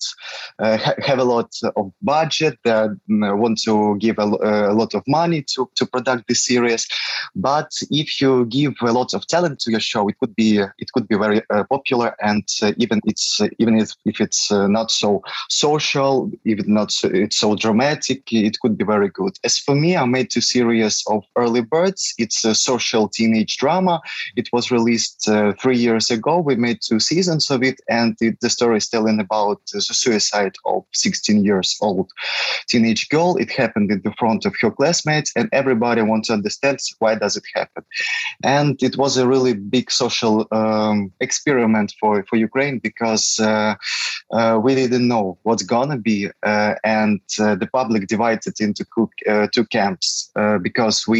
uh, 0.60 0.78
ha- 0.78 0.94
have 1.00 1.20
a 1.20 1.24
lot 1.24 1.50
of 1.76 1.92
budget, 2.02 2.60
uh, 2.66 2.90
want 3.10 3.60
to 3.64 3.98
give 3.98 4.20
a, 4.20 4.28
a, 4.72 4.74
lot 4.74 4.94
of 4.94 5.04
money 5.08 5.42
to, 5.42 5.70
to 5.76 5.86
product 5.88 6.28
this 6.28 6.46
series. 6.46 6.88
But 7.36 7.72
if 7.90 8.22
you 8.22 8.46
give 8.46 8.76
a 8.82 8.92
lot 8.92 9.14
of 9.16 9.26
talent 9.26 9.60
to 9.62 9.72
your 9.72 9.80
show, 9.80 10.08
it 10.08 10.20
could 10.20 10.36
be 10.36 10.60
it 10.78 10.92
could 10.94 11.08
be 11.08 11.18
very 11.18 11.42
uh, 11.50 11.64
popular, 11.64 12.16
and 12.22 12.48
uh, 12.62 12.74
even 12.78 13.02
it's 13.06 13.42
uh, 13.42 13.48
even 13.58 13.80
if, 13.80 13.92
if 14.06 14.22
it's 14.22 14.52
not 14.52 14.92
so 14.92 15.24
social, 15.50 16.32
even 16.46 16.74
not 16.74 16.92
so, 16.92 17.10
it's 17.12 17.38
so 17.38 17.56
dramatic, 17.56 18.32
it 18.32 18.60
could 18.60 18.78
be 18.78 18.86
very 18.86 19.10
good. 19.10 19.34
As 19.44 19.58
for 19.58 19.76
me, 19.76 19.98
I 19.98 20.06
made 20.06 20.30
two 20.30 20.42
series 20.42 21.04
of 21.08 21.23
Early 21.36 21.62
Birds. 21.62 22.14
It's 22.18 22.44
a 22.46 22.56
social 22.56 23.08
teenage 23.08 23.58
drama. 23.58 24.02
It 24.36 24.50
was 24.54 24.72
released 24.72 25.28
uh, 25.28 25.54
three 25.62 25.78
years 25.78 26.10
ago. 26.10 26.40
We 26.40 26.56
made 26.56 26.80
two 26.82 27.00
seasons 27.00 27.50
of 27.50 27.64
it, 27.64 27.80
and 27.90 28.16
it, 28.22 28.40
the 28.42 28.50
story 28.50 28.78
is 28.78 28.90
telling 28.90 29.20
about 29.20 29.62
the 29.72 29.82
suicide 29.82 30.56
of 30.66 30.84
16 30.94 31.44
years 31.44 31.78
old 31.82 32.12
teenage 32.68 33.10
girl. 33.10 33.36
It 33.38 33.52
happened 33.52 33.92
in 33.92 34.02
the 34.04 34.14
front 34.18 34.46
of 34.46 34.54
her 34.62 34.72
classmates, 34.72 35.32
and 35.36 35.50
everybody 35.52 36.02
wants 36.02 36.28
to 36.28 36.34
understand 36.34 36.80
why 37.00 37.16
does 37.16 37.36
it 37.36 37.44
happen. 37.54 37.84
And 38.44 38.82
it 38.82 38.98
was 38.98 39.18
a 39.18 39.28
really 39.28 39.54
big 39.54 39.92
social 39.92 40.48
um, 40.52 41.12
experiment 41.20 41.94
for, 42.00 42.26
for 42.30 42.36
Ukraine 42.36 42.80
because 42.80 43.40
uh, 43.40 43.76
uh, 44.32 44.60
we 44.62 44.76
didn't 44.76 45.08
know 45.08 45.38
what's 45.44 45.64
gonna 45.64 45.98
be, 45.98 46.30
uh, 46.44 46.76
and 46.84 47.22
uh, 47.40 47.56
the 47.56 47.68
public 47.68 48.08
divided 48.08 48.54
into 48.60 48.86
uh, 49.30 49.48
two 49.54 49.66
camps 49.66 50.32
because 50.62 51.08
we 51.08 51.13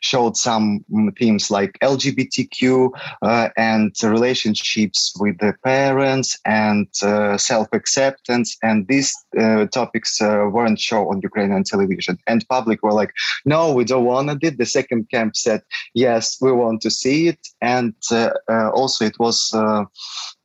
showed 0.00 0.36
some 0.36 0.84
mm, 0.92 1.16
themes 1.18 1.50
like 1.50 1.78
LGBTQ 1.82 2.90
uh, 3.22 3.48
and 3.56 3.94
relationships 4.02 5.14
with 5.18 5.38
the 5.38 5.54
parents 5.64 6.38
and 6.44 6.88
uh, 7.02 7.36
self-acceptance. 7.38 8.56
And 8.62 8.86
these 8.88 9.14
uh, 9.38 9.66
topics 9.66 10.20
uh, 10.20 10.48
weren't 10.50 10.80
shown 10.80 11.06
on 11.08 11.20
Ukrainian 11.22 11.64
television. 11.64 12.18
And 12.26 12.46
public 12.48 12.82
were 12.82 12.92
like, 12.92 13.12
no, 13.44 13.72
we 13.72 13.84
don't 13.84 14.04
want 14.04 14.42
it. 14.42 14.58
The 14.58 14.66
second 14.66 15.10
camp 15.10 15.36
said, 15.36 15.62
yes, 15.94 16.38
we 16.40 16.52
want 16.52 16.80
to 16.82 16.90
see 16.90 17.28
it. 17.28 17.38
And 17.60 17.94
uh, 18.10 18.30
uh, 18.48 18.70
also 18.70 19.04
it 19.04 19.18
was 19.18 19.52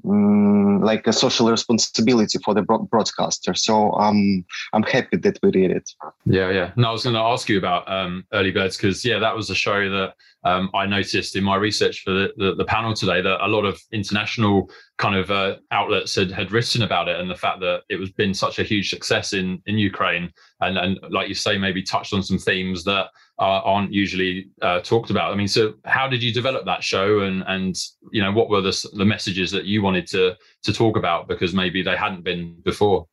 um, 0.08 0.82
like 0.82 1.08
a 1.08 1.14
social 1.14 1.50
responsibility 1.50 2.39
for 2.43 2.54
the 2.54 2.62
broadcaster. 2.62 3.54
So 3.54 3.91
um, 3.93 4.45
I'm 4.74 4.84
happy 4.84 5.18
that 5.18 5.39
we 5.43 5.52
did 5.52 5.72
it. 5.72 5.91
Yeah, 6.26 6.52
yeah. 6.52 6.72
No, 6.76 6.89
I 6.89 6.91
was 6.91 7.04
going 7.04 7.16
to 7.16 7.22
ask 7.22 7.50
you 7.50 7.58
about 7.58 7.91
um, 7.91 8.26
Early 8.34 8.52
Birds 8.52 8.78
because 8.78 9.04
yeah, 9.04 9.20
that 9.20 9.36
was 9.36 9.50
a 9.50 9.56
show 9.56 9.89
that 9.89 10.14
um, 10.43 10.70
I 10.74 10.86
noticed 10.86 11.36
in 11.36 11.43
my 11.43 11.58
research 11.58 12.04
for 12.04 12.12
the, 12.12 12.34
the, 12.38 12.56
the, 12.56 12.66
panel 12.66 12.93
today 12.93 13.22
that 13.22 13.45
a 13.45 13.47
lot 13.47 13.66
of 13.66 13.78
international 13.91 14.70
kind 14.97 15.16
of 15.16 15.30
uh, 15.32 15.58
outlets 15.72 16.16
had, 16.16 16.32
had 16.32 16.54
written 16.54 16.84
about 16.84 17.10
it 17.10 17.20
and 17.20 17.30
the 17.30 17.36
fact 17.36 17.60
that 17.60 17.82
it 17.89 17.97
was 17.97 18.12
been 18.12 18.34
such 18.34 18.58
a 18.58 18.64
huge 18.64 18.89
success 18.89 19.34
in 19.34 19.62
in 19.66 19.78
Ukraine 19.78 20.32
and 20.62 20.78
and 20.78 20.97
like 21.10 21.28
you 21.28 21.36
say 21.36 21.58
maybe 21.58 21.84
touched 21.84 22.14
on 22.14 22.24
some 22.24 22.38
themes 22.38 22.86
that 22.86 23.08
uh, 23.39 23.61
aren't 23.63 23.93
usually 23.93 24.49
uh, 24.61 24.81
talked 24.81 25.09
about. 25.09 25.31
I 25.31 25.35
mean, 25.35 25.47
so 25.47 25.73
how 25.85 26.07
did 26.07 26.21
you 26.21 26.33
develop 26.33 26.65
that 26.65 26.83
show, 26.83 27.21
and 27.21 27.43
and 27.47 27.75
you 28.11 28.21
know 28.21 28.31
what 28.31 28.49
were 28.49 28.61
the 28.61 28.89
the 28.93 29.05
messages 29.05 29.49
that 29.51 29.65
you 29.65 29.81
wanted 29.81 30.07
to 30.07 30.35
to 30.63 30.73
talk 30.73 30.97
about 30.97 31.27
because 31.27 31.53
maybe 31.53 31.81
they 31.81 31.95
hadn't 31.95 32.23
been 32.23 32.55
before? 32.63 33.07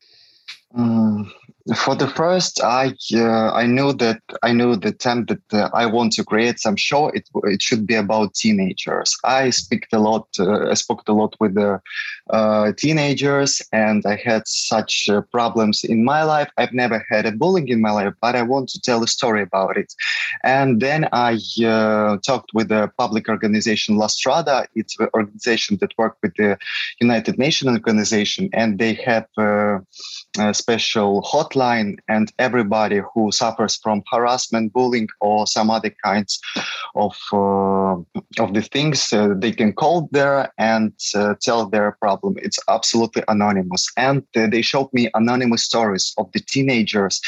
Mm, 0.76 1.30
for 1.74 1.96
the 1.96 2.06
first, 2.06 2.62
I 2.62 2.94
uh, 3.14 3.50
I 3.52 3.66
knew 3.66 3.92
that 3.94 4.20
I 4.42 4.52
knew 4.52 4.76
the 4.76 4.92
time 4.92 5.24
that 5.26 5.42
uh, 5.52 5.68
I 5.74 5.86
want 5.86 6.12
to 6.12 6.24
create 6.24 6.60
some 6.60 6.76
show. 6.76 7.08
It 7.08 7.28
it 7.44 7.60
should 7.60 7.86
be 7.86 7.94
about 7.94 8.34
teenagers. 8.34 9.16
I 9.24 9.50
speak 9.50 9.86
a 9.92 9.98
lot. 9.98 10.28
Uh, 10.38 10.70
I 10.70 10.74
spoke 10.74 11.02
a 11.08 11.12
lot 11.12 11.34
with 11.40 11.54
the 11.54 11.80
uh, 12.30 12.72
teenagers, 12.76 13.60
and 13.72 14.06
I 14.06 14.16
had 14.16 14.46
such 14.46 15.08
uh, 15.08 15.22
problems 15.32 15.82
in 15.82 16.04
my 16.04 16.22
life. 16.22 16.48
I've 16.56 16.72
never 16.72 17.04
had 17.10 17.26
a 17.26 17.32
bullying 17.32 17.68
in 17.68 17.80
my 17.80 17.90
life, 17.90 18.14
but 18.20 18.36
I 18.36 18.42
want 18.42 18.68
to 18.70 18.80
tell 18.80 19.02
a 19.02 19.08
story 19.08 19.42
about 19.42 19.76
it. 19.76 19.92
And 20.44 20.80
then 20.80 21.08
I 21.12 21.38
uh, 21.64 22.18
talked 22.18 22.50
with 22.54 22.68
the 22.68 22.92
public 22.96 23.28
organization 23.28 23.96
La 23.96 24.06
Strada. 24.06 24.68
It's 24.76 24.98
an 25.00 25.08
organization 25.14 25.78
that 25.80 25.98
works 25.98 26.18
with 26.22 26.34
the 26.36 26.58
United 27.00 27.38
Nations 27.38 27.72
organization, 27.72 28.50
and 28.52 28.78
they 28.78 28.94
have 28.94 29.26
a 30.38 30.54
special 30.54 31.22
hotline, 31.22 31.96
and 32.08 32.32
everybody 32.38 33.00
who 33.14 33.32
suffers 33.32 33.76
from 33.76 34.02
harassment, 34.10 34.72
bullying, 34.72 35.08
or 35.20 35.46
some 35.46 35.70
other 35.70 35.94
kinds 36.04 36.40
of 36.94 37.16
uh, 37.32 37.96
of 38.42 38.54
the 38.54 38.62
things, 38.62 39.12
uh, 39.12 39.34
they 39.36 39.52
can 39.52 39.72
call 39.72 40.08
there 40.12 40.52
and 40.58 40.92
uh, 41.14 41.34
tell 41.40 41.68
their 41.68 41.92
problem. 42.00 42.36
It's 42.38 42.58
absolutely 42.68 43.22
anonymous, 43.28 43.90
and 43.96 44.22
they 44.34 44.62
showed 44.62 44.90
me 44.92 45.10
anonymous 45.14 45.62
stories 45.62 46.14
of 46.18 46.30
the 46.32 46.40
teenagers 46.40 47.20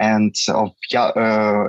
and 0.00 0.34
of 0.48 0.72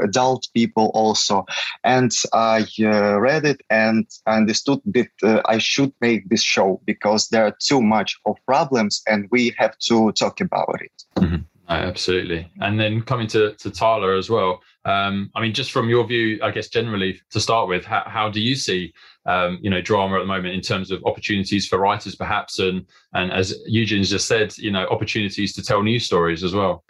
adult 0.04 0.48
people 0.54 0.92
also, 0.94 1.46
and 1.84 2.12
I 2.34 2.66
read 2.80 3.46
it 3.46 3.62
and 3.70 4.08
understood 4.28 4.82
that 4.86 5.42
I 5.46 5.58
should 5.58 5.94
make 6.02 6.30
this 6.30 6.44
show 6.44 6.82
because 6.86 7.30
there 7.30 7.46
are 7.46 7.56
too 7.60 7.82
much 7.82 8.18
of 8.26 8.36
problems, 8.46 9.02
and 9.08 9.28
we 9.32 9.54
have 9.58 9.78
to 9.90 10.12
talk 10.14 10.42
about 10.42 10.82
it. 10.82 10.85
Mm-hmm. 11.18 11.36
No, 11.68 11.76
absolutely. 11.76 12.52
And 12.60 12.80
then 12.80 13.02
coming 13.02 13.26
to, 13.28 13.54
to 13.56 13.72
Tala 13.72 14.16
as 14.18 14.30
well. 14.30 14.62
Um, 14.86 15.32
I 15.34 15.42
mean, 15.42 15.52
just 15.52 15.72
from 15.72 15.90
your 15.90 16.06
view, 16.06 16.40
I 16.44 16.52
guess 16.52 16.68
generally 16.68 17.20
to 17.32 17.40
start 17.40 17.68
with, 17.68 17.84
how, 17.84 18.04
how 18.06 18.30
do 18.30 18.40
you 18.40 18.56
see, 18.56 18.94
um, 19.26 19.58
you 19.62 19.72
know, 19.72 19.82
drama 19.82 20.18
at 20.18 20.20
the 20.20 20.26
moment 20.26 20.54
in 20.54 20.62
terms 20.62 20.92
of 20.92 21.04
opportunities 21.06 21.68
for 21.68 21.80
writers, 21.80 22.16
perhaps, 22.16 22.60
and 22.60 22.86
and 23.16 23.32
as 23.32 23.56
Eugene 23.66 24.04
just 24.04 24.28
said, 24.28 24.56
you 24.60 24.70
know, 24.70 24.86
opportunities 24.92 25.54
to 25.54 25.64
tell 25.64 25.82
new 25.82 26.00
stories 26.00 26.44
as 26.44 26.54
well. 26.54 26.84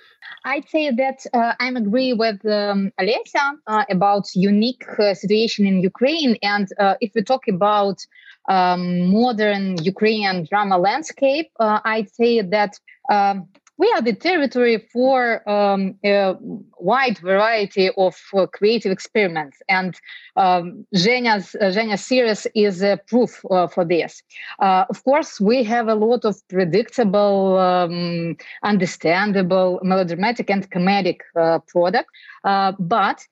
I'd 0.44 0.68
say 0.68 0.92
that 0.92 1.26
uh, 1.34 1.54
I 1.58 1.70
agree 1.70 2.12
with 2.12 2.46
um, 2.46 2.92
Alessia 3.00 3.54
uh, 3.68 3.86
about 3.90 4.26
unique 4.36 4.84
uh, 5.00 5.14
situation 5.14 5.66
in 5.66 5.80
Ukraine, 5.80 6.36
and 6.44 6.68
uh, 6.80 6.96
if 7.00 7.12
we 7.16 7.24
talk 7.24 7.48
about 7.48 8.06
um, 8.50 9.08
modern 9.08 9.82
Ukrainian 9.84 10.46
drama 10.50 10.78
landscape, 10.78 11.50
uh, 11.62 11.80
I'd 11.86 12.14
say 12.14 12.42
that. 12.42 12.78
We 13.78 13.92
are 13.96 14.02
the 14.02 14.14
territory 14.14 14.88
for 14.92 15.48
um, 15.50 15.96
a 16.04 16.36
wide 16.80 17.18
variety 17.18 17.90
of 17.98 18.16
uh, 18.34 18.46
creative 18.48 18.92
experiments. 18.92 19.58
And 19.68 20.00
um, 20.38 20.86
Zhenya's, 20.96 21.56
uh, 21.56 21.66
Zhenya 21.66 22.00
series 22.00 22.48
is 22.56 22.82
a 22.82 23.00
proof 23.08 23.44
uh, 23.52 23.68
for 23.68 23.84
this. 23.84 24.24
Uh, 24.60 24.86
of 24.90 25.04
course, 25.04 25.42
we 25.42 25.64
have 25.64 25.88
a 25.88 25.96
lot 25.96 26.24
of 26.26 26.36
predictable, 26.48 27.58
um, 27.58 28.38
understandable, 28.64 29.80
melodramatic, 29.84 30.50
and 30.50 30.70
comedic 30.72 31.20
uh, 31.36 31.60
product. 31.68 32.10
Uh, 32.44 32.74
but 32.80 33.26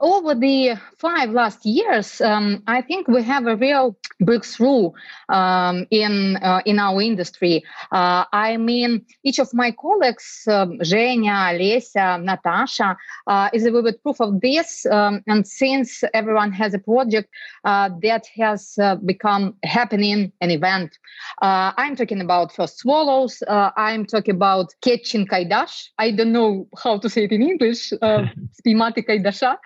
over 0.00 0.34
the 0.34 0.76
five 0.98 1.30
last 1.30 1.64
years, 1.64 2.20
um, 2.20 2.62
I 2.66 2.82
think 2.82 3.08
we 3.08 3.22
have 3.22 3.46
a 3.46 3.56
real 3.56 3.96
breakthrough 4.20 4.90
um, 5.30 5.86
in 5.90 6.38
in 6.66 6.78
our 6.78 7.00
industry. 7.00 7.64
I 7.90 8.56
mean, 8.58 9.06
each 9.24 9.38
of 9.38 9.47
my 9.54 9.70
colleagues, 9.72 10.44
um, 10.48 10.78
Zhenya, 10.80 11.52
Alessia, 11.52 12.22
Natasha, 12.22 12.96
uh, 13.26 13.50
is 13.52 13.66
a 13.66 13.70
vivid 13.70 14.02
proof 14.02 14.20
of 14.20 14.40
this. 14.40 14.86
Um, 14.86 15.22
and 15.26 15.46
since 15.46 16.02
everyone 16.14 16.52
has 16.52 16.74
a 16.74 16.78
project 16.78 17.28
uh, 17.64 17.90
that 18.02 18.26
has 18.36 18.74
uh, 18.80 18.96
become 18.96 19.54
happening, 19.64 20.32
an 20.40 20.50
event, 20.50 20.98
I'm 21.40 21.96
talking 21.96 22.20
about 22.20 22.52
First 22.52 22.78
Swallows, 22.78 23.42
I'm 23.48 24.06
talking 24.06 24.34
about 24.34 24.74
Catching 24.82 25.26
Kaidash. 25.26 25.88
I 25.98 26.10
don't 26.10 26.32
know 26.32 26.66
how 26.82 26.98
to 26.98 27.08
say 27.08 27.24
it 27.24 27.32
in 27.32 27.42
English, 27.42 27.92
э, 27.92 28.30
Spimati 28.60 29.04
Kaidasha, 29.06 29.58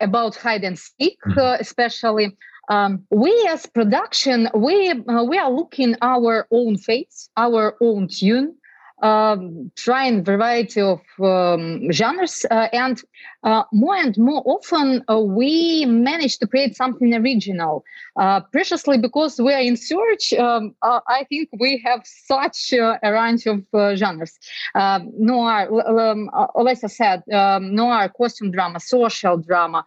about 0.00 0.36
hide 0.36 0.64
and 0.64 0.78
seek, 0.78 1.18
э, 1.36 1.56
especially. 1.60 2.36
Um, 2.68 3.04
we 3.10 3.32
as 3.50 3.66
production 3.66 4.48
we 4.54 4.90
uh, 4.90 5.24
we 5.24 5.38
are 5.38 5.50
looking 5.50 5.96
our 6.02 6.46
own 6.52 6.76
face, 6.76 7.28
our 7.36 7.76
own 7.80 8.06
tune 8.06 8.54
um, 9.02 9.70
trying 9.76 10.22
variety 10.24 10.80
of 10.80 11.00
um, 11.22 11.90
genres, 11.92 12.44
uh, 12.50 12.68
and 12.72 13.02
uh, 13.42 13.64
more 13.72 13.96
and 13.96 14.16
more 14.18 14.42
often 14.44 15.02
uh, 15.10 15.18
we 15.18 15.84
manage 15.86 16.38
to 16.38 16.46
create 16.46 16.76
something 16.76 17.14
original. 17.14 17.84
Uh, 18.16 18.40
preciously 18.40 18.98
because 18.98 19.40
we 19.40 19.52
are 19.52 19.60
in 19.60 19.76
search, 19.76 20.32
um, 20.34 20.74
uh, 20.82 21.00
I 21.08 21.24
think 21.24 21.48
we 21.58 21.82
have 21.84 22.02
such 22.04 22.72
a 22.72 22.98
range 23.02 23.46
of 23.46 23.64
uh, 23.72 23.96
genres. 23.96 24.38
noir, 24.74 25.68
um, 25.86 26.30
Alessia 26.56 26.90
said, 26.90 27.22
um, 27.32 27.74
noir, 27.74 28.08
costume 28.08 28.50
drama, 28.50 28.80
social 28.80 29.36
drama. 29.38 29.84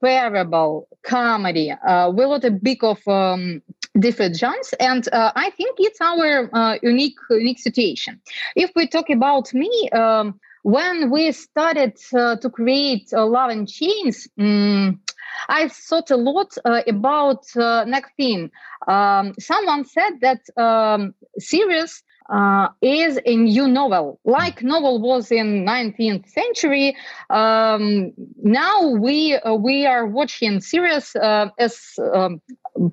parable, 0.00 0.88
comedy, 1.02 1.72
we 2.12 2.26
lot 2.26 2.44
a 2.44 2.50
big 2.50 2.84
of 2.84 3.00
um, 3.08 3.62
different 3.98 4.36
genres 4.36 4.74
and 4.80 5.08
uh, 5.12 5.32
i 5.36 5.50
think 5.50 5.76
it's 5.78 6.00
our 6.00 6.50
uh, 6.52 6.76
unique 6.82 7.16
unique 7.30 7.58
situation. 7.58 8.20
If 8.56 8.72
we 8.74 8.86
talk 8.88 9.08
about 9.10 9.52
me 9.54 9.88
um, 9.90 10.38
when 10.62 11.10
we 11.10 11.30
started 11.32 11.96
uh, 12.14 12.36
to 12.36 12.50
create 12.50 13.08
uh, 13.12 13.26
Love 13.26 13.50
in 13.50 13.66
Chains 13.66 14.28
um, 14.38 15.00
i 15.48 15.68
thought 15.68 16.10
a 16.10 16.16
lot 16.16 16.50
uh, 16.64 16.82
about 16.88 17.44
uh, 17.56 17.84
next 17.84 18.12
thing 18.16 18.50
um, 18.88 19.34
someone 19.38 19.84
said 19.84 20.20
that 20.20 20.40
um, 20.56 21.14
series 21.38 22.02
uh, 22.32 22.68
is 22.80 23.18
a 23.26 23.36
new 23.36 23.68
novel. 23.68 24.18
Like 24.24 24.62
novel 24.62 25.00
was 25.00 25.30
in 25.30 25.64
19th 25.64 26.28
century. 26.28 26.96
Um, 27.30 28.12
now 28.42 28.88
we 28.88 29.34
uh, 29.34 29.54
we 29.54 29.86
are 29.86 30.06
watching 30.06 30.60
series 30.60 31.14
uh, 31.16 31.48
as 31.58 31.78
um, 32.14 32.40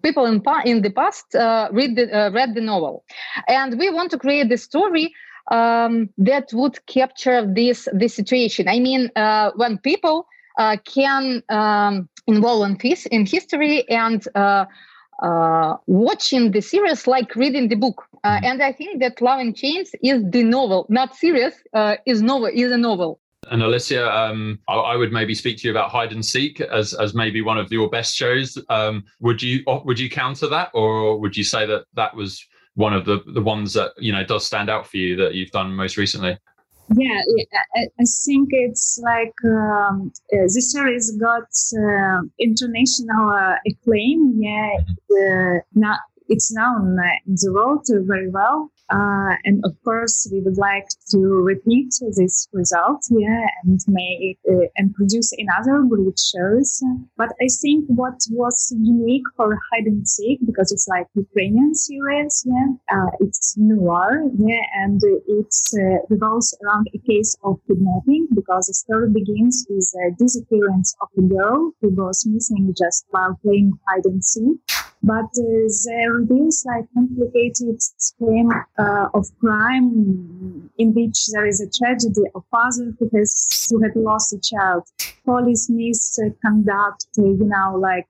people 0.02 0.26
in, 0.26 0.42
pa- 0.42 0.64
in 0.66 0.82
the 0.82 0.90
past 0.90 1.36
uh, 1.36 1.70
read 1.72 1.96
the, 1.96 2.06
uh, 2.12 2.30
read 2.32 2.54
the 2.56 2.62
novel 2.62 3.04
and 3.48 3.78
we 3.80 3.90
want 3.90 4.12
to 4.12 4.18
create 4.18 4.50
the 4.50 4.58
story 4.58 5.14
um, 5.52 6.10
that 6.18 6.50
would 6.54 6.86
capture 6.86 7.46
this 7.46 7.88
this 7.94 8.14
situation 8.16 8.68
i 8.68 8.80
mean 8.80 9.10
uh, 9.16 9.52
when 9.56 9.78
people 9.80 10.28
can 10.86 11.42
um, 11.50 12.08
involve 12.28 12.70
in, 12.70 12.78
his, 12.80 13.08
in 13.08 13.26
history 13.26 13.88
and 13.90 14.28
uh, 15.22 15.78
watching 15.86 16.52
the 16.52 16.62
series 16.62 17.08
like 17.08 17.36
reading 17.36 17.68
the 17.70 17.76
book. 17.76 18.04
Uh, 18.24 18.36
mm-hmm. 18.36 18.46
and 18.46 18.64
I 18.64 18.72
think 18.72 19.00
that 19.02 19.22
Love 19.22 19.40
in 19.40 19.54
Chains 19.54 19.92
is 20.04 20.24
the 20.30 20.44
novel, 20.44 20.86
not 20.90 21.16
series, 21.16 21.54
uh, 21.74 21.98
is 22.06 22.22
novel, 22.22 22.50
is 22.54 22.72
a 22.72 22.78
novel. 22.78 23.20
And 23.52 23.62
Alessia, 23.62 24.10
um, 24.10 24.60
I, 24.68 24.76
I, 24.76 24.96
would 24.96 25.12
maybe 25.12 25.36
speak 25.36 25.58
to 25.58 25.68
you 25.68 25.72
about 25.72 25.92
Hide 25.92 26.14
and 26.14 26.26
Seek 26.26 26.62
as 26.62 26.94
as 26.94 27.14
maybe 27.14 27.42
one 27.42 27.58
of 27.58 27.72
your 27.72 27.90
best 27.90 28.16
shows. 28.16 28.58
Um, 28.70 29.04
would 29.20 29.42
you 29.42 29.64
would 29.68 30.00
you 30.00 30.10
counter 30.10 30.48
that, 30.48 30.72
or 30.74 31.20
would 31.20 31.36
you 31.36 31.44
say 31.44 31.66
that 31.66 31.84
that 31.94 32.16
was 32.16 32.44
one 32.76 32.94
of 32.94 33.06
the 33.06 33.22
the 33.34 33.42
ones 33.42 33.74
that 33.74 33.92
you 33.98 34.14
know 34.14 34.24
does 34.24 34.46
stand 34.46 34.70
out 34.70 34.88
for 34.88 34.98
you 34.98 35.18
that 35.18 35.36
you've 35.36 35.52
done 35.52 35.76
most 35.76 35.98
recently? 35.98 36.38
yeah 36.98 37.22
i, 37.76 38.04
think 38.26 38.50
it's 38.52 39.00
like 39.04 39.34
um, 39.46 40.12
uh, 40.34 40.48
this 40.54 40.72
series 40.72 41.12
got 41.12 41.48
uh, 41.80 42.22
international 42.40 43.30
uh, 43.30 43.56
acclaim 43.68 44.34
yeah 44.38 44.72
uh, 45.12 45.60
now 45.74 45.98
it's 46.28 46.52
known 46.52 46.98
in 47.28 47.36
the 47.36 47.52
world 47.54 47.86
very 48.06 48.30
well 48.30 48.72
uh, 48.92 49.36
and 49.46 49.64
of 49.64 49.74
course, 49.84 50.28
we 50.32 50.42
would 50.42 50.58
like 50.58 50.88
to 51.12 51.20
repeat 51.20 51.94
this 52.18 52.48
result, 52.52 53.02
yeah, 53.10 53.46
and 53.64 53.80
make 53.88 54.38
uh, 54.50 54.68
and 54.76 54.94
produce 54.94 55.32
another 55.38 55.84
great 55.88 56.20
shows. 56.20 56.84
But 57.16 57.30
I 57.42 57.48
think 57.62 57.86
what 57.88 58.20
was 58.32 58.76
unique 58.78 59.24
for 59.38 59.58
Hide 59.72 59.86
and 59.86 60.08
Seek 60.08 60.40
because 60.46 60.72
it's 60.72 60.88
like 60.88 61.08
Ukrainian 61.16 61.74
series, 61.74 62.46
yeah, 62.46 62.68
uh, 62.96 63.12
it's 63.22 63.56
noir, 63.58 64.24
yeah, 64.38 64.66
and 64.84 65.00
it 65.04 65.54
uh, 65.80 66.06
revolves 66.10 66.54
around 66.64 66.88
a 66.94 67.00
case 67.00 67.36
of 67.44 67.60
kidnapping 67.68 68.28
because 68.36 68.68
the 68.68 68.74
story 68.74 69.10
begins 69.10 69.66
with 69.70 69.90
the 69.94 70.16
disappearance 70.20 70.96
of 71.02 71.08
a 71.18 71.22
girl 71.22 71.72
who 71.80 71.92
goes 71.92 72.26
missing 72.26 72.74
just 72.78 73.06
while 73.12 73.40
playing 73.42 73.72
hide 73.88 74.06
and 74.06 74.24
seek 74.24 74.60
but 75.04 75.26
uh, 75.38 75.68
there 75.86 76.14
reveals 76.14 76.64
like 76.66 76.86
complicated 76.94 77.82
scheme 77.82 78.50
uh, 78.78 79.08
of 79.14 79.26
crime 79.40 80.70
in 80.78 80.94
which 80.94 81.28
there 81.34 81.48
is 81.48 81.60
a 81.60 81.70
tragedy 81.70 82.22
of 82.36 82.44
father 82.52 82.94
who 83.00 83.10
has 83.16 83.68
who 83.70 83.82
had 83.82 83.96
lost 83.96 84.34
a 84.34 84.40
child. 84.40 84.84
Police 85.26 85.70
misconduct 85.70 87.06
uh, 87.18 87.24
you 87.24 87.50
know 87.54 87.76
like 87.78 88.08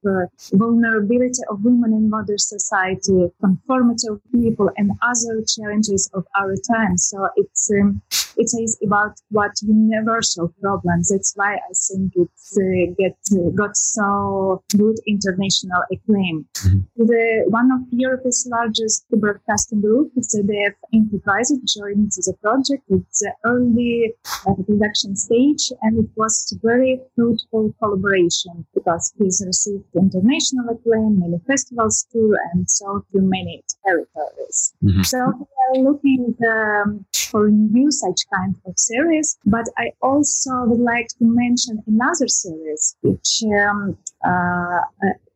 vulnerability 0.53 1.43
of 1.49 1.63
women 1.63 1.93
in 1.93 2.09
modern 2.09 2.37
society 2.37 3.27
conformity 3.39 4.07
of 4.09 4.21
people 4.31 4.69
and 4.77 4.91
other 5.01 5.43
challenges 5.47 6.09
of 6.13 6.25
our 6.39 6.55
time. 6.73 6.97
So 6.97 7.29
it's 7.35 7.71
um, 7.71 8.01
it 8.37 8.49
is 8.63 8.77
about 8.83 9.19
what 9.29 9.51
universal 9.61 10.53
problems. 10.61 11.09
That's 11.09 11.33
why 11.35 11.55
i 11.55 11.73
think 11.87 12.13
it 12.15 12.29
uh, 12.57 12.93
get 12.97 13.17
uh, 13.33 13.49
got 13.51 13.75
so 13.77 14.63
good 14.77 14.97
international 15.07 15.83
acclaim. 15.91 16.45
Mm-hmm. 16.53 16.80
The 16.95 17.43
one 17.47 17.71
of 17.71 17.81
Europe's 17.91 18.47
largest 18.49 19.05
broadcasting 19.09 19.81
group, 19.81 20.11
ZDF 20.19 20.75
Enterprises, 20.93 21.59
joined 21.77 22.11
the 22.11 22.33
project 22.41 22.83
at 22.91 22.99
the 23.19 23.31
early 23.45 24.13
uh, 24.47 24.53
production 24.53 25.15
stage, 25.15 25.71
and 25.81 25.99
it 25.99 26.09
was 26.15 26.53
a 26.53 26.59
very 26.65 27.01
fruitful 27.15 27.73
collaboration 27.79 28.65
because 28.73 29.13
he's 29.17 29.43
received 29.45 29.85
international 29.95 30.69
acclaim, 30.69 31.19
many 31.19 31.39
festivals 31.47 32.05
too, 32.11 32.35
and 32.53 32.69
so 32.69 33.05
to 33.11 33.21
many 33.21 33.63
territories. 33.85 34.73
Mm-hmm. 34.83 35.03
So 35.03 35.17
we 35.39 35.79
are 35.79 35.83
looking 35.83 36.35
um, 36.47 37.05
for 37.29 37.49
new 37.49 37.91
such 37.91 38.21
kind 38.33 38.55
of 38.65 38.77
series, 38.77 39.37
but 39.45 39.65
I 39.77 39.91
also 40.01 40.51
would 40.65 40.79
like 40.79 41.07
to 41.19 41.25
mention 41.25 41.83
another 41.87 42.27
series 42.27 42.95
which 43.01 43.43
um, 43.43 43.97
uh, 44.23 44.81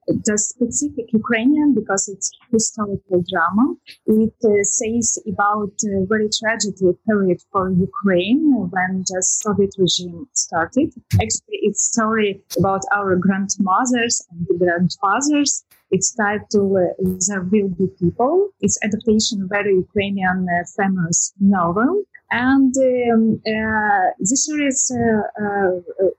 the 0.08 0.38
specific 0.38 1.12
Ukrainian 1.14 1.74
because 1.74 2.08
it's 2.08 2.30
historical 2.52 3.24
drama. 3.32 3.76
It 4.06 4.34
uh, 4.44 4.64
says 4.64 5.20
about 5.28 5.74
a 5.84 6.06
very 6.06 6.30
tragic 6.30 6.76
period 7.08 7.40
for 7.52 7.72
Ukraine 7.72 8.44
when 8.74 9.04
the 9.10 9.20
Soviet 9.22 9.74
regime 9.78 10.28
started. 10.34 10.94
Actually, 11.14 11.60
it's 11.68 11.84
story 11.92 12.42
about 12.58 12.84
our 12.94 13.16
grandmothers 13.16 14.16
and 14.32 14.48
grandfathers. 14.60 15.64
It's 15.92 16.14
titled 16.14 16.78
uh, 16.78 16.94
"There 17.28 17.44
Will 17.52 17.70
Be 17.70 17.88
People." 18.00 18.50
It's 18.60 18.78
adaptation 18.84 19.44
of 19.44 19.50
very 19.50 19.74
Ukrainian 19.86 20.48
uh, 20.50 20.64
famous 20.78 21.34
novel. 21.40 22.04
And 22.32 22.74
um, 23.14 23.42
uh, 23.46 24.10
this 24.20 24.46
series 24.48 24.92
uh, 24.92 25.44
uh, 25.44 25.72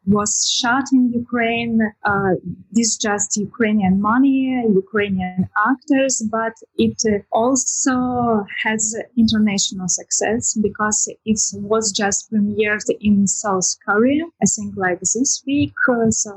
was 0.07 0.49
shot 0.61 0.85
in 0.93 1.13
Ukraine. 1.13 1.81
this 2.71 2.89
is 2.91 2.97
just 2.97 3.37
Ukrainian 3.37 4.01
money, 4.01 4.65
Ukrainian 4.85 5.49
actors, 5.71 6.23
but 6.31 6.55
it 6.77 7.03
also 7.33 8.47
has 8.65 8.97
international 9.17 9.89
success 9.89 10.57
because 10.63 11.09
it 11.25 11.41
was 11.55 11.91
just 11.91 12.31
premiered 12.31 12.87
in 13.01 13.27
South 13.27 13.69
Korea, 13.85 14.25
I 14.45 14.47
think 14.47 14.77
like 14.77 15.01
this 15.01 15.43
week. 15.47 15.75
so, 16.11 16.33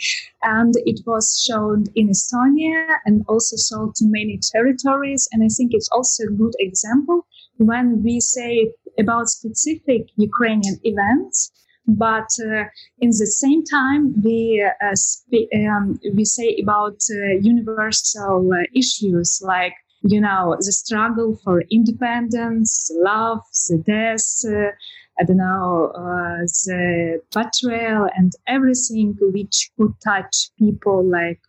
and 0.42 0.74
it 0.86 1.00
was 1.06 1.44
shown 1.46 1.84
in 1.94 2.08
Estonia 2.08 2.96
and 3.04 3.24
also 3.28 3.56
sold 3.56 3.96
to 3.96 4.06
many 4.06 4.40
territories. 4.52 5.28
And 5.32 5.42
I 5.42 5.48
think 5.48 5.72
it's 5.74 5.90
also 5.92 6.24
a 6.24 6.36
good 6.42 6.54
example 6.58 7.26
when 7.58 8.02
we 8.02 8.20
say 8.20 8.72
about 8.98 9.28
specific 9.28 10.02
Ukrainian 10.16 10.78
events, 10.84 11.50
but 11.86 12.30
uh, 12.40 12.64
in 13.00 13.10
the 13.10 13.26
same 13.42 13.62
time 13.64 14.14
we 14.22 14.64
uh, 14.64 15.68
um, 15.68 15.98
we 16.14 16.24
say 16.24 16.56
about 16.62 16.98
uh, 17.10 17.34
universal 17.40 18.50
uh, 18.52 18.62
issues 18.74 19.40
like 19.42 19.74
you 20.02 20.20
know 20.20 20.56
the 20.58 20.72
struggle 20.72 21.38
for 21.44 21.62
independence, 21.70 22.90
love, 22.94 23.40
the 23.68 23.78
death. 23.78 24.26
Uh, 24.46 24.72
I 25.16 25.22
don't 25.22 25.36
know, 25.36 25.92
uh, 25.94 26.42
the 26.66 27.20
betrayal 27.32 28.08
and 28.16 28.32
everything 28.48 29.16
which 29.20 29.70
could 29.76 29.94
touch 30.02 30.50
people 30.58 31.08
like 31.08 31.40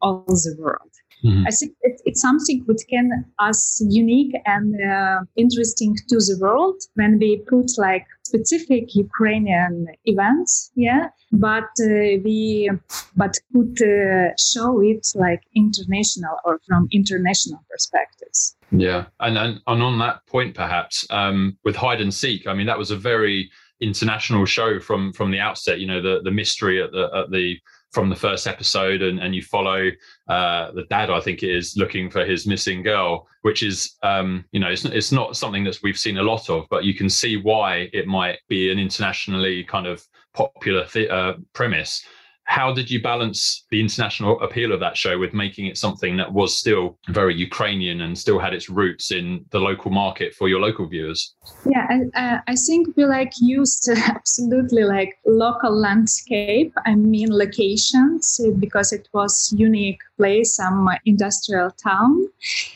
all 0.00 0.24
the 0.26 0.56
world. 0.58 0.91
Mm-hmm. 1.24 1.46
I 1.46 1.50
think 1.50 1.72
it, 1.82 2.00
it's 2.04 2.20
something 2.20 2.62
which 2.66 2.82
can 2.90 3.24
us 3.38 3.80
unique 3.88 4.34
and 4.44 4.74
uh, 4.82 5.20
interesting 5.36 5.96
to 6.08 6.16
the 6.16 6.36
world 6.40 6.80
when 6.94 7.18
we 7.18 7.42
put 7.48 7.70
like 7.78 8.06
specific 8.24 8.94
Ukrainian 8.94 9.86
events, 10.04 10.72
yeah, 10.74 11.08
but 11.32 11.70
uh, 11.80 12.18
we 12.24 12.70
but 13.16 13.34
could 13.52 13.78
uh, 13.82 14.30
show 14.38 14.80
it 14.80 15.06
like 15.14 15.42
international 15.54 16.36
or 16.44 16.60
from 16.66 16.88
international 16.92 17.60
perspectives. 17.70 18.56
Yeah, 18.70 19.06
and 19.20 19.36
and, 19.38 19.60
and 19.66 19.82
on 19.82 19.98
that 19.98 20.26
point, 20.26 20.54
perhaps 20.54 21.06
um, 21.10 21.56
with 21.64 21.76
hide 21.76 22.00
and 22.00 22.12
seek, 22.12 22.46
I 22.46 22.54
mean 22.54 22.66
that 22.66 22.78
was 22.78 22.90
a 22.90 22.96
very 22.96 23.50
international 23.80 24.46
show 24.46 24.80
from 24.80 25.12
from 25.12 25.30
the 25.30 25.40
outset. 25.40 25.80
You 25.80 25.86
know, 25.86 26.00
the 26.00 26.20
the 26.22 26.30
mystery 26.30 26.82
at 26.82 26.90
the 26.92 27.10
at 27.14 27.30
the 27.30 27.58
from 27.92 28.08
the 28.08 28.16
first 28.16 28.46
episode 28.46 29.02
and, 29.02 29.18
and 29.20 29.34
you 29.34 29.42
follow 29.42 29.90
uh, 30.28 30.72
the 30.72 30.84
dad 30.88 31.10
i 31.10 31.20
think 31.20 31.42
it 31.42 31.54
is 31.54 31.76
looking 31.76 32.10
for 32.10 32.24
his 32.24 32.46
missing 32.46 32.82
girl 32.82 33.26
which 33.42 33.62
is 33.62 33.96
um, 34.02 34.44
you 34.52 34.60
know 34.60 34.68
it's, 34.68 34.84
it's 34.84 35.12
not 35.12 35.36
something 35.36 35.64
that 35.64 35.78
we've 35.82 35.98
seen 35.98 36.18
a 36.18 36.22
lot 36.22 36.48
of 36.48 36.66
but 36.70 36.84
you 36.84 36.94
can 36.94 37.08
see 37.08 37.36
why 37.36 37.88
it 37.92 38.06
might 38.06 38.38
be 38.48 38.70
an 38.70 38.78
internationally 38.78 39.64
kind 39.64 39.86
of 39.86 40.02
popular 40.34 40.84
th- 40.86 41.10
uh, 41.10 41.34
premise 41.52 42.04
how 42.44 42.72
did 42.72 42.90
you 42.90 43.00
balance 43.00 43.64
the 43.70 43.80
international 43.80 44.40
appeal 44.40 44.72
of 44.72 44.80
that 44.80 44.96
show 44.96 45.18
with 45.18 45.32
making 45.32 45.66
it 45.66 45.78
something 45.78 46.16
that 46.16 46.32
was 46.32 46.56
still 46.56 46.98
very 47.08 47.34
Ukrainian 47.34 48.00
and 48.02 48.18
still 48.18 48.38
had 48.38 48.52
its 48.52 48.68
roots 48.68 49.10
in 49.10 49.44
the 49.50 49.58
local 49.58 49.90
market 49.90 50.34
for 50.34 50.48
your 50.48 50.60
local 50.60 50.86
viewers? 50.88 51.34
Yeah, 51.64 51.86
I, 51.88 52.20
uh, 52.20 52.38
I 52.46 52.54
think 52.56 52.96
we 52.96 53.04
like 53.04 53.32
used 53.40 53.88
absolutely 53.96 54.84
like 54.84 55.18
local 55.26 55.74
landscape. 55.74 56.72
I 56.84 56.94
mean 56.94 57.30
locations 57.30 58.40
because 58.58 58.92
it 58.92 59.08
was 59.12 59.54
unique 59.56 60.00
place, 60.22 60.56
some 60.62 60.88
industrial 61.04 61.70
town. 61.70 62.12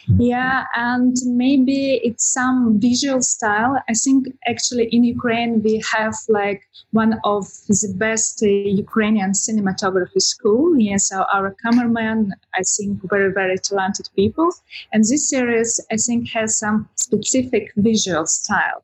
Mm-hmm. 0.09 0.21
Yeah, 0.33 0.65
and 0.75 1.15
maybe 1.45 1.81
it's 2.09 2.27
some 2.39 2.59
visual 2.81 3.23
style. 3.23 3.75
I 3.93 3.95
think 4.05 4.21
actually 4.53 4.87
in 4.97 5.03
Ukraine 5.17 5.53
we 5.67 5.75
have 5.97 6.17
like 6.29 6.61
one 7.03 7.13
of 7.35 7.45
the 7.69 7.93
best 8.05 8.35
uh, 8.43 8.49
Ukrainian 8.87 9.33
cinematography 9.45 10.23
school. 10.35 10.65
Yes, 10.89 11.09
so 11.11 11.17
our 11.37 11.49
cameraman, 11.63 12.19
I 12.61 12.63
think, 12.75 12.93
very 13.13 13.31
very 13.41 13.59
talented 13.69 14.07
people, 14.21 14.49
and 14.93 15.01
this 15.11 15.25
series 15.35 15.71
I 15.95 15.97
think 16.07 16.21
has 16.39 16.49
some 16.65 16.77
specific 17.07 17.65
visual 17.89 18.27
style. 18.41 18.81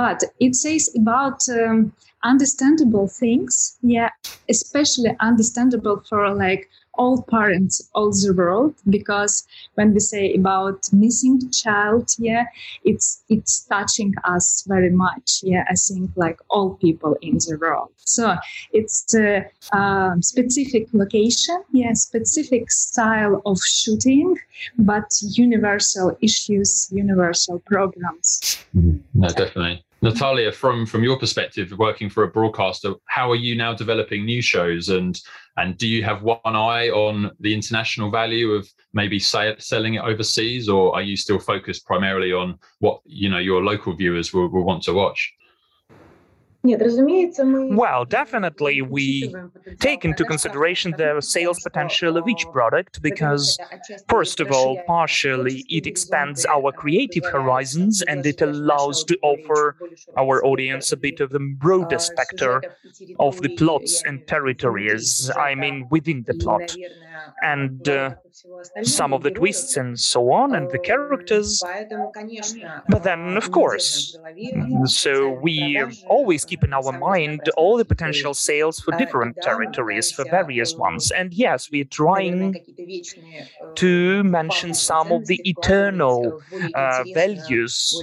But 0.00 0.18
it 0.46 0.52
says 0.62 0.84
about 1.02 1.38
um, 1.60 1.92
understandable 2.32 3.08
things, 3.22 3.78
yeah, 3.82 4.10
especially 4.48 5.12
understandable 5.20 6.02
for 6.08 6.20
like 6.34 6.62
all 6.96 7.22
parents 7.22 7.88
all 7.94 8.10
the 8.10 8.34
world 8.36 8.74
because 8.90 9.46
when 9.74 9.92
we 9.94 10.00
say 10.00 10.34
about 10.34 10.78
missing 10.92 11.38
child 11.50 12.14
yeah 12.18 12.44
it's 12.84 13.22
it's 13.28 13.64
touching 13.64 14.14
us 14.24 14.64
very 14.66 14.90
much 14.90 15.40
yeah 15.42 15.64
i 15.68 15.74
think 15.74 16.10
like 16.16 16.38
all 16.50 16.74
people 16.76 17.16
in 17.22 17.34
the 17.34 17.58
world. 17.60 17.90
So 18.04 18.36
it's 18.72 19.14
a 19.14 19.44
um, 19.72 20.22
specific 20.22 20.88
location 20.92 21.62
yeah 21.72 21.92
specific 21.92 22.70
style 22.70 23.42
of 23.44 23.58
shooting 23.60 24.36
but 24.78 25.10
universal 25.22 26.16
issues 26.20 26.88
universal 26.92 27.58
programs. 27.60 28.64
Mm-hmm. 28.76 28.98
no 29.14 29.28
definitely 29.28 29.85
Natalia, 30.02 30.52
from 30.52 30.84
from 30.84 31.02
your 31.02 31.18
perspective, 31.18 31.72
working 31.78 32.10
for 32.10 32.24
a 32.24 32.28
broadcaster, 32.28 32.94
how 33.06 33.30
are 33.30 33.36
you 33.36 33.56
now 33.56 33.72
developing 33.72 34.24
new 34.24 34.42
shows, 34.42 34.90
and 34.90 35.18
and 35.56 35.78
do 35.78 35.88
you 35.88 36.04
have 36.04 36.22
one 36.22 36.38
eye 36.44 36.90
on 36.90 37.30
the 37.40 37.54
international 37.54 38.10
value 38.10 38.52
of 38.52 38.68
maybe 38.92 39.18
say, 39.18 39.54
selling 39.58 39.94
it 39.94 40.02
overseas, 40.02 40.68
or 40.68 40.94
are 40.94 41.02
you 41.02 41.16
still 41.16 41.38
focused 41.38 41.86
primarily 41.86 42.32
on 42.32 42.58
what 42.80 43.00
you 43.06 43.30
know 43.30 43.38
your 43.38 43.64
local 43.64 43.94
viewers 43.94 44.34
will, 44.34 44.48
will 44.48 44.64
want 44.64 44.82
to 44.82 44.92
watch? 44.92 45.32
Well, 47.76 48.04
definitely 48.04 48.82
we 48.82 49.34
take 49.80 50.04
into 50.04 50.24
consideration 50.24 50.94
the 50.96 51.20
sales 51.20 51.60
potential 51.60 52.16
of 52.16 52.28
each 52.28 52.44
product 52.52 53.02
because, 53.02 53.58
first 54.08 54.40
of 54.40 54.50
all, 54.50 54.80
partially 54.86 55.64
it 55.68 55.86
expands 55.86 56.44
our 56.46 56.72
creative 56.72 57.24
horizons 57.26 58.02
and 58.02 58.24
it 58.26 58.40
allows 58.42 59.04
to 59.04 59.18
offer 59.22 59.76
our 60.16 60.44
audience 60.44 60.92
a 60.92 60.96
bit 60.96 61.20
of 61.20 61.30
the 61.30 61.40
broader 61.40 61.98
spectrum 61.98 62.62
of 63.18 63.40
the 63.42 63.54
plots 63.56 64.02
and 64.06 64.26
territories, 64.26 65.30
I 65.36 65.54
mean, 65.54 65.86
within 65.90 66.24
the 66.26 66.34
plot, 66.34 66.74
and 67.42 67.88
uh, 67.88 68.14
some 68.82 69.12
of 69.12 69.22
the 69.22 69.30
twists 69.30 69.76
and 69.76 69.98
so 69.98 70.30
on, 70.32 70.54
and 70.54 70.70
the 70.70 70.78
characters. 70.78 71.62
But 72.88 73.02
then, 73.02 73.36
of 73.36 73.50
course, 73.50 74.16
so 74.84 75.30
we 75.30 75.82
always 76.06 76.44
keep 76.44 76.55
keep 76.56 76.64
in 76.64 76.72
our 76.72 76.92
mind 76.98 77.40
all 77.56 77.76
the 77.76 77.84
potential 77.84 78.34
sales 78.34 78.80
for 78.80 78.96
different 78.96 79.36
territories, 79.42 80.10
for 80.10 80.24
various 80.30 80.74
ones. 80.74 81.10
And 81.10 81.32
yes, 81.32 81.70
we're 81.70 81.84
trying 81.84 82.56
to 83.76 84.24
mention 84.24 84.74
some 84.74 85.12
of 85.12 85.26
the 85.26 85.40
eternal 85.44 86.40
uh, 86.74 87.04
values 87.14 88.02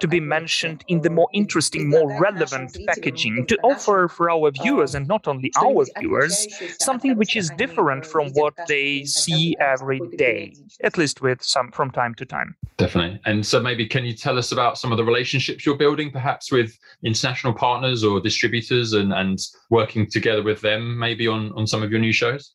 to 0.00 0.08
be 0.08 0.20
mentioned 0.20 0.84
in 0.88 1.02
the 1.02 1.10
more 1.10 1.28
interesting, 1.32 1.88
more 1.88 2.20
relevant 2.20 2.76
packaging 2.86 3.46
to 3.46 3.56
offer 3.62 4.08
for 4.08 4.30
our 4.30 4.50
viewers 4.50 4.94
and 4.94 5.06
not 5.06 5.28
only 5.28 5.52
our 5.56 5.84
viewers 5.98 6.46
something 6.80 7.16
which 7.16 7.36
is 7.36 7.50
different 7.56 8.04
from 8.04 8.30
what 8.32 8.54
they 8.68 9.04
see 9.04 9.56
every 9.60 10.00
day, 10.16 10.54
at 10.82 10.98
least 10.98 11.20
with 11.20 11.42
some 11.42 11.70
from 11.72 11.90
time 11.90 12.14
to 12.14 12.24
time. 12.24 12.56
Definitely. 12.76 13.20
And 13.24 13.46
so 13.46 13.60
maybe 13.60 13.86
can 13.86 14.04
you 14.04 14.12
tell 14.12 14.38
us 14.38 14.52
about 14.52 14.78
some 14.78 14.92
of 14.92 14.98
the 14.98 15.04
relationships 15.04 15.64
you're 15.64 15.76
building 15.76 16.10
perhaps 16.10 16.52
with 16.52 16.78
international 17.02 17.54
partners? 17.54 17.75
Partners 17.76 18.04
or 18.04 18.20
distributors 18.20 18.94
and, 18.94 19.12
and 19.12 19.38
working 19.70 20.08
together 20.10 20.42
with 20.42 20.60
them 20.62 20.98
maybe 20.98 21.28
on, 21.28 21.52
on 21.56 21.66
some 21.66 21.82
of 21.82 21.90
your 21.90 22.00
new 22.00 22.12
shows? 22.12 22.52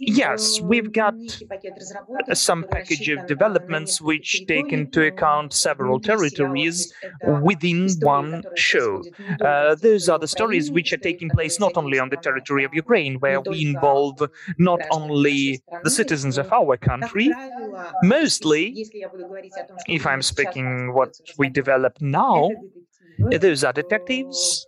Yes, 0.00 0.60
we've 0.60 0.92
got 0.92 1.14
some 2.34 2.64
package 2.70 3.08
of 3.08 3.26
developments 3.26 4.00
which 4.00 4.44
take 4.46 4.72
into 4.72 5.06
account 5.06 5.52
several 5.52 5.98
territories 5.98 6.92
within 7.42 7.88
one 8.00 8.42
show. 8.56 9.02
Uh, 9.40 9.74
those 9.76 10.08
are 10.08 10.18
the 10.18 10.28
stories 10.28 10.70
which 10.70 10.92
are 10.92 10.98
taking 10.98 11.30
place 11.30 11.58
not 11.58 11.76
only 11.76 11.98
on 11.98 12.10
the 12.10 12.16
territory 12.16 12.64
of 12.64 12.74
Ukraine, 12.74 13.14
where 13.20 13.40
we 13.40 13.66
involve 13.66 14.22
not 14.58 14.80
only 14.90 15.62
the 15.82 15.90
citizens 15.90 16.36
of 16.36 16.52
our 16.52 16.76
country, 16.76 17.30
mostly, 18.02 18.86
if 19.88 20.06
I'm 20.06 20.22
speaking 20.22 20.92
what 20.92 21.18
we 21.38 21.48
develop 21.48 22.00
now, 22.00 22.50
those 23.40 23.64
are 23.64 23.72
detectives. 23.72 24.66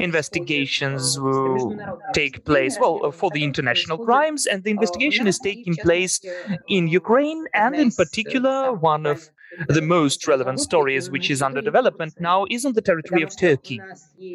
Investigations 0.00 1.18
will 1.20 1.78
take 2.12 2.44
place, 2.44 2.78
well, 2.80 3.04
uh, 3.04 3.10
for 3.10 3.30
the 3.30 3.44
international 3.44 3.98
crimes, 3.98 4.46
and 4.46 4.64
the 4.64 4.70
investigation 4.70 5.26
is 5.26 5.38
taking 5.38 5.76
place 5.76 6.20
in 6.68 6.88
Ukraine, 6.88 7.46
and 7.54 7.74
in 7.76 7.90
particular, 7.90 8.72
one 8.72 9.06
of 9.06 9.30
the 9.68 9.82
most 9.82 10.26
relevant 10.26 10.60
stories 10.60 11.10
which 11.10 11.30
is 11.30 11.42
under 11.42 11.60
development 11.62 12.14
now 12.18 12.46
is 12.50 12.64
on 12.64 12.72
the 12.74 12.82
territory 12.82 13.22
of 13.22 13.34
Turkey, 13.36 13.80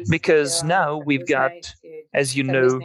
because 0.08 0.62
now 0.62 0.98
we've 0.98 1.26
got 1.26 1.74
as 2.14 2.36
you 2.36 2.44
know, 2.44 2.80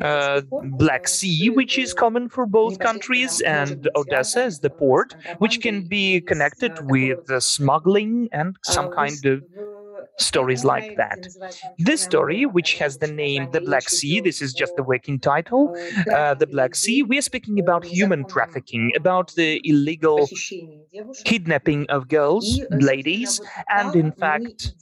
uh, 0.00 0.42
Black 0.62 1.08
Sea, 1.08 1.50
which 1.50 1.76
is 1.76 1.92
common 1.92 2.28
for 2.28 2.46
both 2.46 2.78
countries, 2.78 3.40
and 3.40 3.88
Odessa 3.96 4.44
is 4.44 4.60
the 4.60 4.70
port, 4.70 5.14
which 5.38 5.60
can 5.60 5.82
be 5.88 6.20
connected 6.20 6.78
with 6.80 7.18
smuggling 7.42 8.28
and 8.32 8.56
some 8.64 8.88
kind 8.88 9.24
of 9.26 9.42
stories 10.18 10.64
like 10.64 10.96
that. 10.96 11.26
This 11.78 12.02
story, 12.02 12.46
which 12.46 12.74
has 12.74 12.98
the 12.98 13.06
name 13.06 13.48
The 13.52 13.60
Black 13.60 13.88
Sea, 13.88 14.20
this 14.20 14.42
is 14.42 14.52
just 14.52 14.74
the 14.76 14.82
working 14.82 15.18
title, 15.18 15.74
uh, 16.12 16.34
The 16.34 16.46
Black 16.46 16.74
Sea, 16.74 17.02
we 17.02 17.18
are 17.18 17.22
speaking 17.22 17.58
about 17.58 17.84
human 17.84 18.26
trafficking, 18.26 18.92
about 18.96 19.34
the 19.34 19.60
illegal 19.64 20.28
kidnapping 21.24 21.86
of 21.88 22.08
girls, 22.08 22.60
ladies, 22.70 23.40
and 23.68 23.94
in 23.94 24.12
fact, 24.12 24.74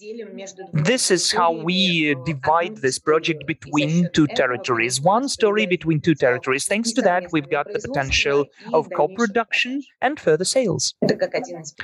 this 0.72 1.10
is 1.10 1.32
how 1.32 1.52
we 1.52 2.14
divide 2.24 2.76
this 2.78 2.98
project 2.98 3.46
between 3.46 4.08
two 4.12 4.26
territories. 4.28 5.00
One 5.00 5.28
story 5.28 5.66
between 5.66 6.00
two 6.00 6.14
territories. 6.14 6.66
Thanks 6.66 6.92
to 6.92 7.02
that, 7.02 7.24
we've 7.32 7.50
got 7.50 7.66
the 7.72 7.78
potential 7.78 8.46
of 8.72 8.88
co-production 8.94 9.82
and 10.00 10.18
further 10.18 10.44
sales. 10.44 10.94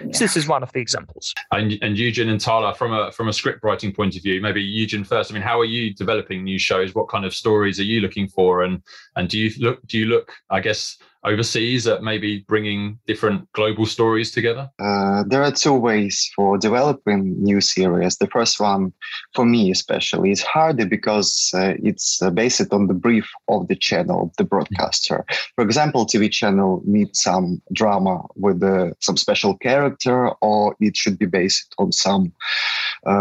This 0.03 0.37
is 0.37 0.49
one 0.49 0.63
of 0.63 0.73
the 0.73 0.81
examples. 0.81 1.35
And, 1.51 1.79
and 1.83 1.99
Eugen 1.99 2.29
and 2.29 2.41
Tala, 2.41 2.75
from 2.75 2.93
a 2.93 3.13
from 3.13 3.22
a 3.29 3.33
script 3.33 3.63
writing 3.63 3.93
point 3.93 4.17
of 4.17 4.23
view, 4.23 4.41
maybe 4.41 4.63
Eugen 4.63 5.05
first. 5.05 5.31
I 5.31 5.35
mean, 5.35 5.43
how 5.43 5.61
are 5.61 5.65
you 5.65 5.95
developing 5.95 6.45
new 6.45 6.59
shows? 6.59 6.95
What 6.95 7.09
kind 7.09 7.25
of 7.25 7.35
stories 7.35 7.79
are 7.81 7.85
you 7.85 8.01
looking 8.01 8.29
for? 8.29 8.63
And 8.63 8.83
and 9.17 9.29
do 9.29 9.39
you 9.39 9.51
look 9.59 9.87
do 9.87 9.99
you 9.99 10.07
look, 10.07 10.33
I 10.51 10.61
guess, 10.61 10.99
overseas 11.25 11.87
at 11.87 12.03
maybe 12.03 12.45
bringing 12.49 12.99
different 13.07 13.51
global 13.53 13.87
stories 13.87 14.31
together? 14.31 14.71
Uh, 14.79 15.23
there 15.27 15.43
are 15.43 15.53
two 15.53 15.75
ways 15.75 16.31
for 16.35 16.59
developing 16.59 17.41
new 17.43 17.61
series. 17.61 18.17
The 18.17 18.27
first 18.27 18.59
one, 18.59 18.93
for 19.35 19.45
me 19.45 19.71
especially, 19.71 20.31
is 20.31 20.43
harder 20.43 20.87
because 20.87 21.51
uh, 21.55 21.75
it's 21.83 22.21
uh, 22.23 22.31
based 22.31 22.73
on 22.73 22.87
the 22.87 22.95
brief 22.95 23.29
of 23.49 23.69
the 23.69 23.77
channel, 23.77 24.33
the 24.39 24.45
broadcaster. 24.45 25.25
For 25.55 25.65
example, 25.65 26.07
TV 26.07 26.31
channel 26.31 26.83
needs 26.85 27.23
some 27.23 27.63
drama 27.73 28.23
with 28.37 28.63
uh, 28.63 28.91
some 29.01 29.17
special 29.17 29.57
character, 29.59 30.31
or 30.41 30.77
it 30.81 30.97
should 30.97 31.19
be 31.19 31.27
based 31.27 31.75
on 31.79 31.93
some 31.93 32.33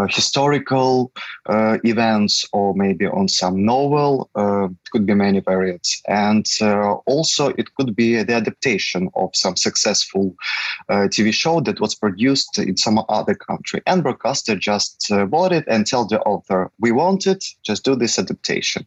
historical 0.10 1.12
uh, 1.48 1.78
events, 1.84 2.48
or 2.54 2.74
maybe 2.76 3.06
on 3.06 3.28
some 3.28 3.66
novel. 3.66 4.30
it 4.36 4.92
could 4.92 5.06
be 5.06 5.14
many 5.14 5.40
variants, 5.40 6.02
and 6.08 6.46
also 7.06 7.50
it 7.58 7.74
could 7.76 7.96
be 7.96 8.22
the 8.24 8.34
adaptation 8.34 9.10
of 9.16 9.30
some 9.34 9.56
successful 9.56 10.36
uh, 10.90 11.08
TV 11.08 11.34
show 11.34 11.62
that 11.62 11.80
was 11.80 11.96
produced 11.96 12.58
in 12.60 12.78
some 12.78 13.04
other 13.10 13.36
country. 13.36 13.82
And 13.86 14.04
broadcaster 14.04 14.56
just 14.56 15.12
uh, 15.12 15.26
bought 15.26 15.52
it 15.52 15.66
and 15.68 15.86
tell 15.86 16.06
the 16.06 16.20
author, 16.22 16.72
"We 16.80 16.92
want 16.92 17.28
it. 17.28 17.46
Just 17.64 17.84
do 17.84 17.96
this 17.96 18.20
adaptation." 18.20 18.86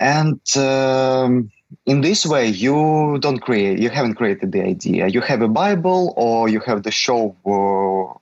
And 0.00 0.40
um, 0.56 1.50
in 1.86 2.00
this 2.00 2.24
way 2.24 2.46
you 2.48 3.18
don't 3.20 3.38
create 3.38 3.78
you 3.78 3.90
haven't 3.90 4.14
created 4.14 4.52
the 4.52 4.62
idea. 4.62 5.08
You 5.08 5.20
have 5.20 5.42
a 5.42 5.48
bible 5.48 6.14
or 6.16 6.48
you 6.48 6.60
have 6.60 6.82
the 6.82 6.90
show 6.90 7.34
or, 7.44 8.20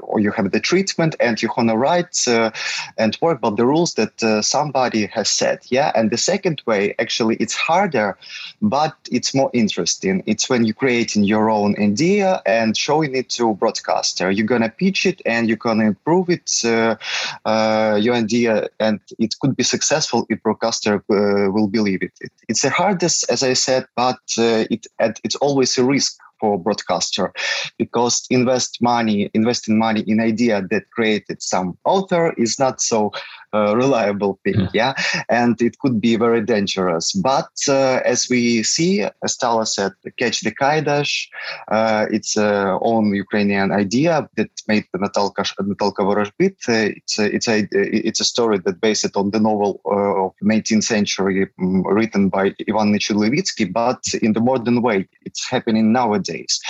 or 0.00 0.20
you 0.20 0.30
have 0.32 0.50
the 0.50 0.60
treatment 0.60 1.16
and 1.20 1.40
you 1.42 1.48
to 1.48 1.76
write 1.76 2.26
uh, 2.28 2.50
and 2.96 3.16
work 3.20 3.38
about 3.38 3.56
the 3.56 3.66
rules 3.66 3.94
that 3.94 4.22
uh, 4.22 4.42
somebody 4.42 5.06
has 5.06 5.28
set 5.30 5.70
yeah? 5.70 5.92
And 5.94 6.10
the 6.10 6.16
second 6.16 6.62
way 6.66 6.94
actually 6.98 7.36
it's 7.36 7.54
harder 7.54 8.16
but 8.60 8.96
it's 9.10 9.34
more 9.34 9.50
interesting. 9.52 10.22
It's 10.26 10.48
when 10.50 10.64
you're 10.64 10.74
creating 10.74 11.24
your 11.24 11.50
own 11.50 11.74
idea 11.80 12.42
and 12.44 12.76
showing 12.76 13.14
it 13.14 13.28
to 13.30 13.54
broadcaster. 13.54 14.30
You're 14.30 14.46
gonna 14.46 14.68
pitch 14.68 15.06
it 15.06 15.22
and 15.24 15.48
you're 15.48 15.56
gonna 15.56 15.86
improve 15.86 16.28
it 16.30 16.62
uh, 16.64 16.96
uh 17.44 17.98
your 18.00 18.14
idea 18.14 18.68
and 18.78 19.00
it 19.18 19.34
could 19.40 19.56
be 19.56 19.64
successful 19.64 20.26
if 20.28 20.42
broadcaster 20.42 20.96
uh, 20.96 21.50
will 21.50 21.68
believe 21.68 22.02
it, 22.02 22.12
it 22.20 22.56
it's 22.58 22.64
the 22.64 22.70
hardest, 22.70 23.24
as 23.30 23.44
I 23.44 23.52
said, 23.52 23.86
but 23.94 24.18
uh, 24.36 24.66
it 24.68 24.86
it's 24.98 25.36
always 25.36 25.78
a 25.78 25.84
risk 25.84 26.18
for 26.40 26.58
broadcaster 26.58 27.32
because 27.78 28.26
invest 28.30 28.78
money 28.82 29.30
investing 29.32 29.78
money 29.78 30.00
in 30.08 30.20
idea 30.20 30.62
that 30.70 30.90
created 30.90 31.40
some 31.40 31.78
author 31.84 32.32
is 32.36 32.58
not 32.58 32.80
so 32.80 33.12
uh, 33.54 33.76
reliable 33.76 34.38
thing 34.44 34.68
yeah. 34.72 34.94
and 35.28 35.60
it 35.60 35.78
could 35.78 36.00
be 36.00 36.16
very 36.16 36.40
dangerous. 36.40 37.12
But 37.12 37.50
uh, 37.68 38.00
as 38.04 38.28
we 38.30 38.62
see 38.62 39.06
as 39.24 39.36
Tala 39.36 39.66
said 39.66 39.92
catch 40.18 40.40
the 40.40 40.54
kaidash 40.54 41.28
uh, 41.68 42.06
it's 42.10 42.36
a 42.36 42.78
own 42.82 43.14
ukrainian 43.14 43.72
idea 43.72 44.28
that 44.36 44.50
made 44.66 44.84
the 44.92 44.98
natalka 44.98 45.42
natalka 45.60 46.02
Vorozhbyt 46.08 46.56
uh, 46.68 46.92
it's 46.96 47.18
a, 47.18 47.34
it's 47.34 47.48
a 47.48 47.68
it's 47.72 48.20
a 48.20 48.24
story 48.24 48.58
that 48.58 48.80
based 48.80 49.16
on 49.16 49.30
the 49.30 49.40
novel 49.40 49.80
uh, 49.86 50.24
of 50.24 50.32
19th 50.42 50.84
century 50.84 51.48
um, 51.60 51.82
written 51.82 52.28
by 52.28 52.54
ivan 52.68 52.92
Levytsky, 52.94 53.72
but 53.72 54.02
in 54.22 54.32
the 54.32 54.40
modern 54.40 54.82
way 54.82 55.08
it's 55.24 55.48
happening 55.48 55.92
nowadays. 55.92 56.60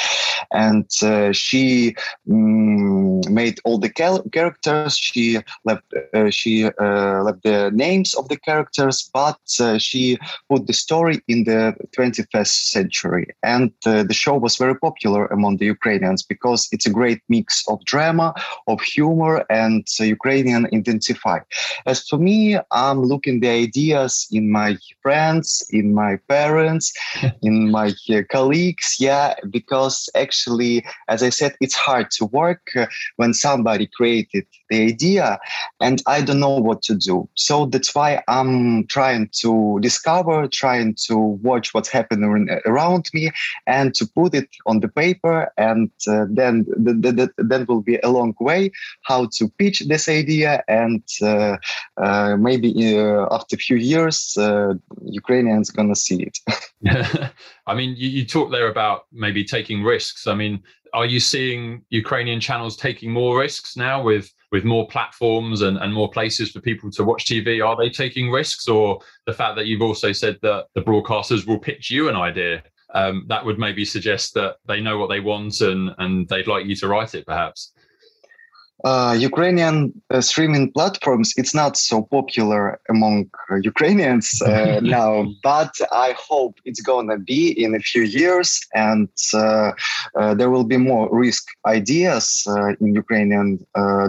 And 0.52 0.90
uh, 1.02 1.32
she 1.32 1.94
um, 2.30 3.20
made 3.28 3.58
all 3.64 3.78
the 3.78 3.90
characters. 3.90 4.96
She 4.96 5.38
left 5.64 5.84
she 6.30 6.67
uh, 6.80 7.22
like 7.24 7.40
the 7.42 7.70
names 7.72 8.14
of 8.14 8.28
the 8.28 8.36
characters, 8.36 9.10
but 9.12 9.40
uh, 9.60 9.78
she 9.78 10.18
put 10.48 10.66
the 10.66 10.72
story 10.72 11.20
in 11.28 11.44
the 11.44 11.74
21st 11.96 12.70
century. 12.70 13.26
And 13.42 13.72
uh, 13.86 14.02
the 14.04 14.14
show 14.14 14.36
was 14.36 14.56
very 14.56 14.76
popular 14.76 15.26
among 15.26 15.56
the 15.58 15.66
Ukrainians 15.66 16.22
because 16.22 16.68
it's 16.72 16.86
a 16.86 16.90
great 16.90 17.20
mix 17.28 17.64
of 17.68 17.84
drama, 17.84 18.34
of 18.66 18.80
humor, 18.80 19.44
and 19.50 19.86
Ukrainian 19.98 20.66
identify. 20.72 21.38
As 21.86 22.06
for 22.08 22.18
me, 22.18 22.58
I'm 22.70 23.02
looking 23.02 23.40
the 23.40 23.48
ideas 23.48 24.26
in 24.30 24.50
my 24.50 24.76
friends, 25.02 25.66
in 25.70 25.94
my 25.94 26.16
parents, 26.28 26.92
in 27.42 27.70
my 27.70 27.92
uh, 28.10 28.22
colleagues. 28.30 28.96
Yeah, 28.98 29.34
because 29.50 30.08
actually, 30.14 30.84
as 31.08 31.22
I 31.22 31.30
said, 31.30 31.54
it's 31.60 31.74
hard 31.74 32.10
to 32.12 32.26
work 32.26 32.62
uh, 32.76 32.86
when 33.16 33.34
somebody 33.34 33.86
created 33.86 34.46
the 34.70 34.86
idea, 34.92 35.38
and 35.80 36.02
I 36.06 36.20
don't 36.20 36.40
know 36.40 36.57
what 36.58 36.82
to 36.82 36.94
do. 36.94 37.28
So 37.34 37.66
that's 37.66 37.94
why 37.94 38.22
I'm 38.28 38.86
trying 38.86 39.30
to 39.40 39.78
discover, 39.80 40.46
trying 40.48 40.94
to 41.06 41.16
watch 41.16 41.74
what's 41.74 41.88
happening 41.88 42.48
around 42.66 43.08
me, 43.14 43.30
and 43.66 43.94
to 43.94 44.06
put 44.06 44.34
it 44.34 44.48
on 44.66 44.80
the 44.80 44.88
paper. 44.88 45.52
And 45.56 45.90
uh, 46.06 46.26
then 46.30 46.66
the, 46.68 46.94
the, 46.94 47.12
the, 47.12 47.44
then 47.44 47.66
will 47.66 47.82
be 47.82 47.98
a 48.02 48.08
long 48.08 48.34
way 48.40 48.70
how 49.02 49.28
to 49.36 49.48
pitch 49.58 49.80
this 49.88 50.08
idea, 50.08 50.62
and 50.68 51.02
uh, 51.22 51.56
uh, 51.96 52.36
maybe 52.36 52.98
uh, 52.98 53.26
after 53.30 53.56
a 53.56 53.58
few 53.58 53.76
years, 53.76 54.36
uh, 54.38 54.74
Ukrainians 55.04 55.70
gonna 55.70 55.96
see 55.96 56.22
it. 56.22 56.38
I 57.66 57.74
mean, 57.74 57.94
you, 57.96 58.08
you 58.08 58.24
talked 58.24 58.52
there 58.52 58.68
about 58.68 59.02
maybe 59.12 59.44
taking 59.44 59.82
risks. 59.82 60.26
I 60.26 60.34
mean, 60.34 60.62
are 60.92 61.06
you 61.06 61.20
seeing 61.20 61.82
Ukrainian 61.90 62.40
channels 62.40 62.76
taking 62.76 63.10
more 63.12 63.38
risks 63.38 63.76
now 63.76 64.02
with 64.02 64.32
with 64.50 64.64
more 64.64 64.86
platforms 64.88 65.62
and, 65.62 65.76
and 65.78 65.92
more 65.92 66.10
places 66.10 66.50
for 66.50 66.60
people 66.60 66.90
to 66.92 67.04
watch 67.04 67.26
TV? 67.26 67.64
Are 67.64 67.76
they 67.76 67.90
taking 67.90 68.30
risks, 68.30 68.68
or 68.68 69.00
the 69.26 69.32
fact 69.32 69.56
that 69.56 69.66
you've 69.66 69.82
also 69.82 70.12
said 70.12 70.38
that 70.42 70.66
the 70.74 70.82
broadcasters 70.82 71.46
will 71.46 71.58
pitch 71.58 71.90
you 71.90 72.08
an 72.08 72.16
idea? 72.16 72.62
Um, 72.94 73.26
that 73.28 73.44
would 73.44 73.58
maybe 73.58 73.84
suggest 73.84 74.32
that 74.34 74.56
they 74.66 74.80
know 74.80 74.98
what 74.98 75.08
they 75.08 75.20
want 75.20 75.60
and 75.60 75.94
and 75.98 76.26
they'd 76.28 76.46
like 76.46 76.66
you 76.66 76.74
to 76.76 76.88
write 76.88 77.14
it, 77.14 77.26
perhaps. 77.26 77.72
Uh, 78.84 79.16
Ukrainian 79.18 79.92
uh, 80.10 80.20
streaming 80.20 80.70
platforms, 80.72 81.34
it's 81.36 81.54
not 81.54 81.76
so 81.76 82.02
popular 82.02 82.80
among 82.88 83.28
uh, 83.50 83.56
Ukrainians 83.56 84.40
uh, 84.42 84.80
now, 84.82 85.26
but 85.42 85.74
I 85.90 86.14
hope 86.16 86.54
it's 86.64 86.80
gonna 86.80 87.18
be 87.18 87.50
in 87.50 87.74
a 87.74 87.80
few 87.80 88.02
years, 88.02 88.60
and 88.74 89.08
uh, 89.34 89.72
uh, 90.14 90.34
there 90.34 90.50
will 90.50 90.64
be 90.64 90.76
more 90.76 91.08
risk 91.10 91.44
ideas 91.66 92.46
in 92.80 92.94
Ukrainian 92.94 93.58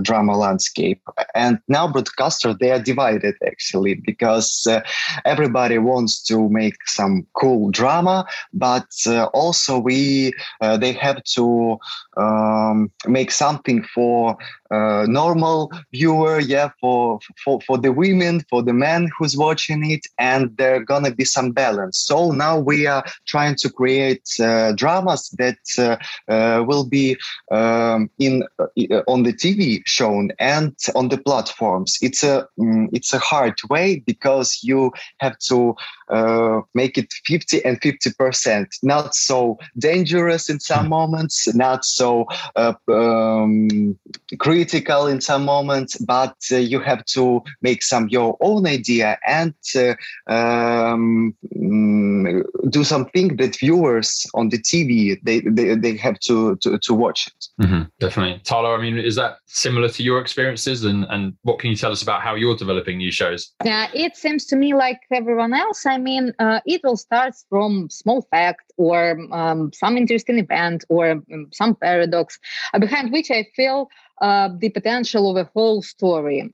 drama 0.02 0.38
landscape. 0.38 1.02
And 1.34 1.60
now 1.68 1.88
broadcasters 1.88 2.60
they 2.60 2.72
are 2.72 2.82
divided 2.82 3.36
actually 3.46 3.96
because 3.96 4.68
everybody 5.26 5.78
wants 5.78 6.22
to 6.30 6.50
make 6.50 6.76
some 6.86 7.26
cool 7.34 7.72
drama, 7.72 8.26
but 8.54 8.88
also 9.34 9.80
we 9.80 10.34
they 10.78 10.94
have 10.94 11.24
to 11.36 11.78
um, 12.18 12.92
make 13.08 13.32
something 13.32 13.84
for 13.94 14.38
uh, 14.72 15.06
normal 15.08 15.72
viewer 15.92 16.40
yeah 16.40 16.70
for, 16.80 17.20
for 17.44 17.60
for 17.66 17.78
the 17.78 17.92
women 17.92 18.42
for 18.50 18.62
the 18.62 18.74
men 18.74 19.10
who's 19.18 19.36
watching 19.36 19.90
it 19.90 20.06
and 20.18 20.56
there 20.58 20.84
gonna 20.84 21.12
be 21.12 21.26
some 21.26 21.52
balance. 21.52 21.98
So 21.98 22.32
now 22.32 22.60
we 22.60 22.88
are 22.88 23.04
trying 23.26 23.56
to 23.56 23.70
create 23.70 24.28
uh, 24.40 24.74
dramas 24.74 25.30
that 25.38 25.58
uh, 25.78 25.98
uh 26.32 26.64
will 26.64 26.86
be 26.86 27.18
um, 27.52 28.10
in 28.20 28.44
uh, 28.60 29.02
on 29.08 29.24
the 29.24 29.34
tv 29.34 29.82
shown 29.86 30.32
and 30.40 30.76
on 30.96 31.10
the 31.10 31.18
platforms. 31.18 31.98
It's 32.02 32.24
a 32.24 32.48
um, 32.60 32.90
it's 32.94 33.14
a 33.14 33.20
hard 33.20 33.58
way 33.70 34.04
because 34.06 34.60
you 34.64 34.92
have 35.20 35.38
to 35.50 35.76
uh, 36.10 36.62
make 36.74 36.98
it 36.98 37.12
50 37.26 37.66
and 37.66 37.82
50 37.82 38.14
percent. 38.14 38.68
Not 38.84 39.16
so 39.16 39.58
dangerous 39.78 40.50
in 40.50 40.60
some 40.60 40.90
moments 40.90 41.54
not 41.56 41.86
so 41.86 42.26
um, 42.56 43.98
critical 44.60 45.08
in 45.08 45.22
some 45.22 45.46
moments, 45.46 45.98
but 45.98 46.36
uh, 46.52 46.58
you 46.58 46.80
have 46.82 47.06
to 47.06 47.42
make 47.62 47.82
some 47.82 48.10
your 48.10 48.38
own 48.42 48.68
idea 48.68 49.18
and 49.26 49.54
uh, 49.76 49.94
um, 50.28 51.34
mm, 51.56 52.44
do 52.70 52.84
something 52.84 53.38
that 53.38 53.58
viewers 53.58 54.28
on 54.34 54.50
the 54.50 54.58
TV 54.58 55.18
they 55.24 55.40
they, 55.40 55.76
they 55.76 55.96
have 55.98 56.20
to 56.20 56.58
to, 56.58 56.78
to 56.80 56.94
watch 56.94 57.28
it. 57.28 57.64
Mm-hmm, 57.64 57.84
definitely, 58.00 58.42
Tala. 58.44 58.78
I 58.78 58.82
mean, 58.82 58.98
is 58.98 59.16
that 59.16 59.38
similar 59.46 59.90
to 59.90 60.04
your 60.04 60.20
experiences? 60.20 60.84
And 60.84 61.06
and 61.10 61.34
what 61.44 61.60
can 61.60 61.70
you 61.70 61.78
tell 61.78 61.92
us 61.92 62.02
about 62.02 62.22
how 62.22 62.36
you're 62.36 62.58
developing 62.58 62.98
new 62.98 63.12
shows? 63.12 63.54
Yeah, 63.64 63.88
it 63.94 64.18
seems 64.18 64.46
to 64.48 64.56
me 64.56 64.74
like 64.74 65.00
everyone 65.12 65.54
else. 65.54 65.86
I 65.86 65.98
mean, 65.98 66.34
uh, 66.40 66.60
it 66.66 66.82
all 66.84 66.98
starts 66.98 67.46
from 67.50 67.90
small 67.90 68.22
fact 68.32 68.74
or 68.78 69.18
um, 69.32 69.72
some 69.74 69.98
interesting 69.98 70.38
event 70.40 70.84
or 70.90 71.12
um, 71.12 71.48
some 71.54 71.76
paradox 71.76 72.40
uh, 72.74 72.80
behind 72.80 73.12
which 73.12 73.32
I 73.32 73.46
feel 73.56 73.90
uh, 74.22 74.50
the 74.58 74.70
potential 74.70 75.30
of 75.30 75.38
a 75.38 75.50
whole 75.54 75.82
story. 75.82 76.40
And 76.40 76.52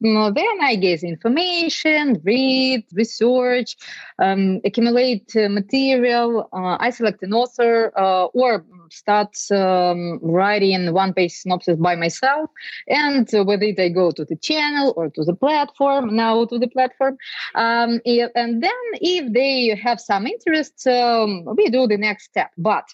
you 0.00 0.12
know, 0.14 0.30
then 0.30 0.60
I 0.62 0.76
get 0.76 1.02
information, 1.02 2.20
read, 2.24 2.84
research, 2.92 3.76
um, 4.18 4.60
accumulate 4.64 5.34
uh, 5.36 5.48
material. 5.48 6.48
Uh, 6.52 6.76
I 6.78 6.90
select 6.90 7.22
an 7.22 7.32
author 7.32 7.92
uh, 7.96 8.26
or 8.26 8.64
start 8.90 9.36
um, 9.50 10.18
writing 10.22 10.92
one 10.92 11.14
page 11.14 11.32
synopsis 11.32 11.76
by 11.76 11.94
myself. 11.96 12.50
And 12.88 13.28
whether 13.32 13.64
it 13.64 13.78
I 13.78 13.88
go 13.88 14.10
to 14.10 14.24
the 14.24 14.36
channel 14.36 14.92
or 14.96 15.08
to 15.10 15.24
the 15.24 15.34
platform, 15.34 16.14
now 16.14 16.44
to 16.44 16.58
the 16.58 16.68
platform. 16.68 17.16
Um, 17.54 18.00
and 18.04 18.62
then 18.62 18.80
if 18.94 19.32
they 19.32 19.74
have 19.82 20.00
some 20.00 20.26
interest, 20.26 20.86
um, 20.86 21.44
we 21.56 21.68
do 21.68 21.86
the 21.86 21.96
next 21.96 22.24
step. 22.24 22.50
But 22.58 22.84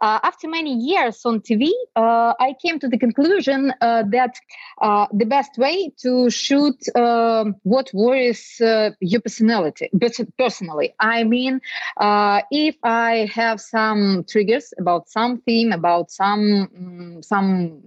uh, 0.00 0.20
after 0.22 0.48
many 0.48 0.74
years 0.74 1.20
on 1.24 1.40
TV, 1.40 1.70
uh, 1.96 2.34
I 2.40 2.54
came 2.64 2.78
to 2.80 2.88
the 2.88 2.98
conclusion 2.98 3.61
uh, 3.70 4.02
that 4.10 4.34
uh, 4.80 5.06
the 5.12 5.24
best 5.26 5.56
way 5.58 5.92
to 6.02 6.30
shoot 6.30 6.76
um, 6.96 7.54
what 7.62 7.90
worries 7.92 8.60
uh, 8.60 8.90
your 9.00 9.20
personality, 9.20 9.88
but 9.92 10.18
personally, 10.38 10.94
I 10.98 11.24
mean, 11.24 11.60
if 12.50 12.76
I 12.82 13.30
have 13.34 13.60
some 13.60 14.24
triggers 14.28 14.72
about 14.78 15.08
some 15.08 15.40
theme, 15.42 15.72
about 15.72 16.10
some 16.10 16.68
um, 16.76 17.22
some 17.22 17.82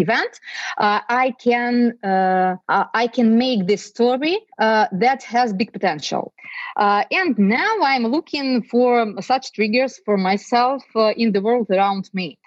event, 0.00 0.40
uh, 0.78 1.00
I 1.08 1.34
can 1.42 1.92
uh, 2.02 2.56
I 2.68 3.06
can 3.06 3.38
make 3.38 3.66
this 3.66 3.84
story 3.84 4.38
uh, 4.58 4.86
that 4.92 5.22
has 5.24 5.52
big 5.52 5.72
potential. 5.72 6.32
and 6.76 7.38
now 7.38 7.72
I'm 7.82 8.06
looking 8.06 8.62
for 8.62 9.14
such 9.20 9.52
triggers 9.52 10.00
for 10.04 10.16
myself 10.16 10.82
in 11.16 11.32
the 11.32 11.40
world 11.40 11.68
around 11.70 12.10
me. 12.12 12.38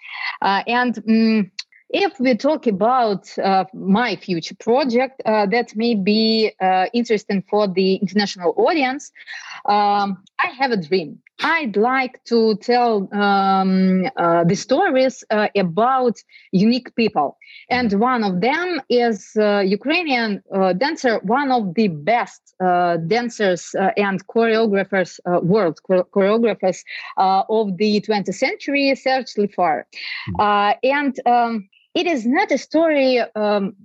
and 0.41 0.97
um, 1.07 1.51
if 1.93 2.19
we 2.19 2.35
talk 2.35 2.65
about 2.65 3.29
uh, 3.37 3.65
my 3.71 4.15
future 4.15 4.55
project 4.55 5.21
uh, 5.25 5.45
that 5.45 5.75
may 5.75 5.93
be 5.93 6.51
uh, 6.59 6.87
interesting 6.91 7.43
for 7.47 7.67
the 7.67 7.95
international 7.95 8.55
audience, 8.57 9.11
um, 9.65 10.23
I 10.39 10.47
have 10.57 10.71
a 10.71 10.77
dream. 10.77 11.19
I'd 11.39 11.77
like 11.77 12.23
to 12.25 12.55
tell 12.57 13.09
um, 13.13 14.09
uh, 14.17 14.43
the 14.43 14.55
stories 14.55 15.23
uh, 15.29 15.49
about 15.55 16.17
unique 16.51 16.95
people. 16.95 17.37
And 17.69 17.91
one 17.99 18.23
of 18.23 18.41
them 18.41 18.81
is 18.89 19.31
uh, 19.37 19.59
Ukrainian 19.59 20.41
dancer, 20.77 21.19
one 21.23 21.51
of 21.51 21.73
the 21.75 21.89
best 21.89 22.55
dancers 22.59 23.75
and 23.97 24.25
choreographers, 24.27 25.19
world 25.43 25.79
choreographers 25.87 26.83
of 27.17 27.77
the 27.77 28.01
20th 28.01 28.33
century, 28.33 28.95
Serge 28.95 29.33
Lifar. 29.37 29.83
Hmm. 30.37 30.71
and 30.83 31.19
um, 31.25 31.69
it 31.95 32.07
is 32.07 32.25
not 32.25 32.51
a 32.51 32.57
story 32.57 33.19
um, 33.35 33.75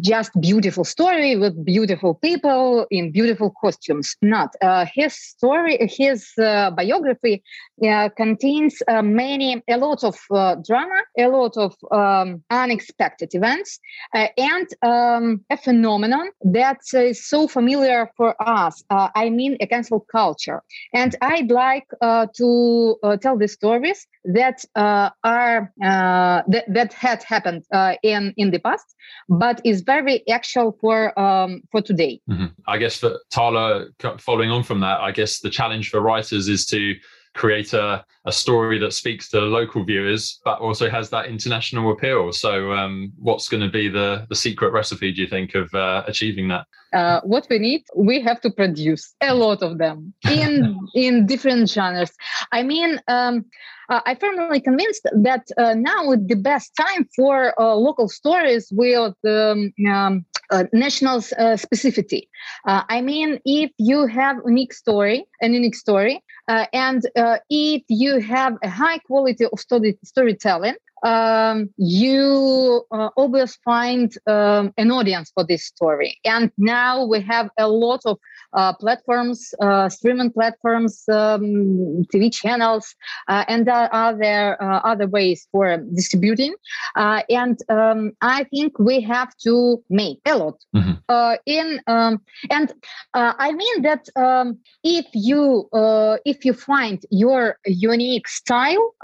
just 0.00 0.30
beautiful 0.40 0.84
story 0.84 1.36
with 1.36 1.64
beautiful 1.64 2.14
people 2.14 2.86
in 2.90 3.12
beautiful 3.12 3.52
costumes. 3.60 4.16
Not 4.22 4.54
uh, 4.62 4.86
his 4.92 5.14
story 5.14 5.78
his 5.80 6.30
uh, 6.38 6.70
biography 6.70 7.42
uh, 7.86 8.08
contains 8.16 8.82
uh, 8.88 9.02
many 9.02 9.62
a 9.68 9.76
lot 9.76 10.02
of 10.02 10.16
uh, 10.30 10.56
drama 10.66 11.00
a 11.18 11.28
lot 11.28 11.56
of 11.56 11.74
um, 11.90 12.42
unexpected 12.50 13.34
events 13.34 13.78
uh, 14.14 14.28
and 14.38 14.66
um, 14.82 15.44
a 15.50 15.56
phenomenon 15.56 16.30
that 16.42 16.80
is 16.94 17.26
so 17.26 17.46
familiar 17.46 18.10
for 18.16 18.34
us 18.40 18.82
i 18.90 19.28
mean 19.28 19.56
a 19.60 19.66
cancel 19.66 20.00
culture. 20.00 20.62
And 20.94 21.14
i'd 21.20 21.50
like 21.50 21.86
to 22.00 22.96
tell 23.20 23.36
the 23.36 23.48
stories 23.48 24.06
that 24.24 24.64
are 24.74 25.72
that, 25.76 26.64
that 26.68 26.92
had 26.92 27.22
happened 27.22 27.55
in 28.02 28.34
in 28.36 28.50
the 28.50 28.58
past 28.58 28.96
but 29.28 29.60
is 29.64 29.82
very 29.82 30.28
actual 30.28 30.76
for 30.80 31.18
um, 31.18 31.62
for 31.70 31.82
today. 31.82 32.20
Mm-hmm. 32.30 32.46
I 32.66 32.78
guess 32.78 32.96
for 32.98 33.18
Tala, 33.30 33.86
following 34.18 34.50
on 34.50 34.62
from 34.62 34.80
that, 34.80 35.00
I 35.00 35.12
guess 35.12 35.40
the 35.40 35.50
challenge 35.50 35.90
for 35.90 36.00
writers 36.00 36.48
is 36.48 36.66
to 36.66 36.94
create 37.36 37.72
a, 37.72 38.04
a 38.24 38.32
story 38.32 38.78
that 38.78 38.92
speaks 38.92 39.28
to 39.28 39.40
local 39.40 39.84
viewers, 39.84 40.40
but 40.44 40.58
also 40.58 40.90
has 40.90 41.10
that 41.10 41.26
international 41.26 41.92
appeal. 41.92 42.32
So, 42.32 42.72
um, 42.72 43.12
what's 43.18 43.48
going 43.48 43.62
to 43.62 43.70
be 43.70 43.88
the, 43.88 44.26
the 44.28 44.34
secret 44.34 44.72
recipe, 44.72 45.12
do 45.12 45.22
you 45.22 45.28
think, 45.28 45.54
of 45.54 45.72
uh, 45.74 46.02
achieving 46.06 46.48
that? 46.48 46.66
Uh, 46.92 47.20
what 47.22 47.46
we 47.50 47.58
need, 47.58 47.84
we 47.94 48.20
have 48.20 48.40
to 48.40 48.50
produce 48.50 49.14
a 49.20 49.34
lot 49.34 49.62
of 49.62 49.78
them 49.78 50.14
in 50.30 50.78
in 50.94 51.26
different 51.26 51.68
genres. 51.68 52.12
I 52.52 52.62
mean, 52.62 53.00
um, 53.08 53.44
uh, 53.88 54.00
I 54.04 54.14
firmly 54.14 54.60
convinced 54.60 55.06
that 55.12 55.46
uh, 55.58 55.74
now 55.74 56.12
is 56.12 56.26
the 56.26 56.36
best 56.36 56.72
time 56.76 57.06
for 57.14 57.54
uh, 57.60 57.74
local 57.74 58.08
stories 58.08 58.68
with 58.72 59.14
um, 59.24 59.72
um, 59.88 60.24
uh, 60.50 60.64
national 60.72 61.18
uh, 61.18 61.56
specificity. 61.56 62.28
Uh, 62.66 62.82
I 62.88 63.00
mean, 63.00 63.40
if 63.44 63.70
you 63.78 64.06
have 64.06 64.36
unique 64.44 64.72
story, 64.72 65.26
an 65.40 65.54
unique 65.54 65.74
story, 65.74 66.22
Uh, 66.48 66.66
and 66.72 67.02
uh, 67.16 67.38
if 67.50 67.82
you 67.88 68.20
have 68.20 68.56
a 68.62 68.68
high 68.68 68.98
quality 68.98 69.44
of 69.44 69.58
story, 69.58 69.98
storytelling, 70.04 70.76
um, 71.02 71.70
you 71.76 72.84
uh, 72.90 73.10
always 73.16 73.56
find 73.56 74.16
um, 74.26 74.72
an 74.76 74.90
audience 74.90 75.30
for 75.34 75.44
this 75.44 75.64
story. 75.64 76.18
And 76.24 76.50
now 76.58 77.04
we 77.04 77.20
have 77.20 77.50
a 77.58 77.68
lot 77.68 78.00
of 78.06 78.18
uh, 78.52 78.72
platforms, 78.72 79.52
uh, 79.60 79.88
streaming 79.88 80.32
platforms, 80.32 81.04
um, 81.08 82.04
TV 82.12 82.32
channels, 82.32 82.94
uh, 83.28 83.44
and 83.48 83.66
there 83.66 83.92
are 83.94 84.16
there 84.16 84.62
uh, 84.62 84.80
other 84.84 85.06
ways 85.06 85.46
for 85.52 85.76
distributing. 85.94 86.54
Uh, 86.96 87.22
and 87.28 87.58
um, 87.68 88.12
I 88.22 88.44
think 88.44 88.78
we 88.78 89.00
have 89.02 89.36
to 89.38 89.82
make 89.90 90.20
a 90.24 90.36
lot. 90.36 90.54
Mm-hmm. 90.74 91.34
in 91.46 91.80
um, 91.86 92.20
and 92.50 92.72
I 93.14 93.52
mean 93.52 93.82
that 93.82 94.08
um, 94.16 94.58
if 94.82 95.06
you 95.12 95.68
if 96.24 96.44
you 96.44 96.52
find 96.52 97.04
your 97.10 97.58
unique 97.66 98.28
style, 98.28 98.94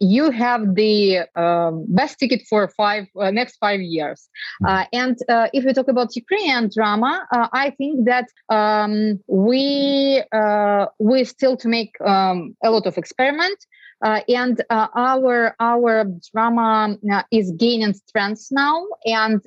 you 0.00 0.30
have 0.30 0.74
the 0.74 1.26
um, 1.36 1.84
best 1.88 2.18
ticket 2.18 2.42
for 2.48 2.68
five 2.68 3.06
uh, 3.20 3.30
next 3.30 3.56
five 3.58 3.80
years. 3.80 4.28
Uh, 4.66 4.84
and 4.92 5.16
uh, 5.28 5.48
if 5.52 5.64
we 5.64 5.72
talk 5.72 5.88
about 5.88 6.14
Ukrainian 6.16 6.70
drama, 6.74 7.26
uh, 7.32 7.48
I 7.52 7.70
think 7.70 8.06
that 8.06 8.28
um, 8.48 9.20
we 9.28 10.22
uh, 10.32 10.86
we 10.98 11.24
still 11.24 11.56
to 11.56 11.68
make 11.68 11.92
um, 12.00 12.56
a 12.64 12.70
lot 12.70 12.86
of 12.86 12.96
experiment. 12.98 13.58
Uh, 14.02 14.20
and 14.28 14.62
uh, 14.70 14.88
our 14.94 15.54
our 15.60 16.06
drama 16.32 16.96
uh, 17.12 17.22
is 17.30 17.52
gaining 17.58 17.92
strength 17.92 18.48
now 18.50 18.86
and 19.04 19.42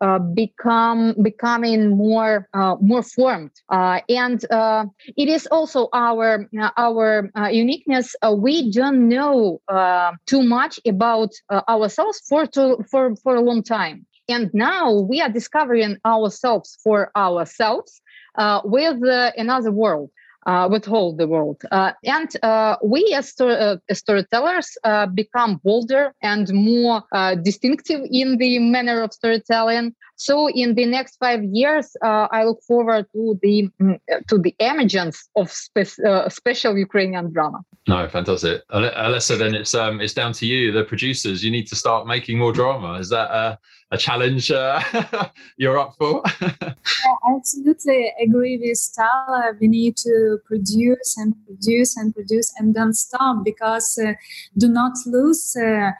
uh, 0.00 0.16
uh, 0.16 0.18
become 0.18 1.14
becoming 1.22 1.96
more 1.96 2.48
uh, 2.54 2.76
more 2.80 3.02
formed. 3.02 3.50
Uh, 3.68 4.00
and 4.08 4.44
uh, 4.50 4.84
it 5.16 5.28
is 5.28 5.46
also 5.50 5.88
our 5.92 6.48
uh, 6.60 6.70
our 6.76 7.30
uniqueness. 7.50 8.14
We 8.36 8.70
don't 8.70 9.08
know 9.08 9.60
too 10.26 10.42
much 10.42 10.80
about 10.86 11.32
ourselves 11.68 12.20
for 12.28 12.46
to, 12.46 12.78
for 12.90 13.14
for 13.16 13.36
a 13.36 13.40
long 13.40 13.62
time. 13.62 14.06
And 14.28 14.50
now 14.52 14.92
we 14.92 15.20
are 15.20 15.28
discovering 15.28 15.98
ourselves 16.04 16.76
for 16.82 17.10
ourselves 17.16 18.00
with 18.64 19.02
another 19.36 19.72
world 19.72 20.10
uh, 20.46 20.68
withhold 20.70 21.18
the 21.18 21.26
world. 21.26 21.60
Uh, 21.70 21.92
and 22.04 22.30
uh, 22.42 22.76
we 22.82 23.12
as, 23.14 23.28
sto- 23.30 23.78
as 23.88 23.98
storytellers 23.98 24.76
become 25.14 25.60
bolder 25.64 26.14
and 26.22 26.52
more 26.52 27.02
distinctive 27.42 28.00
in 28.10 28.38
the 28.38 28.58
manner 28.58 29.02
of 29.02 29.12
storytelling. 29.12 29.94
So 30.16 30.48
in 30.48 30.74
the 30.74 30.86
next 30.86 31.18
five 31.18 31.44
years, 31.44 31.94
uh, 32.02 32.28
I 32.30 32.44
look 32.44 32.62
forward 32.66 33.06
to 33.12 33.38
the 33.42 33.68
mm, 33.80 33.98
to 34.28 34.38
the 34.38 34.54
emergence 34.58 35.28
of 35.36 35.50
spe- 35.50 36.00
uh, 36.04 36.28
special 36.30 36.76
Ukrainian 36.78 37.32
drama. 37.32 37.60
No, 37.86 38.08
fantastic, 38.08 38.62
Alessia. 38.70 39.38
Then 39.38 39.54
it's 39.54 39.74
um 39.74 40.00
it's 40.00 40.14
down 40.14 40.32
to 40.34 40.46
you, 40.46 40.72
the 40.72 40.84
producers. 40.84 41.44
You 41.44 41.50
need 41.50 41.66
to 41.68 41.76
start 41.76 42.06
making 42.06 42.38
more 42.38 42.52
drama. 42.52 42.94
Is 42.94 43.10
that 43.10 43.58
a, 43.90 43.96
challenge 43.98 44.50
uh, 44.50 44.80
you're 45.56 45.78
up 45.78 45.94
for? 45.98 46.22
I 46.40 47.36
absolutely 47.36 48.12
agree 48.20 48.58
with 48.58 48.76
Stella. 48.78 49.52
We 49.60 49.68
need 49.68 49.96
to 49.98 50.38
produce 50.44 51.16
and 51.16 51.34
produce 51.46 51.96
and 51.96 52.14
produce 52.14 52.52
and 52.58 52.74
don't 52.74 52.94
stop 52.94 53.44
because 53.44 53.98
uh, 54.02 54.14
do 54.58 54.68
not 54.68 54.92
lose 55.06 55.56
uh, 55.56 55.92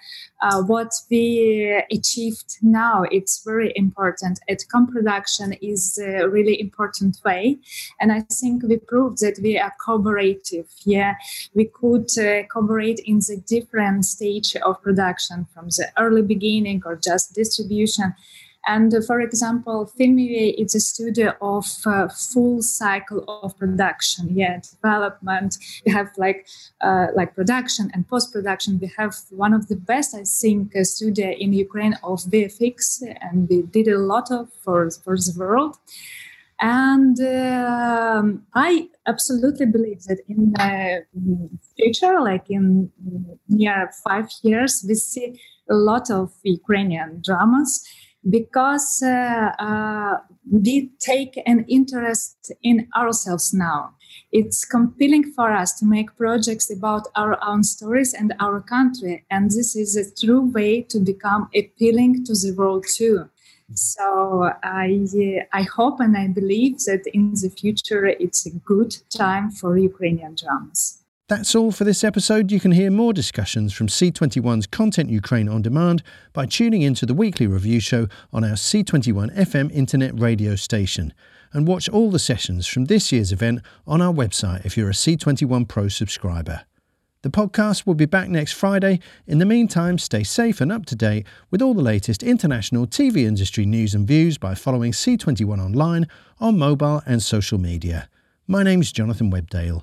uh, 0.43 0.62
what 0.62 0.93
we 1.11 1.82
achieved 1.91 2.59
now. 2.62 3.05
It's 3.11 3.43
very 3.45 3.72
important. 3.76 4.41
At 4.49 4.64
co-production 4.70 5.55
is 5.55 5.99
a 5.99 6.28
really 6.28 6.61
important 6.61 7.18
way, 7.24 7.59
and 8.01 8.12
I 8.12 8.20
think 8.20 8.62
we 8.62 8.76
proved 8.76 9.20
that 9.20 9.39
we 9.43 9.59
are 9.59 9.72
cooperative. 9.84 10.66
Yeah, 10.84 11.14
we 11.55 11.66
could 11.66 12.11
uh, 12.18 12.45
cooperate 12.53 13.01
in 13.05 13.18
the 13.18 13.43
different 13.47 14.05
stage 14.05 14.57
of 14.57 14.82
production 14.82 15.47
from 15.55 15.66
the 15.68 15.89
early 15.99 16.22
beginning 16.22 16.82
or 16.84 16.97
just 16.97 17.34
distribution 17.87 18.14
and 18.66 18.93
uh, 18.93 19.01
for 19.01 19.20
example, 19.20 19.87
Film 19.87 20.18
UA 20.18 20.55
is 20.59 20.74
a 20.74 20.80
studio 20.80 21.34
of 21.41 21.66
uh, 21.87 22.09
full 22.09 22.62
cycle 22.62 23.24
of 23.28 23.57
production. 23.57 24.37
Yeah, 24.37 24.61
development. 24.61 25.57
We 25.84 25.93
have 25.93 26.09
like 26.16 26.49
uh, 26.80 27.07
like 27.14 27.34
production 27.34 27.91
and 27.95 28.09
post 28.09 28.32
production. 28.32 28.80
We 28.80 28.91
have 28.99 29.14
one 29.30 29.55
of 29.55 29.68
the 29.68 29.76
best, 29.76 30.14
I 30.14 30.24
think, 30.24 30.74
uh, 30.74 30.82
studio 30.82 31.30
in 31.30 31.53
Ukraine 31.53 31.95
of 32.03 32.18
VFX, 32.24 33.03
and 33.20 33.49
we 33.49 33.62
did 33.62 33.89
a 33.89 33.99
lot 33.99 34.30
of 34.32 34.53
for 34.64 34.91
for 34.91 35.16
the 35.16 35.34
world. 35.39 35.76
And 36.59 37.20
um, 37.20 38.47
I 38.55 38.89
absolutely 39.07 39.66
believe 39.66 40.05
that 40.05 40.20
in 40.26 40.53
the 40.53 41.05
future, 41.76 42.18
like 42.20 42.49
in 42.49 42.91
near 43.47 43.91
five 44.03 44.28
years, 44.43 44.84
we 44.89 44.95
see 44.95 45.39
a 45.71 45.75
lot 45.75 46.11
of 46.11 46.33
Ukrainian 46.45 47.23
dramas 47.25 47.85
because 48.29 49.03
uh, 49.03 49.53
uh, 49.59 50.19
we 50.51 50.91
take 50.99 51.41
an 51.47 51.64
interest 51.69 52.53
in 52.62 52.89
ourselves 52.97 53.55
now. 53.55 53.95
It's 54.33 54.64
compelling 54.64 55.33
for 55.33 55.53
us 55.53 55.79
to 55.79 55.87
make 55.87 56.17
projects 56.17 56.71
about 56.71 57.07
our 57.14 57.39
own 57.45 57.62
stories 57.62 58.12
and 58.12 58.35
our 58.41 58.61
country, 58.61 59.25
and 59.31 59.51
this 59.51 59.77
is 59.77 59.97
a 59.97 60.11
true 60.14 60.41
way 60.41 60.83
to 60.83 60.99
become 60.99 61.49
appealing 61.55 62.25
to 62.25 62.33
the 62.33 62.53
world 62.57 62.85
too. 62.89 63.29
So 63.75 64.51
I 64.62 65.07
I 65.53 65.62
hope 65.62 66.01
and 66.01 66.17
I 66.17 66.29
believe 66.29 66.79
that 66.87 67.03
in 67.12 67.33
the 67.35 67.51
future 67.51 68.07
it's 68.07 68.47
a 68.47 68.51
good 68.51 68.97
time 69.11 69.51
for 69.51 69.77
Ukrainian 69.77 70.37
dramas. 70.41 71.06
That's 71.29 71.57
all 71.57 71.72
for 71.72 71.83
this 71.83 72.05
episode. 72.05 72.53
You 72.53 72.61
can 72.61 72.70
hear 72.70 72.89
more 72.89 73.12
discussions 73.12 73.72
from 73.72 73.89
C21's 73.89 74.68
Content 74.68 75.11
Ukraine 75.11 75.49
on 75.49 75.61
demand 75.61 76.05
by 76.33 76.47
tuning 76.47 76.83
into 76.83 77.05
the 77.05 77.14
weekly 77.14 77.49
review 77.49 77.81
show 77.81 78.07
on 78.33 78.45
our 78.45 78.53
C21 78.53 79.37
FM 79.37 79.72
internet 79.72 80.16
radio 80.20 80.55
station. 80.55 81.12
And 81.53 81.66
watch 81.66 81.89
all 81.89 82.12
the 82.12 82.20
sessions 82.20 82.68
from 82.68 82.85
this 82.85 83.11
year's 83.11 83.33
event 83.33 83.62
on 83.89 84.01
our 84.01 84.12
website 84.12 84.64
if 84.64 84.77
you're 84.77 84.89
a 84.89 84.93
C21 84.93 85.66
Pro 85.66 85.89
subscriber. 85.89 86.61
The 87.22 87.31
podcast 87.31 87.87
will 87.87 87.95
be 87.95 88.07
back 88.07 88.29
next 88.29 88.53
Friday. 88.53 89.01
In 89.27 89.39
the 89.39 89.45
meantime, 89.45 89.99
stay 89.99 90.22
safe 90.22 90.61
and 90.61 90.70
up 90.70 90.87
to 90.87 90.95
date 90.95 91.27
with 91.51 91.61
all 91.61 91.74
the 91.74 91.83
latest 91.83 92.22
international 92.22 92.87
TV 92.87 93.24
industry 93.24 93.66
news 93.66 93.97
and 93.97 94.07
views 94.07 94.39
by 94.39 94.55
following 94.55 94.93
C21 94.93 95.59
online, 95.59 96.07
on 96.39 96.57
mobile 96.57 97.03
and 97.05 97.20
social 97.20 97.59
media. 97.59 98.09
My 98.47 98.62
name's 98.62 98.93
Jonathan 98.93 99.33
Webdale. 99.33 99.83